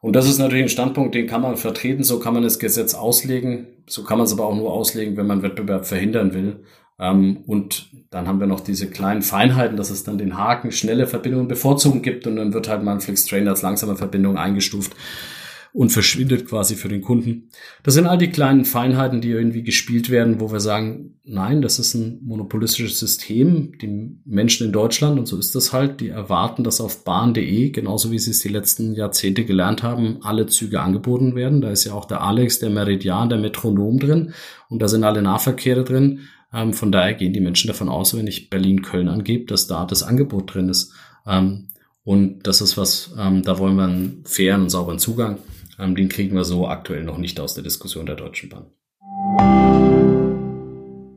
Und 0.02 0.18
das 0.18 0.28
ist 0.28 0.40
natürlich 0.40 0.64
ein 0.64 0.70
Standpunkt, 0.70 1.16
den 1.16 1.28
kann 1.28 1.42
man 1.42 1.56
vertreten, 1.56 2.04
so 2.04 2.20
kann 2.20 2.34
man 2.34 2.44
das 2.44 2.60
Gesetz 2.60 2.94
auslegen, 2.94 3.68
so 3.88 4.04
kann 4.04 4.18
man 4.18 4.26
es 4.26 4.34
aber 4.34 4.48
auch 4.48 4.56
nur 4.56 4.74
auslegen, 4.74 5.16
wenn 5.16 5.28
man 5.28 5.44
Wettbewerb 5.44 5.86
verhindern 5.86 6.34
will. 6.34 6.66
Ähm, 7.02 7.38
und 7.48 7.90
dann 8.12 8.28
haben 8.28 8.40
wir 8.40 8.48
noch 8.48 8.60
diese 8.60 8.88
kleinen 8.88 9.24
Feinheiten, 9.24 9.76
dass 9.76 9.90
es 9.90 10.04
dann 10.04 10.18
den 10.18 10.38
Haken 10.38 10.72
schnelle 10.72 11.08
Verbindungen 11.08 11.48
bevorzugen 11.48 12.02
gibt 12.02 12.28
und 12.28 12.36
dann 12.36 12.54
wird 12.54 12.70
halt 12.70 12.84
mal 12.84 12.94
ein 12.94 13.02
Flixtrain 13.02 13.48
als 13.48 13.64
langsame 13.64 13.96
Verbindung 13.96 14.38
eingestuft 14.38 14.96
und 15.74 15.90
verschwindet 15.90 16.48
quasi 16.48 16.76
für 16.76 16.90
den 16.90 17.02
Kunden. 17.02 17.50
Das 17.84 17.94
sind 17.94 18.06
all 18.06 18.18
die 18.18 18.30
kleinen 18.30 18.66
Feinheiten, 18.66 19.22
die 19.22 19.30
irgendwie 19.30 19.64
gespielt 19.64 20.10
werden, 20.10 20.42
wo 20.42 20.52
wir 20.52 20.60
sagen, 20.60 21.16
nein, 21.24 21.62
das 21.62 21.80
ist 21.80 21.94
ein 21.94 22.20
monopolistisches 22.24 23.00
System. 23.00 23.78
Die 23.82 24.18
Menschen 24.26 24.68
in 24.68 24.74
Deutschland, 24.74 25.18
und 25.18 25.28
so 25.28 25.38
ist 25.38 25.56
das 25.56 25.72
halt, 25.72 26.02
die 26.02 26.10
erwarten, 26.10 26.66
dass 26.66 26.82
auf 26.82 27.06
bahn.de, 27.06 27.70
genauso 27.70 28.12
wie 28.12 28.20
sie 28.20 28.32
es 28.32 28.40
die 28.40 28.50
letzten 28.50 28.96
Jahrzehnte 28.96 29.46
gelernt 29.46 29.82
haben, 29.82 30.18
alle 30.22 30.46
Züge 30.48 30.82
angeboten 30.82 31.36
werden. 31.36 31.62
Da 31.62 31.72
ist 31.72 31.86
ja 31.86 31.94
auch 31.94 32.06
der 32.06 32.22
Alex, 32.22 32.60
der 32.60 32.70
Meridian, 32.70 33.30
der 33.30 33.40
Metronom 33.40 33.98
drin 33.98 34.34
und 34.68 34.82
da 34.82 34.90
sind 34.90 35.06
alle 35.06 35.22
Nahverkehre 35.22 35.86
drin. 35.86 36.20
Ähm, 36.54 36.74
von 36.74 36.92
daher 36.92 37.14
gehen 37.14 37.34
die 37.34 37.40
Menschen 37.40 37.68
davon 37.68 37.90
aus, 37.90 38.16
wenn 38.16 38.28
ich 38.28 38.50
Berlin-Köln 38.50 39.08
angebe, 39.08 39.46
dass 39.46 39.68
da 39.68 39.86
das 39.86 40.04
Angebot 40.04 40.54
drin 40.54 40.70
ist. 40.70 40.94
Ähm, 41.26 41.70
und 42.04 42.48
das 42.48 42.62
ist 42.62 42.78
was, 42.78 43.14
ähm, 43.18 43.44
da 43.44 43.60
wollen 43.60 43.76
wir 43.76 43.84
einen 43.86 44.24
fairen 44.26 44.64
und 44.64 44.70
sauberen 44.70 45.00
Zugang. 45.00 45.38
Ähm, 45.80 45.96
den 45.96 46.10
kriegen 46.10 46.36
wir 46.36 46.44
so 46.44 46.68
aktuell 46.68 47.04
noch 47.04 47.18
nicht 47.18 47.40
aus 47.40 47.54
der 47.54 47.64
Diskussion 47.64 48.06
der 48.06 48.16
Deutschen 48.16 48.50
Bahn. 48.50 50.21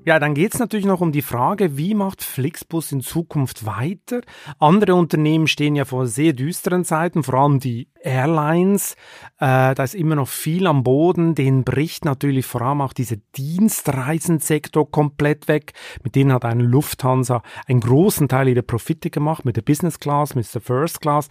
Ja, 0.06 0.18
dann 0.18 0.34
geht 0.34 0.52
es 0.52 0.60
natürlich 0.60 0.84
noch 0.84 1.00
um 1.00 1.12
die 1.12 1.22
Frage, 1.22 1.78
wie 1.78 1.94
macht 1.94 2.22
Flixbus 2.22 2.92
in 2.92 3.00
Zukunft 3.00 3.64
weiter? 3.64 4.20
Andere 4.58 4.94
Unternehmen 4.96 5.46
stehen 5.46 5.76
ja 5.76 5.86
vor 5.86 6.06
sehr 6.06 6.34
düsteren 6.34 6.84
Zeiten, 6.84 7.22
vor 7.22 7.34
allem 7.36 7.58
die 7.58 7.88
Airlines. 8.04 8.96
Äh, 9.40 9.74
da 9.74 9.82
ist 9.82 9.94
immer 9.94 10.14
noch 10.14 10.28
viel 10.28 10.66
am 10.66 10.84
Boden. 10.84 11.34
Den 11.34 11.64
bricht 11.64 12.04
natürlich 12.04 12.44
vor 12.44 12.60
allem 12.62 12.82
auch 12.82 12.92
dieser 12.92 13.16
Dienstreisensektor 13.36 14.90
komplett 14.90 15.48
weg. 15.48 15.72
Mit 16.02 16.14
denen 16.14 16.32
hat 16.32 16.44
eine 16.44 16.64
Lufthansa 16.64 17.42
einen 17.66 17.80
großen 17.80 18.28
Teil 18.28 18.48
ihrer 18.48 18.62
Profite 18.62 19.08
gemacht, 19.08 19.44
mit 19.44 19.56
der 19.56 19.62
Business 19.62 19.98
Class, 19.98 20.34
mit 20.34 20.52
der 20.54 20.60
First 20.60 21.00
Class. 21.00 21.28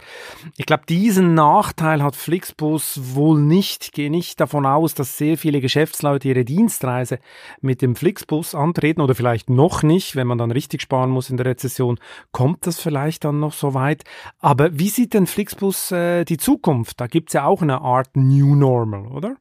Ich 0.56 0.66
glaube, 0.66 0.82
diesen 0.88 1.34
Nachteil 1.34 2.02
hat 2.02 2.16
Flixbus 2.16 3.00
wohl 3.14 3.40
nicht. 3.40 3.84
Ich 3.84 3.92
gehe 3.92 4.10
nicht 4.10 4.40
davon 4.40 4.66
aus, 4.66 4.94
dass 4.94 5.16
sehr 5.16 5.38
viele 5.38 5.60
Geschäftsleute 5.60 6.28
ihre 6.28 6.44
Dienstreise 6.44 7.20
mit 7.60 7.82
dem 7.82 7.94
Flixbus 7.94 8.54
antreten 8.64 9.00
oder 9.00 9.14
vielleicht 9.14 9.48
noch 9.48 9.82
nicht, 9.82 10.16
wenn 10.16 10.26
man 10.26 10.38
dann 10.38 10.50
richtig 10.50 10.82
sparen 10.82 11.10
muss 11.10 11.30
in 11.30 11.36
der 11.36 11.46
Rezession, 11.46 12.00
kommt 12.32 12.66
das 12.66 12.80
vielleicht 12.80 13.24
dann 13.24 13.38
noch 13.38 13.52
so 13.52 13.74
weit. 13.74 14.02
Aber 14.40 14.78
wie 14.78 14.88
sieht 14.88 15.14
denn 15.14 15.26
Flixbus 15.26 15.92
äh, 15.92 16.24
die 16.24 16.38
Zukunft? 16.38 17.00
Da 17.00 17.06
gibt's 17.06 17.34
ja 17.34 17.46
auch 17.46 17.62
eine 17.62 17.80
Art 17.82 18.16
New 18.16 18.56
Normal, 18.56 19.06
oder? 19.12 19.36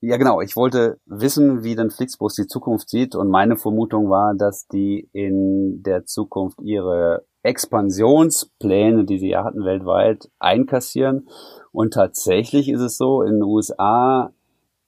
Ja, 0.00 0.18
genau. 0.18 0.40
Ich 0.40 0.56
wollte 0.56 1.00
wissen, 1.06 1.64
wie 1.64 1.74
denn 1.74 1.90
Flixbus 1.90 2.34
die 2.34 2.46
Zukunft 2.46 2.90
sieht 2.90 3.16
und 3.16 3.28
meine 3.30 3.56
Vermutung 3.56 4.10
war, 4.10 4.34
dass 4.34 4.68
die 4.68 5.08
in 5.12 5.82
der 5.82 6.04
Zukunft 6.04 6.60
ihre 6.60 7.24
Expansionspläne, 7.42 9.04
die 9.04 9.18
sie 9.18 9.30
ja 9.30 9.44
hatten 9.44 9.64
weltweit, 9.64 10.30
einkassieren. 10.38 11.28
Und 11.72 11.94
tatsächlich 11.94 12.68
ist 12.68 12.80
es 12.80 12.98
so, 12.98 13.22
in 13.22 13.34
den 13.34 13.42
USA 13.42 14.32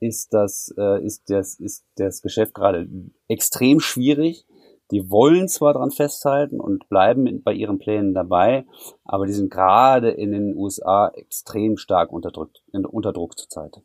ist 0.01 0.33
das, 0.33 0.75
äh, 0.77 1.05
ist 1.05 1.31
das, 1.31 1.55
ist 1.55 1.85
das 1.97 2.23
Geschäft 2.23 2.55
gerade 2.55 2.89
extrem 3.29 3.81
schwierig. 3.81 4.47
Die 4.91 5.11
wollen 5.11 5.49
zwar 5.49 5.75
dran 5.75 5.91
festhalten 5.91 6.61
und 6.61 6.89
bleiben 6.89 7.43
bei 7.43 7.53
ihren 7.53 7.79
Plänen 7.79 8.15
dabei, 8.15 8.65
aber 9.05 9.27
die 9.27 9.35
sind 9.35 9.51
gerade 9.51 10.11
in 10.11 10.33
den 10.33 10.57
USA 10.57 11.09
extrem 11.09 11.77
stark 11.77 12.11
unterdrückt, 12.11 12.63
unter 12.73 13.13
Druck 13.13 13.39
zurzeit. 13.39 13.83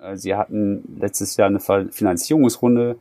Äh, 0.00 0.16
sie 0.16 0.36
hatten 0.36 0.96
letztes 1.00 1.36
Jahr 1.36 1.48
eine 1.48 1.60
Finanzierungsrunde 1.60 2.96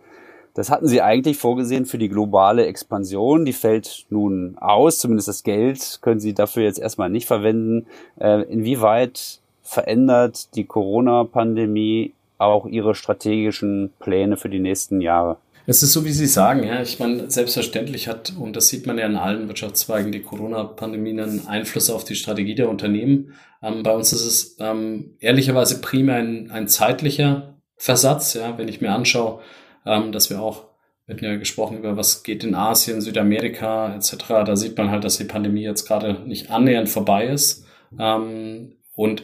Das 0.55 0.71
hatten 0.71 0.87
Sie 0.87 1.03
eigentlich 1.03 1.37
vorgesehen 1.37 1.85
für 1.85 1.99
die 1.99 2.09
globale 2.09 2.65
Expansion. 2.65 3.45
Die 3.45 3.53
fällt 3.53 4.07
nun 4.09 4.57
aus. 4.57 4.97
Zumindest 4.97 5.27
das 5.27 5.43
Geld 5.43 5.99
können 6.01 6.19
Sie 6.19 6.33
dafür 6.33 6.63
jetzt 6.63 6.79
erstmal 6.79 7.11
nicht 7.11 7.27
verwenden. 7.27 7.85
Äh, 8.19 8.41
inwieweit 8.51 9.39
verändert 9.67 10.55
die 10.55 10.65
Corona-Pandemie 10.65 12.13
auch 12.37 12.65
Ihre 12.65 12.95
strategischen 12.95 13.91
Pläne 13.99 14.37
für 14.37 14.49
die 14.49 14.59
nächsten 14.59 15.01
Jahre? 15.01 15.37
Es 15.65 15.83
ist 15.83 15.91
so, 15.91 16.05
wie 16.05 16.13
Sie 16.13 16.27
sagen, 16.27 16.63
ja. 16.63 16.81
Ich 16.81 16.97
meine, 16.99 17.29
selbstverständlich 17.29 18.07
hat, 18.07 18.33
und 18.39 18.55
das 18.55 18.69
sieht 18.69 18.87
man 18.87 18.97
ja 18.97 19.05
in 19.05 19.17
allen 19.17 19.49
Wirtschaftszweigen, 19.49 20.13
die 20.13 20.21
Corona-Pandemie 20.21 21.09
einen 21.09 21.47
Einfluss 21.47 21.89
auf 21.89 22.05
die 22.05 22.15
Strategie 22.15 22.55
der 22.55 22.69
Unternehmen. 22.69 23.33
Ähm, 23.61 23.83
bei 23.83 23.93
uns 23.93 24.13
ist 24.13 24.25
es 24.25 24.55
ähm, 24.59 25.17
ehrlicherweise 25.19 25.81
primär 25.81 26.15
ein, 26.15 26.49
ein 26.51 26.69
zeitlicher 26.69 27.59
Versatz, 27.75 28.33
ja. 28.33 28.57
Wenn 28.57 28.69
ich 28.69 28.79
mir 28.79 28.93
anschaue, 28.93 29.41
ähm, 29.85 30.13
dass 30.13 30.29
wir 30.29 30.41
auch, 30.41 30.67
wir 31.05 31.15
hatten 31.15 31.25
ja 31.25 31.35
gesprochen 31.35 31.79
über, 31.79 31.97
was 31.97 32.23
geht 32.23 32.45
in 32.45 32.55
Asien, 32.55 33.01
Südamerika 33.01 33.93
etc., 33.95 34.15
da 34.45 34.55
sieht 34.55 34.77
man 34.77 34.89
halt, 34.89 35.03
dass 35.03 35.17
die 35.17 35.25
Pandemie 35.25 35.63
jetzt 35.63 35.85
gerade 35.85 36.21
nicht 36.25 36.49
annähernd 36.49 36.87
vorbei 36.87 37.27
ist. 37.27 37.65
Ähm, 37.99 38.77
und 38.95 39.23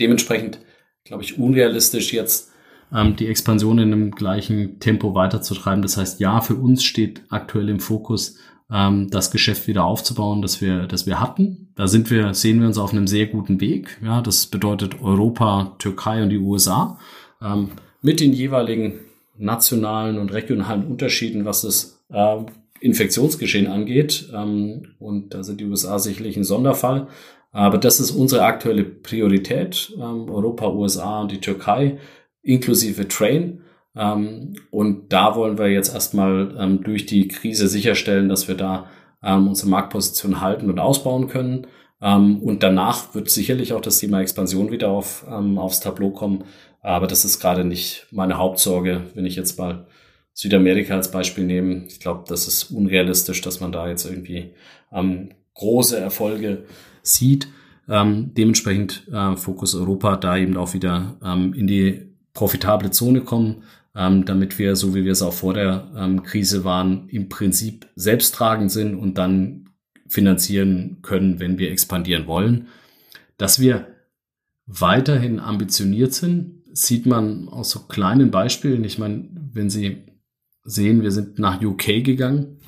dementsprechend, 0.00 0.60
glaube 1.04 1.22
ich, 1.22 1.38
unrealistisch 1.38 2.12
jetzt 2.12 2.52
ähm, 2.92 3.16
die 3.16 3.26
Expansion 3.26 3.78
in 3.78 3.92
einem 3.92 4.10
gleichen 4.12 4.78
Tempo 4.80 5.14
weiterzutreiben. 5.14 5.82
Das 5.82 5.96
heißt, 5.96 6.20
ja, 6.20 6.40
für 6.40 6.54
uns 6.54 6.84
steht 6.84 7.22
aktuell 7.28 7.68
im 7.68 7.80
Fokus, 7.80 8.38
ähm, 8.70 9.10
das 9.10 9.30
Geschäft 9.30 9.66
wieder 9.66 9.84
aufzubauen, 9.84 10.42
das 10.42 10.60
wir, 10.60 10.86
das 10.86 11.06
wir 11.06 11.20
hatten. 11.20 11.72
Da 11.76 11.86
sind 11.86 12.10
wir, 12.10 12.34
sehen 12.34 12.60
wir 12.60 12.66
uns 12.66 12.78
auf 12.78 12.92
einem 12.92 13.06
sehr 13.06 13.26
guten 13.26 13.60
Weg. 13.60 14.00
Ja, 14.02 14.20
das 14.20 14.46
bedeutet 14.46 15.02
Europa, 15.02 15.76
Türkei 15.78 16.22
und 16.22 16.30
die 16.30 16.38
USA 16.38 16.98
ähm, 17.42 17.70
mit 18.00 18.20
den 18.20 18.32
jeweiligen 18.32 19.00
nationalen 19.36 20.18
und 20.18 20.32
regionalen 20.32 20.86
Unterschieden, 20.86 21.44
was 21.44 21.62
das 21.62 22.04
äh, 22.10 22.36
Infektionsgeschehen 22.80 23.66
angeht. 23.66 24.30
Ähm, 24.34 24.94
und 24.98 25.34
da 25.34 25.42
sind 25.42 25.60
die 25.60 25.64
USA 25.64 25.98
sicherlich 25.98 26.36
ein 26.36 26.44
Sonderfall. 26.44 27.08
Aber 27.54 27.78
das 27.78 28.00
ist 28.00 28.10
unsere 28.10 28.42
aktuelle 28.42 28.82
Priorität. 28.82 29.92
Ähm, 29.96 30.28
Europa, 30.28 30.68
USA 30.68 31.22
und 31.22 31.30
die 31.30 31.40
Türkei 31.40 31.98
inklusive 32.42 33.06
Train. 33.06 33.62
Ähm, 33.96 34.56
und 34.72 35.12
da 35.12 35.36
wollen 35.36 35.56
wir 35.56 35.70
jetzt 35.70 35.94
erstmal 35.94 36.56
ähm, 36.58 36.82
durch 36.82 37.06
die 37.06 37.28
Krise 37.28 37.68
sicherstellen, 37.68 38.28
dass 38.28 38.48
wir 38.48 38.56
da 38.56 38.90
ähm, 39.22 39.46
unsere 39.46 39.70
Marktposition 39.70 40.40
halten 40.40 40.68
und 40.68 40.80
ausbauen 40.80 41.28
können. 41.28 41.68
Ähm, 42.02 42.42
und 42.42 42.64
danach 42.64 43.14
wird 43.14 43.30
sicherlich 43.30 43.72
auch 43.72 43.80
das 43.80 43.98
Thema 43.98 44.20
Expansion 44.20 44.72
wieder 44.72 44.90
auf, 44.90 45.24
ähm, 45.30 45.56
aufs 45.56 45.78
Tableau 45.78 46.10
kommen. 46.10 46.42
Aber 46.80 47.06
das 47.06 47.24
ist 47.24 47.38
gerade 47.38 47.64
nicht 47.64 48.08
meine 48.10 48.36
Hauptsorge, 48.36 49.02
wenn 49.14 49.26
ich 49.26 49.36
jetzt 49.36 49.60
mal 49.60 49.86
Südamerika 50.32 50.96
als 50.96 51.12
Beispiel 51.12 51.44
nehme. 51.44 51.84
Ich 51.86 52.00
glaube, 52.00 52.24
das 52.26 52.48
ist 52.48 52.72
unrealistisch, 52.72 53.40
dass 53.42 53.60
man 53.60 53.70
da 53.70 53.88
jetzt 53.88 54.04
irgendwie 54.04 54.52
große 55.54 55.98
Erfolge 55.98 56.64
sieht. 57.04 57.46
Ähm, 57.88 58.32
dementsprechend 58.34 59.06
äh, 59.12 59.36
Fokus 59.36 59.74
Europa 59.74 60.16
da 60.16 60.36
eben 60.36 60.56
auch 60.56 60.74
wieder 60.74 61.16
ähm, 61.22 61.52
in 61.54 61.66
die 61.66 62.08
profitable 62.32 62.90
Zone 62.90 63.20
kommen, 63.20 63.62
ähm, 63.94 64.24
damit 64.24 64.58
wir, 64.58 64.74
so 64.74 64.94
wie 64.94 65.04
wir 65.04 65.12
es 65.12 65.22
auch 65.22 65.32
vor 65.32 65.54
der 65.54 65.86
ähm, 65.96 66.22
Krise 66.22 66.64
waren, 66.64 67.08
im 67.10 67.28
Prinzip 67.28 67.86
selbsttragend 67.94 68.72
sind 68.72 68.96
und 68.96 69.18
dann 69.18 69.70
finanzieren 70.08 70.98
können, 71.02 71.40
wenn 71.40 71.58
wir 71.58 71.70
expandieren 71.70 72.26
wollen. 72.26 72.68
Dass 73.36 73.60
wir 73.60 73.86
weiterhin 74.66 75.40
ambitioniert 75.40 76.14
sind, 76.14 76.62
sieht 76.72 77.06
man 77.06 77.48
aus 77.48 77.70
so 77.70 77.80
kleinen 77.80 78.30
Beispielen. 78.30 78.84
Ich 78.84 78.98
meine, 78.98 79.28
wenn 79.52 79.70
Sie 79.70 80.04
sehen, 80.64 81.02
wir 81.02 81.12
sind 81.12 81.38
nach 81.38 81.62
UK 81.62 82.02
gegangen. 82.02 82.58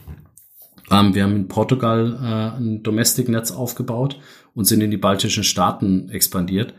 Ähm, 0.90 1.14
wir 1.14 1.24
haben 1.24 1.36
in 1.36 1.48
Portugal 1.48 2.18
äh, 2.20 2.58
ein 2.58 2.82
Domestic-Netz 2.82 3.52
aufgebaut 3.52 4.18
und 4.54 4.66
sind 4.66 4.80
in 4.80 4.90
die 4.90 4.96
baltischen 4.96 5.44
Staaten 5.44 6.08
expandiert 6.10 6.74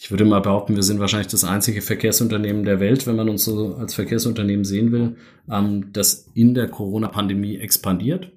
ich 0.00 0.10
würde 0.10 0.24
mal 0.24 0.40
behaupten, 0.40 0.76
wir 0.76 0.82
sind 0.82 1.00
wahrscheinlich 1.00 1.28
das 1.28 1.44
einzige 1.44 1.82
Verkehrsunternehmen 1.82 2.64
der 2.64 2.80
Welt, 2.80 3.06
wenn 3.06 3.16
man 3.16 3.28
uns 3.28 3.44
so 3.44 3.74
als 3.74 3.94
Verkehrsunternehmen 3.94 4.64
sehen 4.64 4.92
will, 4.92 5.16
ähm, 5.50 5.92
das 5.92 6.30
in 6.34 6.54
der 6.54 6.68
Corona-Pandemie 6.68 7.58
expandiert. 7.58 8.30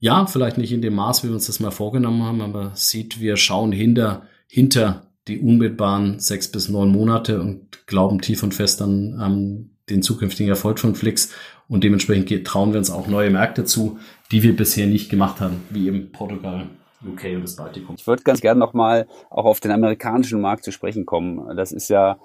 Ja, 0.00 0.26
vielleicht 0.26 0.58
nicht 0.58 0.72
in 0.72 0.82
dem 0.82 0.94
Maß, 0.94 1.24
wie 1.24 1.28
wir 1.28 1.34
uns 1.34 1.46
das 1.46 1.60
mal 1.60 1.70
vorgenommen 1.70 2.22
haben, 2.22 2.40
aber 2.40 2.72
sieht, 2.74 3.20
wir 3.20 3.36
schauen 3.36 3.72
hinter, 3.72 4.22
hinter 4.46 5.10
die 5.26 5.40
unmittelbaren 5.40 6.20
sechs 6.20 6.48
bis 6.48 6.68
neun 6.68 6.90
Monate 6.90 7.40
und 7.40 7.86
glauben 7.86 8.20
tief 8.20 8.42
und 8.42 8.54
fest 8.54 8.80
an 8.82 9.18
ähm, 9.20 9.70
den 9.90 10.02
zukünftigen 10.02 10.50
Erfolg 10.50 10.78
von 10.78 10.94
Flix. 10.94 11.32
Und 11.68 11.84
dementsprechend 11.84 12.46
trauen 12.46 12.72
wir 12.72 12.78
uns 12.78 12.90
auch 12.90 13.06
neue 13.06 13.30
Märkte 13.30 13.64
zu, 13.64 13.98
die 14.30 14.42
wir 14.42 14.56
bisher 14.56 14.86
nicht 14.86 15.10
gemacht 15.10 15.40
haben, 15.40 15.62
wie 15.70 15.86
eben 15.86 16.12
Portugal 16.12 16.66
UK 17.06 17.36
und 17.36 17.42
das 17.42 17.56
Baltikum. 17.56 17.94
Ich 17.98 18.06
würde 18.06 18.22
ganz 18.22 18.40
gerne 18.40 18.58
nochmal 18.58 19.06
auch 19.30 19.44
auf 19.44 19.60
den 19.60 19.70
amerikanischen 19.70 20.40
Markt 20.40 20.64
zu 20.64 20.72
sprechen 20.72 21.06
kommen. 21.06 21.56
Das 21.56 21.72
ist 21.72 21.88
ja 21.88 22.18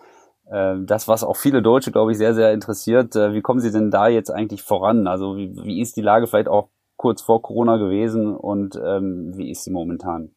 äh, 0.49 0.75
das, 0.79 1.07
was 1.07 1.23
auch 1.23 1.37
viele 1.37 1.61
Deutsche, 1.61 1.91
glaube 1.91 2.11
ich, 2.11 2.17
sehr, 2.17 2.33
sehr 2.33 2.53
interessiert. 2.53 3.15
Äh, 3.15 3.33
wie 3.33 3.41
kommen 3.41 3.59
Sie 3.59 3.71
denn 3.71 3.91
da 3.91 4.07
jetzt 4.07 4.31
eigentlich 4.31 4.63
voran? 4.63 5.07
Also 5.07 5.37
wie, 5.37 5.55
wie 5.63 5.81
ist 5.81 5.95
die 5.95 6.01
Lage 6.01 6.27
vielleicht 6.27 6.47
auch 6.47 6.69
kurz 6.97 7.21
vor 7.21 7.41
Corona 7.41 7.77
gewesen 7.77 8.35
und 8.35 8.79
ähm, 8.83 9.33
wie 9.35 9.51
ist 9.51 9.65
sie 9.65 9.71
momentan? 9.71 10.31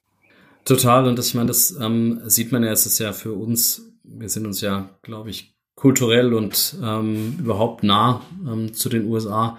Total. 0.64 1.07
Und 1.07 1.16
das, 1.16 1.29
ich 1.29 1.35
meine, 1.35 1.47
das 1.47 1.79
ähm, 1.81 2.20
sieht 2.24 2.51
man 2.51 2.64
ja, 2.64 2.72
es 2.72 2.87
ist 2.87 2.99
ja 2.99 3.12
für 3.12 3.33
uns, 3.33 3.93
wir 4.03 4.29
sind 4.29 4.47
uns 4.47 4.61
ja, 4.61 4.91
glaube 5.03 5.31
ich, 5.31 5.56
kulturell 5.77 6.35
und 6.35 6.77
ähm, 6.83 7.37
überhaupt 7.39 7.85
nah 7.85 8.22
ähm, 8.45 8.74
zu 8.74 8.89
den 8.89 9.07
USA. 9.07 9.59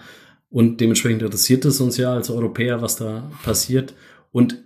Und 0.50 0.82
dementsprechend 0.82 1.22
interessiert 1.22 1.64
es 1.64 1.80
uns 1.80 1.96
ja 1.96 2.14
als 2.14 2.30
Europäer, 2.30 2.82
was 2.82 2.98
da 2.98 3.32
passiert. 3.44 3.94
Und 4.32 4.62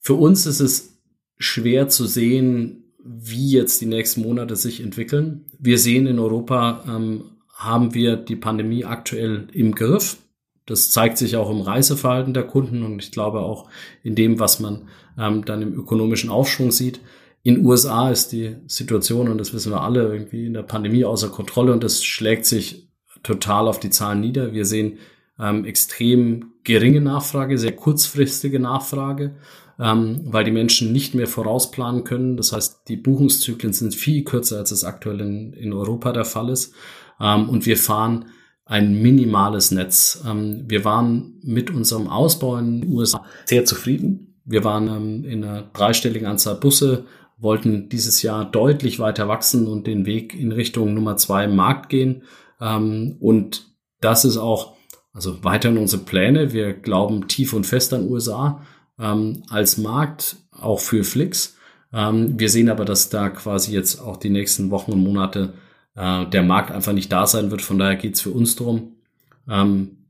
für 0.00 0.14
uns 0.14 0.46
ist 0.46 0.60
es 0.60 0.98
schwer 1.38 1.88
zu 1.88 2.06
sehen, 2.06 2.84
wie 3.04 3.50
jetzt 3.50 3.80
die 3.80 3.86
nächsten 3.86 4.22
Monate 4.22 4.56
sich 4.56 4.82
entwickeln. 4.82 5.44
Wir 5.58 5.78
sehen 5.78 6.06
in 6.06 6.18
Europa, 6.18 6.84
ähm, 6.88 7.24
haben 7.52 7.94
wir 7.94 8.16
die 8.16 8.36
Pandemie 8.36 8.84
aktuell 8.84 9.48
im 9.52 9.74
Griff. 9.74 10.18
Das 10.66 10.90
zeigt 10.90 11.18
sich 11.18 11.36
auch 11.36 11.50
im 11.50 11.60
Reiseverhalten 11.60 12.32
der 12.32 12.44
Kunden 12.44 12.82
und 12.82 13.02
ich 13.02 13.12
glaube 13.12 13.40
auch 13.40 13.68
in 14.02 14.14
dem, 14.14 14.40
was 14.40 14.58
man 14.58 14.88
ähm, 15.18 15.44
dann 15.44 15.60
im 15.60 15.74
ökonomischen 15.78 16.30
Aufschwung 16.30 16.70
sieht. 16.70 17.00
In 17.44 17.64
USA 17.64 18.10
ist 18.10 18.32
die 18.32 18.56
Situation, 18.66 19.28
und 19.28 19.38
das 19.38 19.54
wissen 19.54 19.70
wir 19.70 19.82
alle, 19.82 20.12
irgendwie 20.12 20.46
in 20.46 20.54
der 20.54 20.62
Pandemie 20.62 21.04
außer 21.04 21.28
Kontrolle 21.28 21.72
und 21.72 21.84
das 21.84 22.02
schlägt 22.02 22.46
sich 22.46 22.88
total 23.22 23.68
auf 23.68 23.78
die 23.78 23.90
Zahlen 23.90 24.20
nieder. 24.20 24.52
Wir 24.52 24.64
sehen 24.64 24.98
ähm, 25.38 25.64
extrem 25.64 26.54
geringe 26.64 27.00
Nachfrage, 27.00 27.58
sehr 27.58 27.76
kurzfristige 27.76 28.58
Nachfrage 28.58 29.36
ähm, 29.78 30.20
weil 30.26 30.44
die 30.44 30.50
Menschen 30.50 30.92
nicht 30.92 31.14
mehr 31.14 31.26
vorausplanen 31.26 32.04
können. 32.04 32.36
Das 32.36 32.52
heißt, 32.52 32.88
die 32.88 32.96
Buchungszyklen 32.96 33.72
sind 33.72 33.94
viel 33.94 34.24
kürzer, 34.24 34.58
als 34.58 34.70
es 34.70 34.84
aktuell 34.84 35.20
in, 35.20 35.52
in 35.52 35.72
Europa 35.72 36.12
der 36.12 36.24
Fall 36.24 36.48
ist. 36.50 36.74
Ähm, 37.20 37.48
und 37.48 37.66
wir 37.66 37.76
fahren 37.76 38.26
ein 38.64 39.02
minimales 39.02 39.70
Netz. 39.70 40.22
Ähm, 40.26 40.64
wir 40.68 40.84
waren 40.84 41.40
mit 41.42 41.70
unserem 41.70 42.08
Ausbau 42.08 42.56
in 42.56 42.82
den 42.82 42.92
USA 42.92 43.24
sehr 43.44 43.64
zufrieden. 43.64 44.36
Wir 44.44 44.64
waren 44.64 44.88
ähm, 44.88 45.24
in 45.24 45.44
einer 45.44 45.62
dreistelligen 45.62 46.26
Anzahl 46.26 46.56
Busse, 46.56 47.04
wollten 47.44 47.88
dieses 47.88 48.22
Jahr 48.22 48.44
deutlich 48.44 48.98
weiter 48.98 49.28
wachsen 49.28 49.68
und 49.68 49.86
den 49.86 50.06
Weg 50.06 50.34
in 50.34 50.50
Richtung 50.50 50.94
Nummer 50.94 51.16
zwei 51.16 51.44
im 51.44 51.54
Markt 51.54 51.88
gehen. 51.90 52.24
Ähm, 52.60 53.16
und 53.20 53.66
das 54.00 54.24
ist 54.24 54.36
auch 54.36 54.74
also 55.12 55.44
weiterhin 55.44 55.78
unsere 55.78 56.02
Pläne. 56.02 56.52
Wir 56.52 56.72
glauben 56.72 57.28
tief 57.28 57.52
und 57.52 57.66
fest 57.66 57.94
an 57.94 58.10
USA 58.10 58.62
ähm, 58.98 59.44
als 59.48 59.78
Markt, 59.78 60.36
auch 60.50 60.80
für 60.80 61.04
Flix. 61.04 61.56
Ähm, 61.92 62.38
wir 62.38 62.48
sehen 62.48 62.68
aber, 62.68 62.84
dass 62.84 63.10
da 63.10 63.28
quasi 63.28 63.72
jetzt 63.72 64.00
auch 64.00 64.16
die 64.16 64.30
nächsten 64.30 64.72
Wochen 64.72 64.92
und 64.92 65.04
Monate 65.04 65.54
äh, 65.94 66.26
der 66.26 66.42
Markt 66.42 66.72
einfach 66.72 66.92
nicht 66.92 67.12
da 67.12 67.28
sein 67.28 67.52
wird. 67.52 67.62
Von 67.62 67.78
daher 67.78 67.96
geht 67.96 68.14
es 68.14 68.22
für 68.22 68.30
uns 68.30 68.56
darum, 68.56 68.90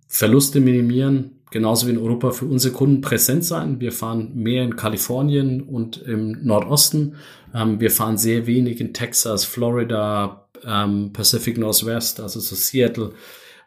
Verluste 0.07 0.61
minimieren, 0.61 1.34
genauso 1.51 1.87
wie 1.87 1.93
in 1.93 1.99
Europa 1.99 2.31
für 2.31 2.47
unsere 2.47 2.75
Kunden 2.75 3.01
präsent 3.01 3.45
sein. 3.45 3.81
Wir 3.81 3.93
fahren 3.93 4.33
mehr 4.35 4.65
in 4.65 4.77
Kalifornien 4.77 5.63
und 5.63 5.99
im 6.03 6.45
Nordosten. 6.45 7.17
Ähm, 7.55 7.81
wir 7.81 7.91
fahren 7.91 8.19
sehr 8.19 8.47
wenig 8.47 8.81
in 8.81 8.93
Texas, 8.93 9.45
Florida, 9.45 10.49
ähm, 10.65 11.13
Pacific 11.13 11.59
Northwest, 11.59 12.21
also 12.21 12.41
so 12.41 12.55
Seattle, 12.55 13.13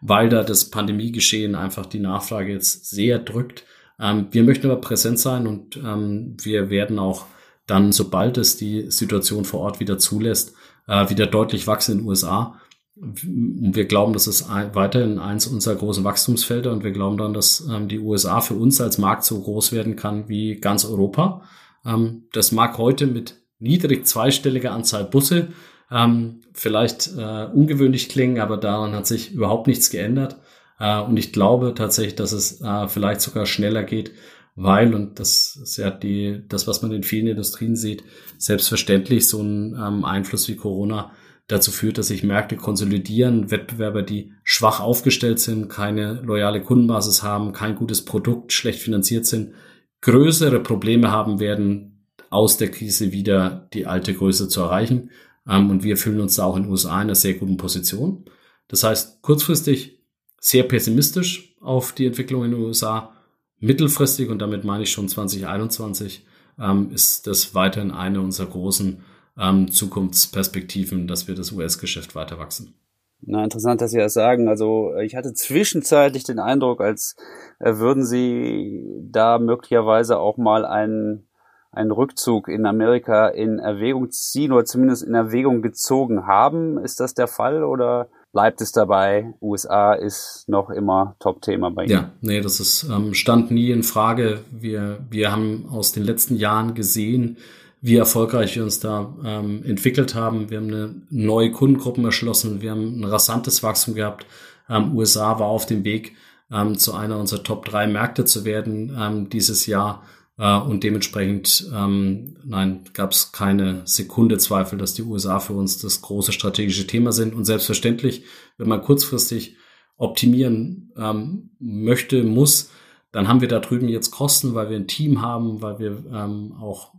weil 0.01 0.29
da 0.29 0.43
das 0.43 0.65
Pandemiegeschehen 0.65 1.55
einfach 1.55 1.85
die 1.85 1.99
Nachfrage 1.99 2.51
jetzt 2.51 2.89
sehr 2.89 3.19
drückt. 3.19 3.63
Ähm, 3.99 4.27
wir 4.31 4.43
möchten 4.43 4.69
aber 4.69 4.81
präsent 4.81 5.19
sein 5.19 5.47
und 5.47 5.77
ähm, 5.77 6.37
wir 6.41 6.69
werden 6.69 6.99
auch 6.99 7.25
dann, 7.65 7.91
sobald 7.91 8.37
es 8.37 8.57
die 8.57 8.89
Situation 8.91 9.45
vor 9.45 9.61
Ort 9.61 9.79
wieder 9.79 9.97
zulässt, 9.97 10.53
äh, 10.87 11.09
wieder 11.09 11.27
deutlich 11.27 11.67
wachsen 11.67 11.93
in 11.93 11.97
den 11.99 12.07
USA. 12.07 12.59
Und 13.01 13.75
wir 13.75 13.85
glauben, 13.85 14.13
das 14.13 14.27
ist 14.27 14.49
weiterhin 14.49 15.19
eins 15.19 15.47
unserer 15.47 15.75
großen 15.75 16.03
Wachstumsfelder 16.03 16.71
und 16.71 16.83
wir 16.83 16.91
glauben 16.91 17.17
dann, 17.17 17.33
dass 17.33 17.67
ähm, 17.69 17.87
die 17.87 17.99
USA 17.99 18.41
für 18.41 18.55
uns 18.55 18.81
als 18.81 18.97
Markt 18.97 19.23
so 19.23 19.41
groß 19.41 19.71
werden 19.71 19.95
kann 19.95 20.27
wie 20.29 20.55
ganz 20.55 20.83
Europa. 20.85 21.43
Ähm, 21.85 22.23
das 22.33 22.51
mag 22.51 22.77
heute 22.77 23.07
mit 23.07 23.35
niedrig 23.59 24.07
zweistelliger 24.07 24.71
Anzahl 24.71 25.05
Busse 25.05 25.49
ähm, 25.91 26.41
vielleicht 26.53 27.11
äh, 27.17 27.45
ungewöhnlich 27.45 28.09
klingen, 28.09 28.39
aber 28.39 28.57
daran 28.57 28.93
hat 28.93 29.07
sich 29.07 29.31
überhaupt 29.31 29.67
nichts 29.67 29.89
geändert. 29.89 30.37
Äh, 30.79 30.99
und 31.01 31.17
ich 31.17 31.31
glaube 31.31 31.73
tatsächlich, 31.75 32.15
dass 32.15 32.31
es 32.31 32.61
äh, 32.61 32.87
vielleicht 32.87 33.21
sogar 33.21 33.45
schneller 33.45 33.83
geht, 33.83 34.11
weil, 34.55 34.93
und 34.93 35.19
das 35.19 35.55
ist 35.61 35.77
ja 35.77 35.91
die, 35.91 36.43
das, 36.47 36.67
was 36.67 36.81
man 36.81 36.91
in 36.91 37.03
vielen 37.03 37.27
Industrien 37.27 37.75
sieht, 37.75 38.03
selbstverständlich 38.37 39.27
so 39.27 39.41
ein 39.41 39.75
ähm, 39.75 40.03
Einfluss 40.03 40.47
wie 40.47 40.55
Corona 40.55 41.11
dazu 41.47 41.71
führt, 41.71 41.97
dass 41.97 42.07
sich 42.07 42.23
Märkte 42.23 42.57
konsolidieren, 42.57 43.51
Wettbewerber, 43.51 44.03
die 44.03 44.33
schwach 44.43 44.79
aufgestellt 44.79 45.39
sind, 45.39 45.69
keine 45.69 46.21
loyale 46.21 46.61
Kundenbasis 46.61 47.23
haben, 47.23 47.53
kein 47.53 47.75
gutes 47.75 48.03
Produkt, 48.03 48.51
schlecht 48.51 48.81
finanziert 48.81 49.25
sind, 49.25 49.53
größere 50.01 50.59
Probleme 50.59 51.11
haben 51.11 51.39
werden, 51.39 51.93
aus 52.29 52.57
der 52.57 52.69
Krise 52.69 53.13
wieder 53.13 53.69
die 53.73 53.87
alte 53.87 54.13
Größe 54.13 54.49
zu 54.49 54.61
erreichen. 54.61 55.11
Ähm, 55.47 55.69
und 55.69 55.83
wir 55.83 55.97
fühlen 55.97 56.19
uns 56.19 56.35
da 56.35 56.43
auch 56.43 56.57
in 56.57 56.63
den 56.63 56.71
USA 56.71 56.95
in 56.95 57.01
einer 57.01 57.15
sehr 57.15 57.35
guten 57.35 57.57
Position. 57.57 58.25
Das 58.67 58.83
heißt, 58.83 59.21
kurzfristig 59.21 59.99
sehr 60.39 60.63
pessimistisch 60.63 61.55
auf 61.61 61.93
die 61.93 62.05
Entwicklung 62.05 62.43
in 62.43 62.51
den 62.51 62.61
USA. 62.61 63.13
Mittelfristig, 63.59 64.29
und 64.29 64.39
damit 64.39 64.65
meine 64.65 64.83
ich 64.83 64.91
schon 64.91 65.07
2021, 65.07 66.25
ähm, 66.59 66.91
ist 66.91 67.27
das 67.27 67.55
weiterhin 67.55 67.91
eine 67.91 68.21
unserer 68.21 68.47
großen 68.47 69.01
ähm, 69.39 69.71
Zukunftsperspektiven, 69.71 71.07
dass 71.07 71.27
wir 71.27 71.35
das 71.35 71.51
US-Geschäft 71.51 72.15
weiter 72.15 72.39
wachsen. 72.39 72.73
Na, 73.21 73.43
interessant, 73.43 73.81
dass 73.81 73.91
Sie 73.91 73.97
das 73.97 74.13
sagen. 74.13 74.47
Also 74.47 74.95
ich 75.03 75.15
hatte 75.15 75.33
zwischenzeitlich 75.33 76.23
den 76.23 76.39
Eindruck, 76.39 76.81
als 76.81 77.15
äh, 77.59 77.75
würden 77.77 78.05
Sie 78.05 78.83
da 79.01 79.39
möglicherweise 79.39 80.19
auch 80.19 80.37
mal 80.37 80.65
einen, 80.65 81.27
einen 81.71 81.91
Rückzug 81.91 82.47
in 82.47 82.65
Amerika 82.65 83.27
in 83.27 83.59
Erwägung 83.59 84.11
ziehen 84.11 84.51
oder 84.51 84.65
zumindest 84.65 85.03
in 85.03 85.15
Erwägung 85.15 85.61
gezogen 85.61 86.27
haben. 86.27 86.77
Ist 86.77 86.99
das 86.99 87.15
der 87.15 87.27
Fall 87.27 87.63
oder 87.63 88.09
bleibt 88.33 88.61
es 88.61 88.71
dabei? 88.71 89.33
USA 89.41 89.93
ist 89.93 90.45
noch 90.47 90.69
immer 90.69 91.15
Top-Thema 91.19 91.71
bei 91.71 91.85
Ihnen. 91.85 91.91
Ja, 91.91 92.11
nee, 92.21 92.41
das 92.41 92.59
ist, 92.59 92.83
ähm, 92.83 93.15
stand 93.15 93.49
nie 93.49 93.71
in 93.71 93.81
Frage. 93.81 94.41
Wir, 94.51 94.99
wir 95.09 95.31
haben 95.31 95.65
aus 95.71 95.91
den 95.91 96.03
letzten 96.03 96.35
Jahren 96.35 96.75
gesehen, 96.75 97.37
wie 97.81 97.95
erfolgreich 97.95 98.55
wir 98.55 98.63
uns 98.63 98.79
da 98.79 99.15
ähm, 99.23 99.63
entwickelt 99.63 100.15
haben. 100.15 100.49
Wir 100.49 100.57
haben 100.57 100.67
eine 100.67 101.01
neue 101.09 101.51
Kundengruppen 101.51 102.03
erschlossen. 102.05 102.61
Wir 102.61 102.71
haben 102.71 102.99
ein 102.99 103.03
rasantes 103.03 103.61
Wachstum 103.63 103.93
gehabt. 103.93 104.25
Ähm, 104.69 104.95
USA 104.95 105.39
war 105.39 105.47
auf 105.47 105.65
dem 105.65 105.83
Weg, 105.83 106.15
ähm, 106.51 106.77
zu 106.77 106.93
einer 106.93 107.17
unserer 107.17 107.43
Top 107.43 107.65
3 107.65 107.87
Märkte 107.87 108.25
zu 108.25 108.45
werden 108.45 108.95
ähm, 108.99 109.29
dieses 109.29 109.65
Jahr. 109.67 110.03
Äh, 110.37 110.57
und 110.57 110.83
dementsprechend, 110.83 111.69
ähm, 111.73 112.37
nein, 112.43 112.81
gab 112.93 113.11
es 113.11 113.31
keine 113.31 113.81
Sekunde 113.85 114.37
Zweifel, 114.37 114.77
dass 114.77 114.93
die 114.93 115.03
USA 115.03 115.39
für 115.39 115.53
uns 115.53 115.79
das 115.79 116.01
große 116.01 116.31
strategische 116.31 116.87
Thema 116.87 117.11
sind. 117.11 117.35
Und 117.35 117.45
selbstverständlich, 117.45 118.23
wenn 118.57 118.67
man 118.67 118.81
kurzfristig 118.81 119.55
optimieren 119.97 120.91
ähm, 120.97 121.51
möchte, 121.59 122.23
muss, 122.23 122.71
dann 123.11 123.27
haben 123.27 123.41
wir 123.41 123.47
da 123.47 123.59
drüben 123.59 123.87
jetzt 123.87 124.11
Kosten, 124.11 124.53
weil 124.53 124.69
wir 124.69 124.77
ein 124.77 124.87
Team 124.87 125.21
haben, 125.21 125.61
weil 125.61 125.79
wir 125.79 126.03
ähm, 126.13 126.53
auch 126.59 126.93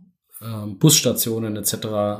Busstationen 0.79 1.55
etc. 1.57 1.73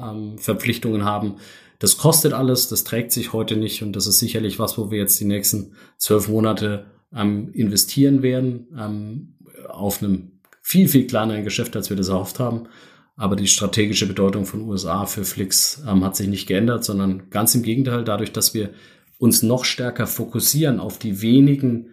Ähm, 0.04 0.38
Verpflichtungen 0.38 1.06
haben. 1.06 1.36
Das 1.80 1.98
kostet 1.98 2.34
alles, 2.34 2.68
das 2.68 2.84
trägt 2.84 3.12
sich 3.14 3.32
heute 3.32 3.56
nicht 3.56 3.82
und 3.82 3.96
das 3.96 4.06
ist 4.06 4.20
sicherlich 4.20 4.60
was, 4.60 4.78
wo 4.78 4.92
wir 4.92 5.00
jetzt 5.00 5.20
die 5.20 5.26
nächsten 5.26 5.74
zwölf 5.98 6.28
Monate 6.28 6.88
ähm, 7.16 7.52
investieren 7.54 8.22
werden, 8.22 8.68
ähm, 8.78 9.36
auf 9.70 10.04
einem 10.04 10.40
viel, 10.62 10.88
viel 10.88 11.08
kleineren 11.08 11.44
Geschäft, 11.44 11.76
als 11.76 11.90
wir 11.90 11.98
das 11.98 12.10
erhofft 12.10 12.40
haben. 12.40 12.68
Aber 13.16 13.36
die 13.36 13.48
strategische 13.48 14.08
Bedeutung 14.08 14.46
von 14.46 14.62
USA 14.62 15.06
für 15.06 15.26
Flix 15.26 15.82
ähm, 15.88 16.04
hat 16.04 16.16
sich 16.16 16.28
nicht 16.28 16.48
geändert, 16.48 16.84
sondern 16.84 17.30
ganz 17.30 17.56
im 17.56 17.64
Gegenteil, 17.64 18.04
dadurch, 18.04 18.32
dass 18.32 18.54
wir 18.54 18.72
uns 19.18 19.44
noch 19.44 19.66
stärker 19.66 20.08
fokussieren 20.08 20.80
auf 20.80 21.00
die 21.00 21.22
wenigen 21.22 21.88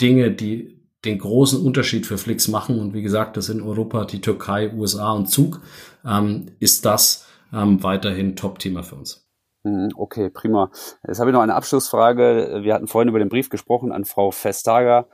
Dinge, 0.00 0.30
die 0.30 0.79
den 1.04 1.18
großen 1.18 1.64
Unterschied 1.64 2.06
für 2.06 2.18
Flix 2.18 2.48
machen. 2.48 2.78
Und 2.78 2.94
wie 2.94 3.02
gesagt, 3.02 3.36
das 3.36 3.46
sind 3.46 3.62
Europa, 3.62 4.04
die 4.04 4.20
Türkei, 4.20 4.72
USA 4.74 5.12
und 5.12 5.26
Zug, 5.26 5.60
ähm, 6.04 6.46
ist 6.58 6.84
das 6.84 7.26
ähm, 7.52 7.82
weiterhin 7.82 8.36
Top-Thema 8.36 8.82
für 8.82 8.96
uns. 8.96 9.26
Mhm, 9.64 9.90
okay, 9.96 10.30
prima. 10.30 10.70
Jetzt 11.06 11.20
habe 11.20 11.30
ich 11.30 11.34
noch 11.34 11.42
eine 11.42 11.54
Abschlussfrage. 11.54 12.60
Wir 12.62 12.74
hatten 12.74 12.86
vorhin 12.86 13.08
über 13.08 13.18
den 13.18 13.28
Brief 13.28 13.48
gesprochen 13.48 13.92
an 13.92 14.04
Frau 14.04 14.30
Vestager. 14.30 15.08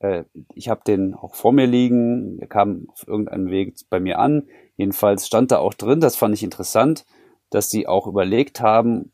Äh, 0.00 0.24
ich 0.54 0.68
habe 0.68 0.82
den 0.86 1.14
auch 1.14 1.34
vor 1.34 1.52
mir 1.52 1.66
liegen. 1.66 2.38
Der 2.38 2.48
kam 2.48 2.86
auf 2.88 3.06
irgendeinem 3.06 3.50
Weg 3.50 3.76
bei 3.88 4.00
mir 4.00 4.18
an. 4.18 4.48
Jedenfalls 4.76 5.26
stand 5.26 5.50
da 5.50 5.58
auch 5.58 5.74
drin, 5.74 6.00
das 6.00 6.16
fand 6.16 6.34
ich 6.34 6.42
interessant, 6.42 7.04
dass 7.50 7.70
sie 7.70 7.86
auch 7.86 8.06
überlegt 8.06 8.62
haben, 8.62 9.12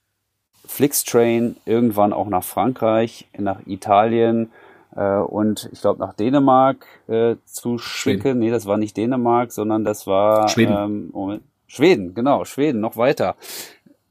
Flixtrain 0.65 1.57
irgendwann 1.65 2.13
auch 2.13 2.29
nach 2.29 2.45
Frankreich, 2.45 3.29
nach 3.37 3.67
Italien, 3.67 4.53
äh, 4.97 5.19
und 5.19 5.69
ich 5.73 5.81
glaube 5.81 6.01
nach 6.01 6.15
Dänemark 6.15 6.87
äh, 7.09 7.37
zu 7.45 7.79
Schweden. 7.79 8.23
schicken. 8.23 8.39
Nee, 8.39 8.51
das 8.51 8.67
war 8.67 8.79
nicht 8.79 8.97
Dänemark, 8.97 9.53
sondern 9.53 9.85
das 9.85 10.07
war 10.07 10.49
Schweden. 10.49 10.75
Ähm, 10.77 11.11
Moment. 11.13 11.43
Schweden, 11.67 12.15
genau, 12.15 12.45
Schweden, 12.45 12.81
noch 12.81 12.97
weiter. 12.97 13.37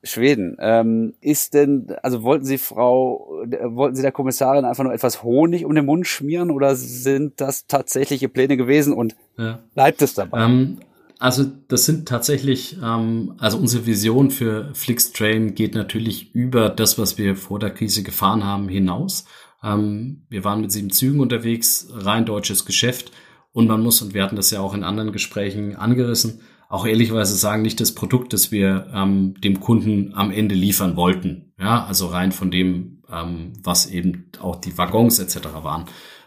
Schweden. 0.03 0.55
Ähm, 0.59 1.15
ist 1.19 1.53
denn, 1.53 1.88
also 2.03 2.23
wollten 2.23 2.45
Sie 2.45 2.57
Frau, 2.57 3.43
äh, 3.49 3.57
wollten 3.63 3.95
Sie 3.95 4.01
der 4.03 4.11
Kommissarin 4.11 4.65
einfach 4.65 4.83
nur 4.83 4.93
etwas 4.93 5.23
Honig 5.23 5.65
um 5.65 5.73
den 5.73 5.86
Mund 5.86 6.05
schmieren 6.05 6.51
oder 6.51 6.75
sind 6.75 7.41
das 7.41 7.65
tatsächliche 7.65 8.29
Pläne 8.29 8.55
gewesen 8.55 8.93
und 8.93 9.15
ja. 9.38 9.59
bleibt 9.73 10.01
es 10.01 10.13
dabei? 10.13 10.45
Ähm, 10.45 10.77
also 11.17 11.45
das 11.69 11.86
sind 11.86 12.07
tatsächlich, 12.07 12.77
ähm, 12.83 13.33
also 13.39 13.57
unsere 13.57 13.86
Vision 13.86 14.31
für 14.31 14.69
Flixtrain 14.75 15.55
geht 15.55 15.73
natürlich 15.73 16.36
über 16.36 16.69
das, 16.69 16.99
was 16.99 17.17
wir 17.17 17.36
vor 17.36 17.57
der 17.57 17.71
Krise 17.71 18.03
gefahren 18.03 18.43
haben, 18.43 18.69
hinaus. 18.69 19.25
Ähm, 19.64 20.26
wir 20.30 20.43
waren 20.43 20.62
mit 20.62 20.72
sieben 20.72 20.91
Zügen 20.91 21.20
unterwegs, 21.20 21.88
rein 21.91 22.26
deutsches 22.26 22.66
Geschäft. 22.66 23.12
Und 23.51 23.68
man 23.68 23.82
muss, 23.82 24.01
und 24.01 24.14
wir 24.14 24.24
hatten 24.24 24.36
das 24.36 24.51
ja 24.51 24.60
auch 24.60 24.74
in 24.74 24.84
anderen 24.84 25.12
Gesprächen 25.12 25.76
angerissen, 25.76 26.41
auch 26.68 26.86
ehrlicherweise 26.86 27.36
sagen, 27.36 27.62
nicht 27.62 27.80
das 27.80 27.93
Produkt, 27.93 28.34
das 28.34 28.51
wir 28.51 28.88
ähm, 28.93 29.36
dem 29.39 29.60
Kunden 29.60 30.14
am 30.14 30.32
Ende 30.32 30.56
liefern 30.56 30.95
wollten. 30.95 31.53
Ja, 31.60 31.86
also 31.86 32.08
rein 32.08 32.32
von 32.32 32.51
dem, 32.51 33.03
ähm, 33.10 33.53
was 33.64 33.86
eben 33.86 34.30
auch 34.41 34.58
die 34.58 34.78
Waggons 34.78 35.20
etc. 35.20 35.47
waren. 35.64 35.86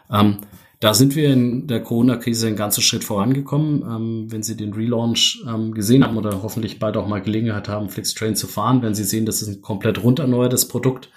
Ähm, 0.09 0.37
da 0.79 0.93
sind 0.93 1.15
wir 1.15 1.33
in 1.33 1.67
der 1.67 1.83
Corona-Krise 1.83 2.47
einen 2.47 2.55
ganzen 2.55 2.81
Schritt 2.81 3.03
vorangekommen. 3.03 3.83
Ähm, 3.83 4.31
wenn 4.31 4.43
Sie 4.43 4.55
den 4.55 4.73
Relaunch 4.73 5.43
ähm, 5.45 5.73
gesehen 5.73 6.05
haben 6.05 6.17
oder 6.17 6.41
hoffentlich 6.41 6.79
bald 6.79 6.95
auch 6.95 7.07
mal 7.07 7.21
Gelegenheit 7.21 7.67
haben, 7.67 7.89
Flixtrain 7.89 8.35
zu 8.35 8.47
fahren, 8.47 8.81
wenn 8.81 8.95
Sie 8.95 9.03
sehen, 9.03 9.25
das 9.25 9.41
ist 9.41 9.49
ein 9.49 9.61
komplett 9.61 10.01
runderneuertes 10.01 10.69
Produkt, 10.69 11.09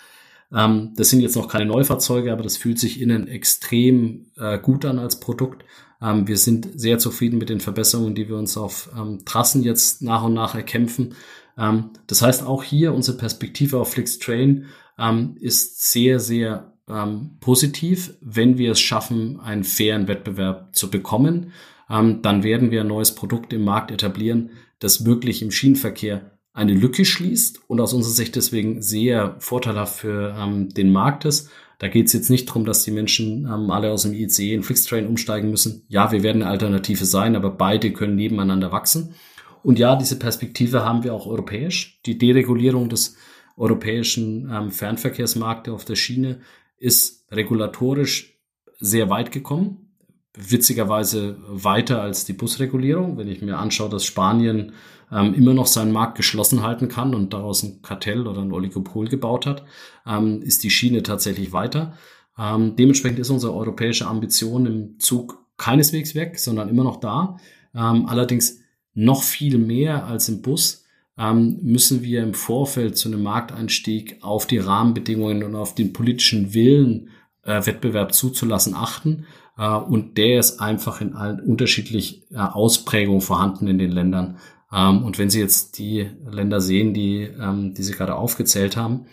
ähm, 0.55 0.93
das 0.97 1.11
sind 1.11 1.21
jetzt 1.21 1.37
noch 1.37 1.49
keine 1.49 1.67
Neufahrzeuge, 1.67 2.33
aber 2.33 2.43
das 2.43 2.57
fühlt 2.57 2.79
sich 2.79 3.01
innen 3.01 3.29
extrem 3.29 4.27
äh, 4.37 4.59
gut 4.59 4.85
an 4.85 4.99
als 4.99 5.21
Produkt. 5.21 5.65
Ähm, 6.01 6.27
wir 6.27 6.37
sind 6.37 6.69
sehr 6.79 6.99
zufrieden 6.99 7.39
mit 7.39 7.49
den 7.49 7.61
Verbesserungen, 7.61 8.15
die 8.15 8.29
wir 8.29 8.37
uns 8.37 8.57
auf 8.57 8.91
ähm, 8.97 9.21
Trassen 9.25 9.63
jetzt 9.63 10.03
nach 10.03 10.25
und 10.25 10.35
nach 10.35 10.55
erkämpfen. 10.55 11.15
Ähm, 11.57 11.91
das 12.07 12.23
heißt, 12.23 12.45
auch 12.45 12.63
hier 12.63 12.93
unsere 12.93 13.17
Perspektive 13.17 13.79
auf 13.79 13.93
Flixtrain 13.93 14.67
ähm, 14.99 15.37
ist 15.41 15.91
sehr, 15.91 16.21
sehr 16.21 16.75
ähm, 16.89 17.39
positiv. 17.41 18.15
Wenn 18.21 18.59
wir 18.59 18.73
es 18.73 18.81
schaffen, 18.81 19.41
einen 19.41 19.65
fairen 19.65 20.09
Wettbewerb 20.09 20.75
zu 20.75 20.91
bekommen, 20.91 21.53
dann 21.89 22.43
werden 22.43 22.71
wir 22.71 22.81
ein 22.81 22.87
neues 22.87 23.15
Produkt 23.15 23.53
im 23.53 23.65
Markt 23.65 23.91
etablieren, 23.91 24.53
das 24.79 25.05
wirklich 25.05 25.43
im 25.43 25.51
Schienenverkehr 25.51 26.39
eine 26.53 26.75
Lücke 26.75 27.05
schließt 27.05 27.61
und 27.67 27.81
aus 27.81 27.95
unserer 27.95 28.13
Sicht 28.13 28.37
deswegen 28.37 28.83
sehr 28.83 29.37
vorteilhaft 29.39 30.01
für 30.01 30.37
ähm, 30.39 30.69
den 30.69 30.93
Markt 30.93 31.25
ist. 31.25 31.51
Da 31.79 31.89
geht 31.89 32.07
es 32.07 32.13
jetzt 32.13 32.31
nicht 32.31 32.49
darum, 32.49 32.65
dass 32.65 32.85
die 32.85 32.91
Menschen 32.91 33.47
ähm, 33.47 33.71
alle 33.71 33.91
aus 33.91 34.03
dem 34.03 34.13
ICE 34.13 34.55
in 34.55 34.63
Flixtrain 34.63 35.07
umsteigen 35.07 35.51
müssen. 35.51 35.85
Ja, 35.89 36.13
wir 36.13 36.23
werden 36.23 36.43
eine 36.43 36.51
Alternative 36.51 37.05
sein, 37.05 37.37
aber 37.37 37.51
beide 37.51 37.93
können 37.93 38.17
nebeneinander 38.17 38.71
wachsen. 38.71 39.15
Und 39.63 39.79
ja, 39.79 39.97
diese 39.97 40.19
Perspektive 40.19 40.85
haben 40.85 41.05
wir 41.05 41.15
auch 41.15 41.27
europäisch. 41.27 42.01
Die 42.05 42.19
Deregulierung 42.19 42.89
des 42.89 43.17
europäischen 43.57 44.51
ähm, 44.53 44.71
Fernverkehrsmarktes 44.71 45.73
auf 45.73 45.85
der 45.85 45.97
Schiene 45.97 46.41
ist 46.77 47.27
regulatorisch 47.31 48.39
sehr 48.79 49.09
weit 49.09 49.33
gekommen 49.33 49.93
witzigerweise 50.35 51.37
weiter 51.47 52.01
als 52.01 52.25
die 52.25 52.33
Busregulierung. 52.33 53.19
Wenn 53.19 53.29
ich 53.29 53.43
mir 53.43 53.59
anschaue, 53.59 53.91
dass 53.91 54.05
Spanien 54.05 54.73
ähm, 55.13 55.35
immer 55.35 55.55
noch 55.55 55.67
seinen 55.67 55.93
Markt 55.93 56.17
geschlossen 56.17 56.63
halten 56.63 56.89
kann 56.89 57.15
und 57.15 57.33
daraus 57.33 57.63
ein 57.63 57.83
Kartell 57.83 58.27
oder 58.27 58.41
ein 58.41 58.53
Oligopol 58.53 59.09
gebaut 59.09 59.47
hat, 59.47 59.65
ähm, 60.07 60.41
ist 60.43 60.65
die 60.65 60.71
Schiene 60.71 61.03
tatsächlich 61.03 61.53
weiter. 61.53 61.95
Ähm, 62.39 62.77
dementsprechend 62.77 63.19
ist 63.19 63.31
unsere 63.31 63.55
europäische 63.55 64.07
Ambition 64.07 64.67
im 64.67 64.99
Zug 64.99 65.47
keineswegs 65.59 66.15
weg, 66.15 66.39
sondern 66.39 66.69
immer 66.69 66.85
noch 66.85 66.99
da. 66.99 67.37
Ähm, 67.75 68.07
allerdings 68.07 68.61
noch 68.95 69.23
viel 69.23 69.59
mehr 69.59 70.07
als 70.07 70.29
im 70.29 70.43
Bus 70.43 70.85
ähm, 71.19 71.59
müssen 71.63 72.03
wir 72.03 72.23
im 72.23 72.35
Vorfeld 72.35 72.97
zu 72.97 73.09
einem 73.09 73.23
Markteinstieg 73.23 74.19
auf 74.23 74.47
die 74.47 74.59
Rahmenbedingungen 74.59 75.43
und 75.43 75.55
auf 75.55 75.75
den 75.75 75.93
politischen 75.93 76.55
Willen, 76.55 77.11
äh, 77.43 77.65
Wettbewerb 77.67 78.15
zuzulassen, 78.15 78.75
achten. 78.75 79.27
Äh, 79.59 79.69
und 79.77 80.17
der 80.17 80.39
ist 80.39 80.61
einfach 80.61 81.01
in 81.01 81.15
allen 81.15 81.41
unterschiedlichen 81.41 82.23
äh, 82.35 82.39
Ausprägungen 82.39 83.21
vorhanden 83.21 83.69
in 83.69 83.79
den 83.79 83.91
Ländern. 83.91 84.39
Ähm, 84.73 85.05
und 85.05 85.19
wenn 85.19 85.31
Sie 85.31 85.41
jetzt 85.41 85.79
die 85.79 86.09
Länder 86.31 86.61
sehen, 86.61 86.95
die, 86.95 87.23
ähm, 87.23 87.75
die 87.75 87.83
Sie 87.83 87.93
gerade 87.93 88.15
aufgezählt 88.15 88.77
haben, 88.77 89.07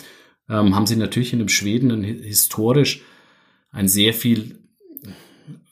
ähm, 0.47 0.75
haben 0.75 0.87
Sie 0.87 0.95
natürlich 0.95 1.33
in 1.33 1.39
dem 1.39 1.49
Schweden 1.49 2.03
historisch 2.03 3.01
einen 3.71 3.87
sehr 3.87 4.13
viel 4.13 4.59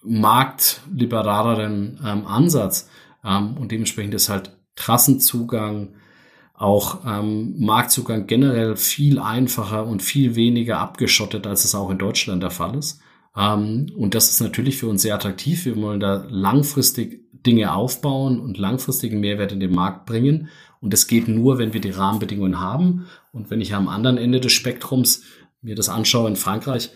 marktliberaleren 0.03 1.99
Ansatz 1.99 2.89
und 3.23 3.71
dementsprechend 3.71 4.13
ist 4.13 4.29
halt 4.29 4.55
Trassenzugang, 4.75 5.95
auch 6.53 7.05
ähm, 7.05 7.55
Marktzugang 7.59 8.25
generell 8.25 8.77
viel 8.77 9.19
einfacher 9.19 9.85
und 9.85 10.01
viel 10.01 10.35
weniger 10.35 10.79
abgeschottet, 10.79 11.45
als 11.45 11.65
es 11.65 11.75
auch 11.75 11.89
in 11.91 11.97
Deutschland 11.97 12.41
der 12.41 12.51
Fall 12.51 12.75
ist. 12.77 13.01
Ähm, 13.37 13.87
und 13.95 14.15
das 14.15 14.29
ist 14.29 14.41
natürlich 14.41 14.77
für 14.77 14.87
uns 14.87 15.01
sehr 15.01 15.15
attraktiv. 15.15 15.65
Wir 15.65 15.75
wollen 15.77 15.99
da 15.99 16.25
langfristig 16.29 17.21
Dinge 17.31 17.73
aufbauen 17.73 18.39
und 18.39 18.57
langfristigen 18.57 19.19
Mehrwert 19.19 19.51
in 19.51 19.59
den 19.59 19.73
Markt 19.73 20.05
bringen. 20.05 20.49
Und 20.81 20.93
das 20.93 21.07
geht 21.07 21.27
nur, 21.27 21.57
wenn 21.57 21.73
wir 21.73 21.81
die 21.81 21.91
Rahmenbedingungen 21.91 22.59
haben. 22.59 23.07
Und 23.31 23.49
wenn 23.49 23.61
ich 23.61 23.73
am 23.73 23.87
anderen 23.87 24.17
Ende 24.17 24.39
des 24.39 24.53
Spektrums 24.53 25.23
mir 25.61 25.75
das 25.75 25.89
anschaue 25.89 26.29
in 26.29 26.35
Frankreich, 26.35 26.89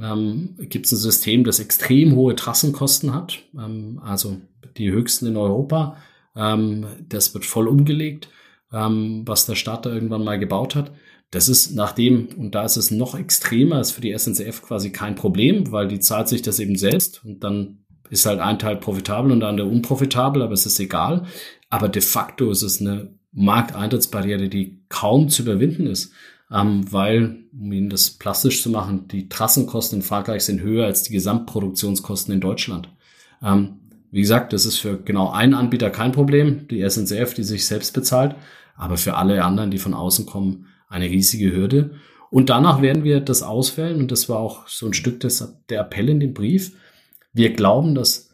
ähm, 0.00 0.56
gibt 0.58 0.86
es 0.86 0.92
ein 0.92 0.98
System, 0.98 1.44
das 1.44 1.60
extrem 1.60 2.14
hohe 2.14 2.34
Trassenkosten 2.34 3.14
hat, 3.14 3.40
ähm, 3.54 4.00
also 4.02 4.38
die 4.76 4.90
höchsten 4.90 5.26
in 5.26 5.36
Europa. 5.36 5.96
Ähm, 6.34 6.86
das 7.08 7.34
wird 7.34 7.44
voll 7.44 7.68
umgelegt, 7.68 8.28
ähm, 8.72 9.22
was 9.26 9.46
der 9.46 9.54
Staat 9.54 9.84
da 9.84 9.92
irgendwann 9.92 10.24
mal 10.24 10.38
gebaut 10.38 10.74
hat. 10.74 10.92
Das 11.32 11.48
ist 11.48 11.74
nachdem, 11.74 12.28
und 12.36 12.54
da 12.54 12.62
ist 12.62 12.76
es 12.76 12.90
noch 12.90 13.18
extremer, 13.18 13.80
ist 13.80 13.92
für 13.92 14.02
die 14.02 14.16
SNCF 14.16 14.60
quasi 14.62 14.90
kein 14.90 15.14
Problem, 15.14 15.72
weil 15.72 15.88
die 15.88 15.98
zahlt 15.98 16.28
sich 16.28 16.42
das 16.42 16.60
eben 16.60 16.76
selbst 16.76 17.24
und 17.24 17.42
dann 17.42 17.78
ist 18.10 18.26
halt 18.26 18.38
ein 18.38 18.58
Teil 18.58 18.76
profitabel 18.76 19.32
und 19.32 19.40
der 19.40 19.48
andere 19.48 19.66
unprofitabel, 19.66 20.42
aber 20.42 20.52
es 20.52 20.66
ist 20.66 20.78
egal. 20.78 21.24
Aber 21.70 21.88
de 21.88 22.02
facto 22.02 22.50
ist 22.50 22.60
es 22.60 22.82
eine 22.82 23.14
Markteintrittsbarriere, 23.32 24.50
die 24.50 24.82
kaum 24.90 25.30
zu 25.30 25.40
überwinden 25.40 25.86
ist, 25.86 26.12
ähm, 26.52 26.84
weil, 26.92 27.44
um 27.58 27.72
Ihnen 27.72 27.88
das 27.88 28.10
plastisch 28.10 28.62
zu 28.62 28.68
machen, 28.68 29.08
die 29.08 29.30
Trassenkosten 29.30 30.00
in 30.00 30.02
Frankreich 30.02 30.44
sind 30.44 30.60
höher 30.60 30.84
als 30.84 31.02
die 31.02 31.14
Gesamtproduktionskosten 31.14 32.34
in 32.34 32.42
Deutschland. 32.42 32.90
Ähm, 33.42 33.78
wie 34.10 34.20
gesagt, 34.20 34.52
das 34.52 34.66
ist 34.66 34.76
für 34.76 34.98
genau 34.98 35.30
einen 35.30 35.54
Anbieter 35.54 35.88
kein 35.88 36.12
Problem, 36.12 36.68
die 36.68 36.86
SNCF, 36.86 37.32
die 37.32 37.42
sich 37.42 37.64
selbst 37.64 37.94
bezahlt, 37.94 38.36
aber 38.76 38.98
für 38.98 39.14
alle 39.14 39.42
anderen, 39.42 39.70
die 39.70 39.78
von 39.78 39.94
außen 39.94 40.26
kommen, 40.26 40.66
eine 40.92 41.06
riesige 41.06 41.52
Hürde. 41.52 41.92
Und 42.30 42.50
danach 42.50 42.80
werden 42.80 43.04
wir 43.04 43.20
das 43.20 43.42
auswählen, 43.42 43.98
und 43.98 44.10
das 44.10 44.28
war 44.28 44.38
auch 44.38 44.68
so 44.68 44.86
ein 44.86 44.94
Stück 44.94 45.20
des, 45.20 45.56
der 45.68 45.80
Appell 45.80 46.08
in 46.08 46.20
dem 46.20 46.34
Brief. 46.34 46.72
Wir 47.32 47.52
glauben, 47.52 47.94
dass 47.94 48.30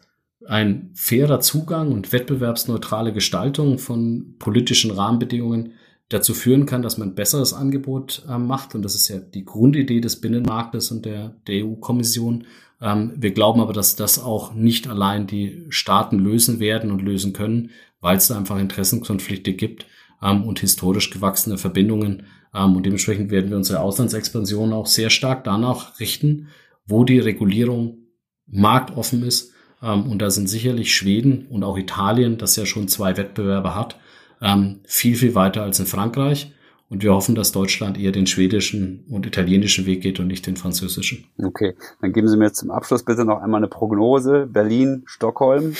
ein 0.47 0.91
fairer 0.93 1.41
Zugang 1.41 1.91
und 1.91 2.11
wettbewerbsneutrale 2.11 3.13
Gestaltung 3.13 3.77
von 3.77 4.35
politischen 4.39 4.91
Rahmenbedingungen 4.91 5.73
dazu 6.09 6.33
führen 6.33 6.65
kann, 6.65 6.81
dass 6.81 6.97
man 6.97 7.09
ein 7.09 7.15
besseres 7.15 7.53
Angebot 7.53 8.23
äh, 8.27 8.37
macht. 8.37 8.73
Und 8.73 8.83
das 8.83 8.95
ist 8.95 9.07
ja 9.09 9.19
die 9.19 9.45
Grundidee 9.45 10.01
des 10.01 10.19
Binnenmarktes 10.21 10.91
und 10.91 11.05
der, 11.05 11.35
der 11.47 11.65
EU-Kommission. 11.65 12.45
Ähm, 12.81 13.13
wir 13.15 13.31
glauben 13.31 13.61
aber, 13.61 13.73
dass 13.73 13.95
das 13.95 14.17
auch 14.17 14.53
nicht 14.53 14.87
allein 14.87 15.27
die 15.27 15.65
Staaten 15.69 16.17
lösen 16.17 16.59
werden 16.59 16.91
und 16.91 17.01
lösen 17.01 17.33
können, 17.33 17.69
weil 18.01 18.17
es 18.17 18.27
da 18.27 18.37
einfach 18.37 18.57
Interessenkonflikte 18.57 19.53
gibt 19.53 19.85
ähm, 20.23 20.45
und 20.45 20.59
historisch 20.59 21.11
gewachsene 21.11 21.57
Verbindungen. 21.57 22.23
Ähm, 22.53 22.75
und 22.75 22.85
dementsprechend 22.85 23.31
werden 23.31 23.49
wir 23.49 23.57
unsere 23.57 23.79
Auslandsexpansion 23.81 24.73
auch 24.73 24.87
sehr 24.87 25.09
stark 25.09 25.43
danach 25.43 25.99
richten, 25.99 26.47
wo 26.85 27.03
die 27.03 27.19
Regulierung 27.19 27.99
marktoffen 28.47 29.23
ist. 29.23 29.53
Ähm, 29.81 30.09
und 30.09 30.21
da 30.21 30.29
sind 30.31 30.47
sicherlich 30.47 30.93
Schweden 30.93 31.47
und 31.49 31.63
auch 31.63 31.77
Italien, 31.77 32.37
das 32.37 32.55
ja 32.55 32.65
schon 32.65 32.87
zwei 32.87 33.17
Wettbewerber 33.17 33.75
hat, 33.75 33.97
ähm, 34.41 34.81
viel, 34.85 35.15
viel 35.15 35.35
weiter 35.35 35.63
als 35.63 35.79
in 35.79 35.85
Frankreich. 35.85 36.53
Und 36.89 37.03
wir 37.03 37.13
hoffen, 37.13 37.35
dass 37.35 37.51
Deutschland 37.51 37.99
eher 37.99 38.11
den 38.11 38.25
schwedischen 38.25 39.05
und 39.11 39.27
italienischen 39.27 39.85
Weg 39.85 40.01
geht 40.01 40.19
und 40.19 40.25
nicht 40.25 40.47
den 40.47 40.57
französischen. 40.57 41.25
Okay, 41.37 41.75
dann 42.01 42.13
geben 42.13 42.27
Sie 42.27 42.35
mir 42.35 42.51
zum 42.51 42.71
Abschluss 42.71 43.05
bitte 43.05 43.25
noch 43.25 43.43
einmal 43.43 43.59
eine 43.59 43.67
Prognose. 43.67 44.47
Berlin, 44.51 45.03
Stockholm 45.05 45.75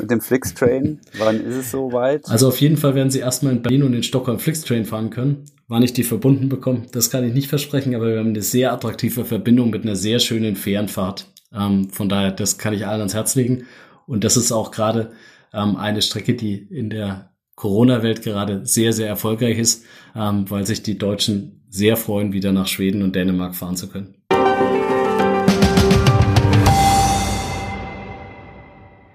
mit 0.00 0.10
dem 0.10 0.20
Flixtrain. 0.20 1.00
Wann 1.18 1.40
ist 1.40 1.54
es 1.54 1.70
soweit? 1.70 2.28
Also 2.28 2.48
auf 2.48 2.60
jeden 2.60 2.76
Fall 2.78 2.96
werden 2.96 3.10
Sie 3.10 3.20
erstmal 3.20 3.52
in 3.52 3.62
Berlin 3.62 3.84
und 3.84 3.94
in 3.94 4.02
Stockholm 4.02 4.40
Flixtrain 4.40 4.84
fahren 4.86 5.10
können. 5.10 5.44
Wann 5.70 5.84
ich 5.84 5.92
die 5.92 6.02
verbunden 6.02 6.48
bekomme, 6.48 6.82
das 6.90 7.10
kann 7.10 7.22
ich 7.22 7.32
nicht 7.32 7.46
versprechen, 7.46 7.94
aber 7.94 8.10
wir 8.10 8.18
haben 8.18 8.30
eine 8.30 8.42
sehr 8.42 8.72
attraktive 8.72 9.24
Verbindung 9.24 9.70
mit 9.70 9.84
einer 9.84 9.94
sehr 9.94 10.18
schönen 10.18 10.56
Fährenfahrt. 10.56 11.32
Ähm, 11.54 11.90
von 11.90 12.08
daher, 12.08 12.32
das 12.32 12.58
kann 12.58 12.74
ich 12.74 12.88
allen 12.88 12.98
ans 12.98 13.14
Herz 13.14 13.36
legen. 13.36 13.66
Und 14.04 14.24
das 14.24 14.36
ist 14.36 14.50
auch 14.50 14.72
gerade 14.72 15.12
ähm, 15.52 15.76
eine 15.76 16.02
Strecke, 16.02 16.34
die 16.34 16.56
in 16.56 16.90
der 16.90 17.30
Corona-Welt 17.54 18.22
gerade 18.22 18.66
sehr, 18.66 18.92
sehr 18.92 19.06
erfolgreich 19.06 19.60
ist, 19.60 19.84
ähm, 20.16 20.50
weil 20.50 20.66
sich 20.66 20.82
die 20.82 20.98
Deutschen 20.98 21.64
sehr 21.68 21.96
freuen, 21.96 22.32
wieder 22.32 22.50
nach 22.50 22.66
Schweden 22.66 23.04
und 23.04 23.14
Dänemark 23.14 23.54
fahren 23.54 23.76
zu 23.76 23.88
können. 23.88 24.16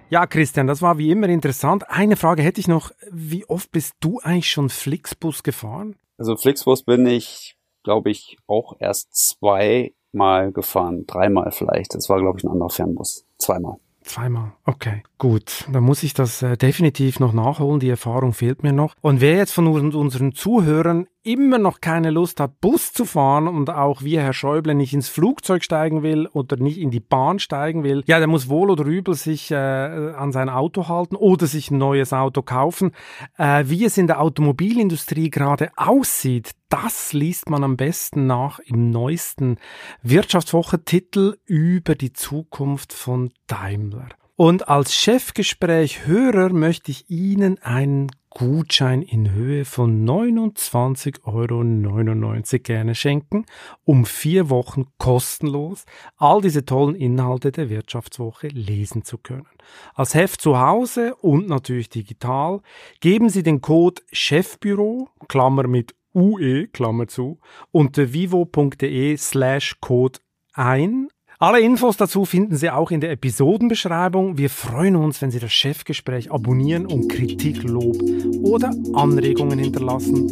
Ja, 0.09 0.25
Christian, 0.25 0.67
das 0.67 0.81
war 0.81 0.97
wie 0.97 1.11
immer 1.11 1.27
interessant. 1.27 1.83
Eine 1.89 2.15
Frage 2.15 2.43
hätte 2.43 2.61
ich 2.61 2.69
noch. 2.69 2.91
Wie 3.11 3.43
oft 3.43 3.73
bist 3.73 3.95
du 3.99 4.21
eigentlich 4.21 4.49
schon 4.49 4.69
Flixbus 4.69 5.43
gefahren? 5.43 5.97
Also 6.17 6.37
Flixbus 6.37 6.83
bin 6.83 7.05
ich, 7.05 7.57
glaube 7.83 8.09
ich, 8.09 8.37
auch 8.47 8.75
erst 8.79 9.15
zweimal 9.15 10.51
gefahren. 10.51 11.05
Dreimal 11.05 11.51
vielleicht. 11.51 11.93
Das 11.93 12.09
war, 12.09 12.19
glaube 12.19 12.39
ich, 12.39 12.45
ein 12.45 12.51
anderer 12.51 12.69
Fernbus. 12.69 13.25
Zweimal. 13.37 13.77
Zweimal. 14.01 14.53
Okay, 14.65 15.03
gut. 15.17 15.65
Dann 15.71 15.83
muss 15.83 16.03
ich 16.03 16.13
das 16.13 16.41
äh, 16.41 16.57
definitiv 16.57 17.19
noch 17.19 17.33
nachholen. 17.33 17.79
Die 17.79 17.89
Erfahrung 17.89 18.33
fehlt 18.33 18.63
mir 18.63 18.73
noch. 18.73 18.95
Und 19.01 19.21
wer 19.21 19.37
jetzt 19.37 19.53
von 19.53 19.67
unseren 19.67 20.33
Zuhörern 20.33 21.07
immer 21.23 21.57
noch 21.57 21.81
keine 21.81 22.11
Lust 22.11 22.39
hat, 22.39 22.61
Bus 22.61 22.93
zu 22.93 23.03
fahren 23.03 23.47
und 23.47 23.69
auch 23.69 24.03
wie 24.03 24.19
Herr 24.19 24.33
Schäuble 24.33 24.75
nicht 24.75 24.93
ins 24.93 25.09
Flugzeug 25.09 25.63
steigen 25.63 26.03
will 26.03 26.27
oder 26.27 26.57
nicht 26.57 26.77
in 26.77 26.91
die 26.91 26.99
Bahn 26.99 27.39
steigen 27.39 27.83
will, 27.83 28.03
ja, 28.05 28.19
der 28.19 28.27
muss 28.27 28.47
wohl 28.47 28.69
oder 28.69 28.85
übel 28.85 29.15
sich 29.15 29.49
äh, 29.49 29.55
an 29.55 30.31
sein 30.31 30.49
Auto 30.49 30.87
halten 30.87 31.15
oder 31.15 31.47
sich 31.47 31.71
ein 31.71 31.79
neues 31.79 32.13
Auto 32.13 32.43
kaufen. 32.43 32.91
Äh, 33.37 33.63
wie 33.67 33.85
es 33.85 33.97
in 33.97 34.07
der 34.07 34.21
Automobilindustrie 34.21 35.31
gerade 35.31 35.71
aussieht, 35.75 36.51
das 36.69 37.13
liest 37.13 37.49
man 37.49 37.63
am 37.63 37.75
besten 37.75 38.27
nach 38.27 38.59
im 38.59 38.91
neuesten 38.91 39.57
Wirtschaftswoche-Titel 40.03 41.37
über 41.45 41.95
die 41.95 42.13
Zukunft 42.13 42.93
von 42.93 43.31
Daimler. 43.47 44.09
Und 44.37 44.67
als 44.67 44.93
Chefgespräch-Hörer 44.93 46.49
möchte 46.49 46.91
ich 46.91 47.09
Ihnen 47.09 47.57
einen 47.59 48.11
Gutschein 48.29 49.01
in 49.01 49.31
Höhe 49.31 49.63
von 49.63 50.05
29,99 50.05 51.23
Euro 51.23 52.59
gerne 52.59 52.95
schenken, 52.95 53.45
um 53.85 54.03
vier 54.05 54.49
Wochen 54.49 54.87
kostenlos 54.97 55.85
all 56.17 56.41
diese 56.41 56.65
tollen 56.65 56.95
Inhalte 56.95 57.53
der 57.53 57.69
Wirtschaftswoche 57.69 58.49
lesen 58.49 59.05
zu 59.05 59.17
können. 59.19 59.47
Als 59.93 60.15
Heft 60.15 60.41
zu 60.41 60.59
Hause 60.59 61.15
und 61.15 61.47
natürlich 61.47 61.87
digital 61.87 62.59
geben 62.99 63.29
Sie 63.29 63.41
den 63.41 63.61
Code 63.61 64.01
Chefbüro, 64.11 65.07
Klammer 65.29 65.65
mit 65.65 65.95
UE, 66.13 66.67
Klammer 66.67 67.07
zu, 67.07 67.39
unter 67.71 68.11
vivo.de 68.11 69.15
slash 69.15 69.77
Code 69.79 70.19
ein 70.51 71.07
alle 71.39 71.59
Infos 71.59 71.97
dazu 71.97 72.25
finden 72.25 72.55
Sie 72.55 72.69
auch 72.69 72.91
in 72.91 73.01
der 73.01 73.11
Episodenbeschreibung. 73.11 74.37
Wir 74.37 74.49
freuen 74.49 74.95
uns, 74.95 75.21
wenn 75.21 75.31
Sie 75.31 75.39
das 75.39 75.51
Chefgespräch 75.51 76.31
abonnieren 76.31 76.85
und 76.85 77.09
Kritik, 77.09 77.63
Lob 77.63 77.97
oder 78.41 78.71
Anregungen 78.93 79.59
hinterlassen. 79.59 80.27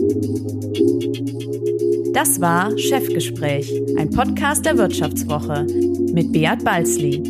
Das 2.13 2.39
war 2.39 2.77
Chefgespräch, 2.77 3.81
ein 3.97 4.09
Podcast 4.11 4.65
der 4.65 4.77
Wirtschaftswoche 4.77 5.65
mit 6.13 6.31
Beat 6.31 6.63
Balzli. 6.63 7.21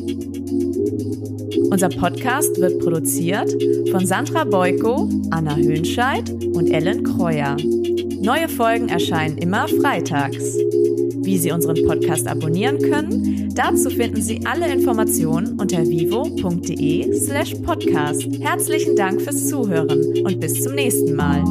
Unser 1.71 1.89
Podcast 1.89 2.59
wird 2.59 2.79
produziert 2.79 3.51
von 3.89 4.05
Sandra 4.05 4.43
Beuko, 4.43 5.09
Anna 5.31 5.55
Höhnscheid 5.55 6.29
und 6.53 6.69
Ellen 6.69 7.03
Kreuer. 7.03 7.57
Neue 8.21 8.47
Folgen 8.47 8.89
erscheinen 8.89 9.37
immer 9.39 9.67
freitags. 9.67 10.57
Wie 11.23 11.37
Sie 11.37 11.51
unseren 11.51 11.81
Podcast 11.85 12.27
abonnieren 12.27 12.79
können, 12.79 13.49
dazu 13.55 13.89
finden 13.89 14.21
Sie 14.21 14.41
alle 14.45 14.71
Informationen 14.71 15.59
unter 15.59 15.87
vivo.de 15.87 17.13
slash 17.13 17.55
podcast. 17.55 18.27
Herzlichen 18.41 18.95
Dank 18.95 19.21
fürs 19.21 19.47
Zuhören 19.47 20.25
und 20.25 20.39
bis 20.39 20.61
zum 20.61 20.75
nächsten 20.75 21.15
Mal. 21.15 21.43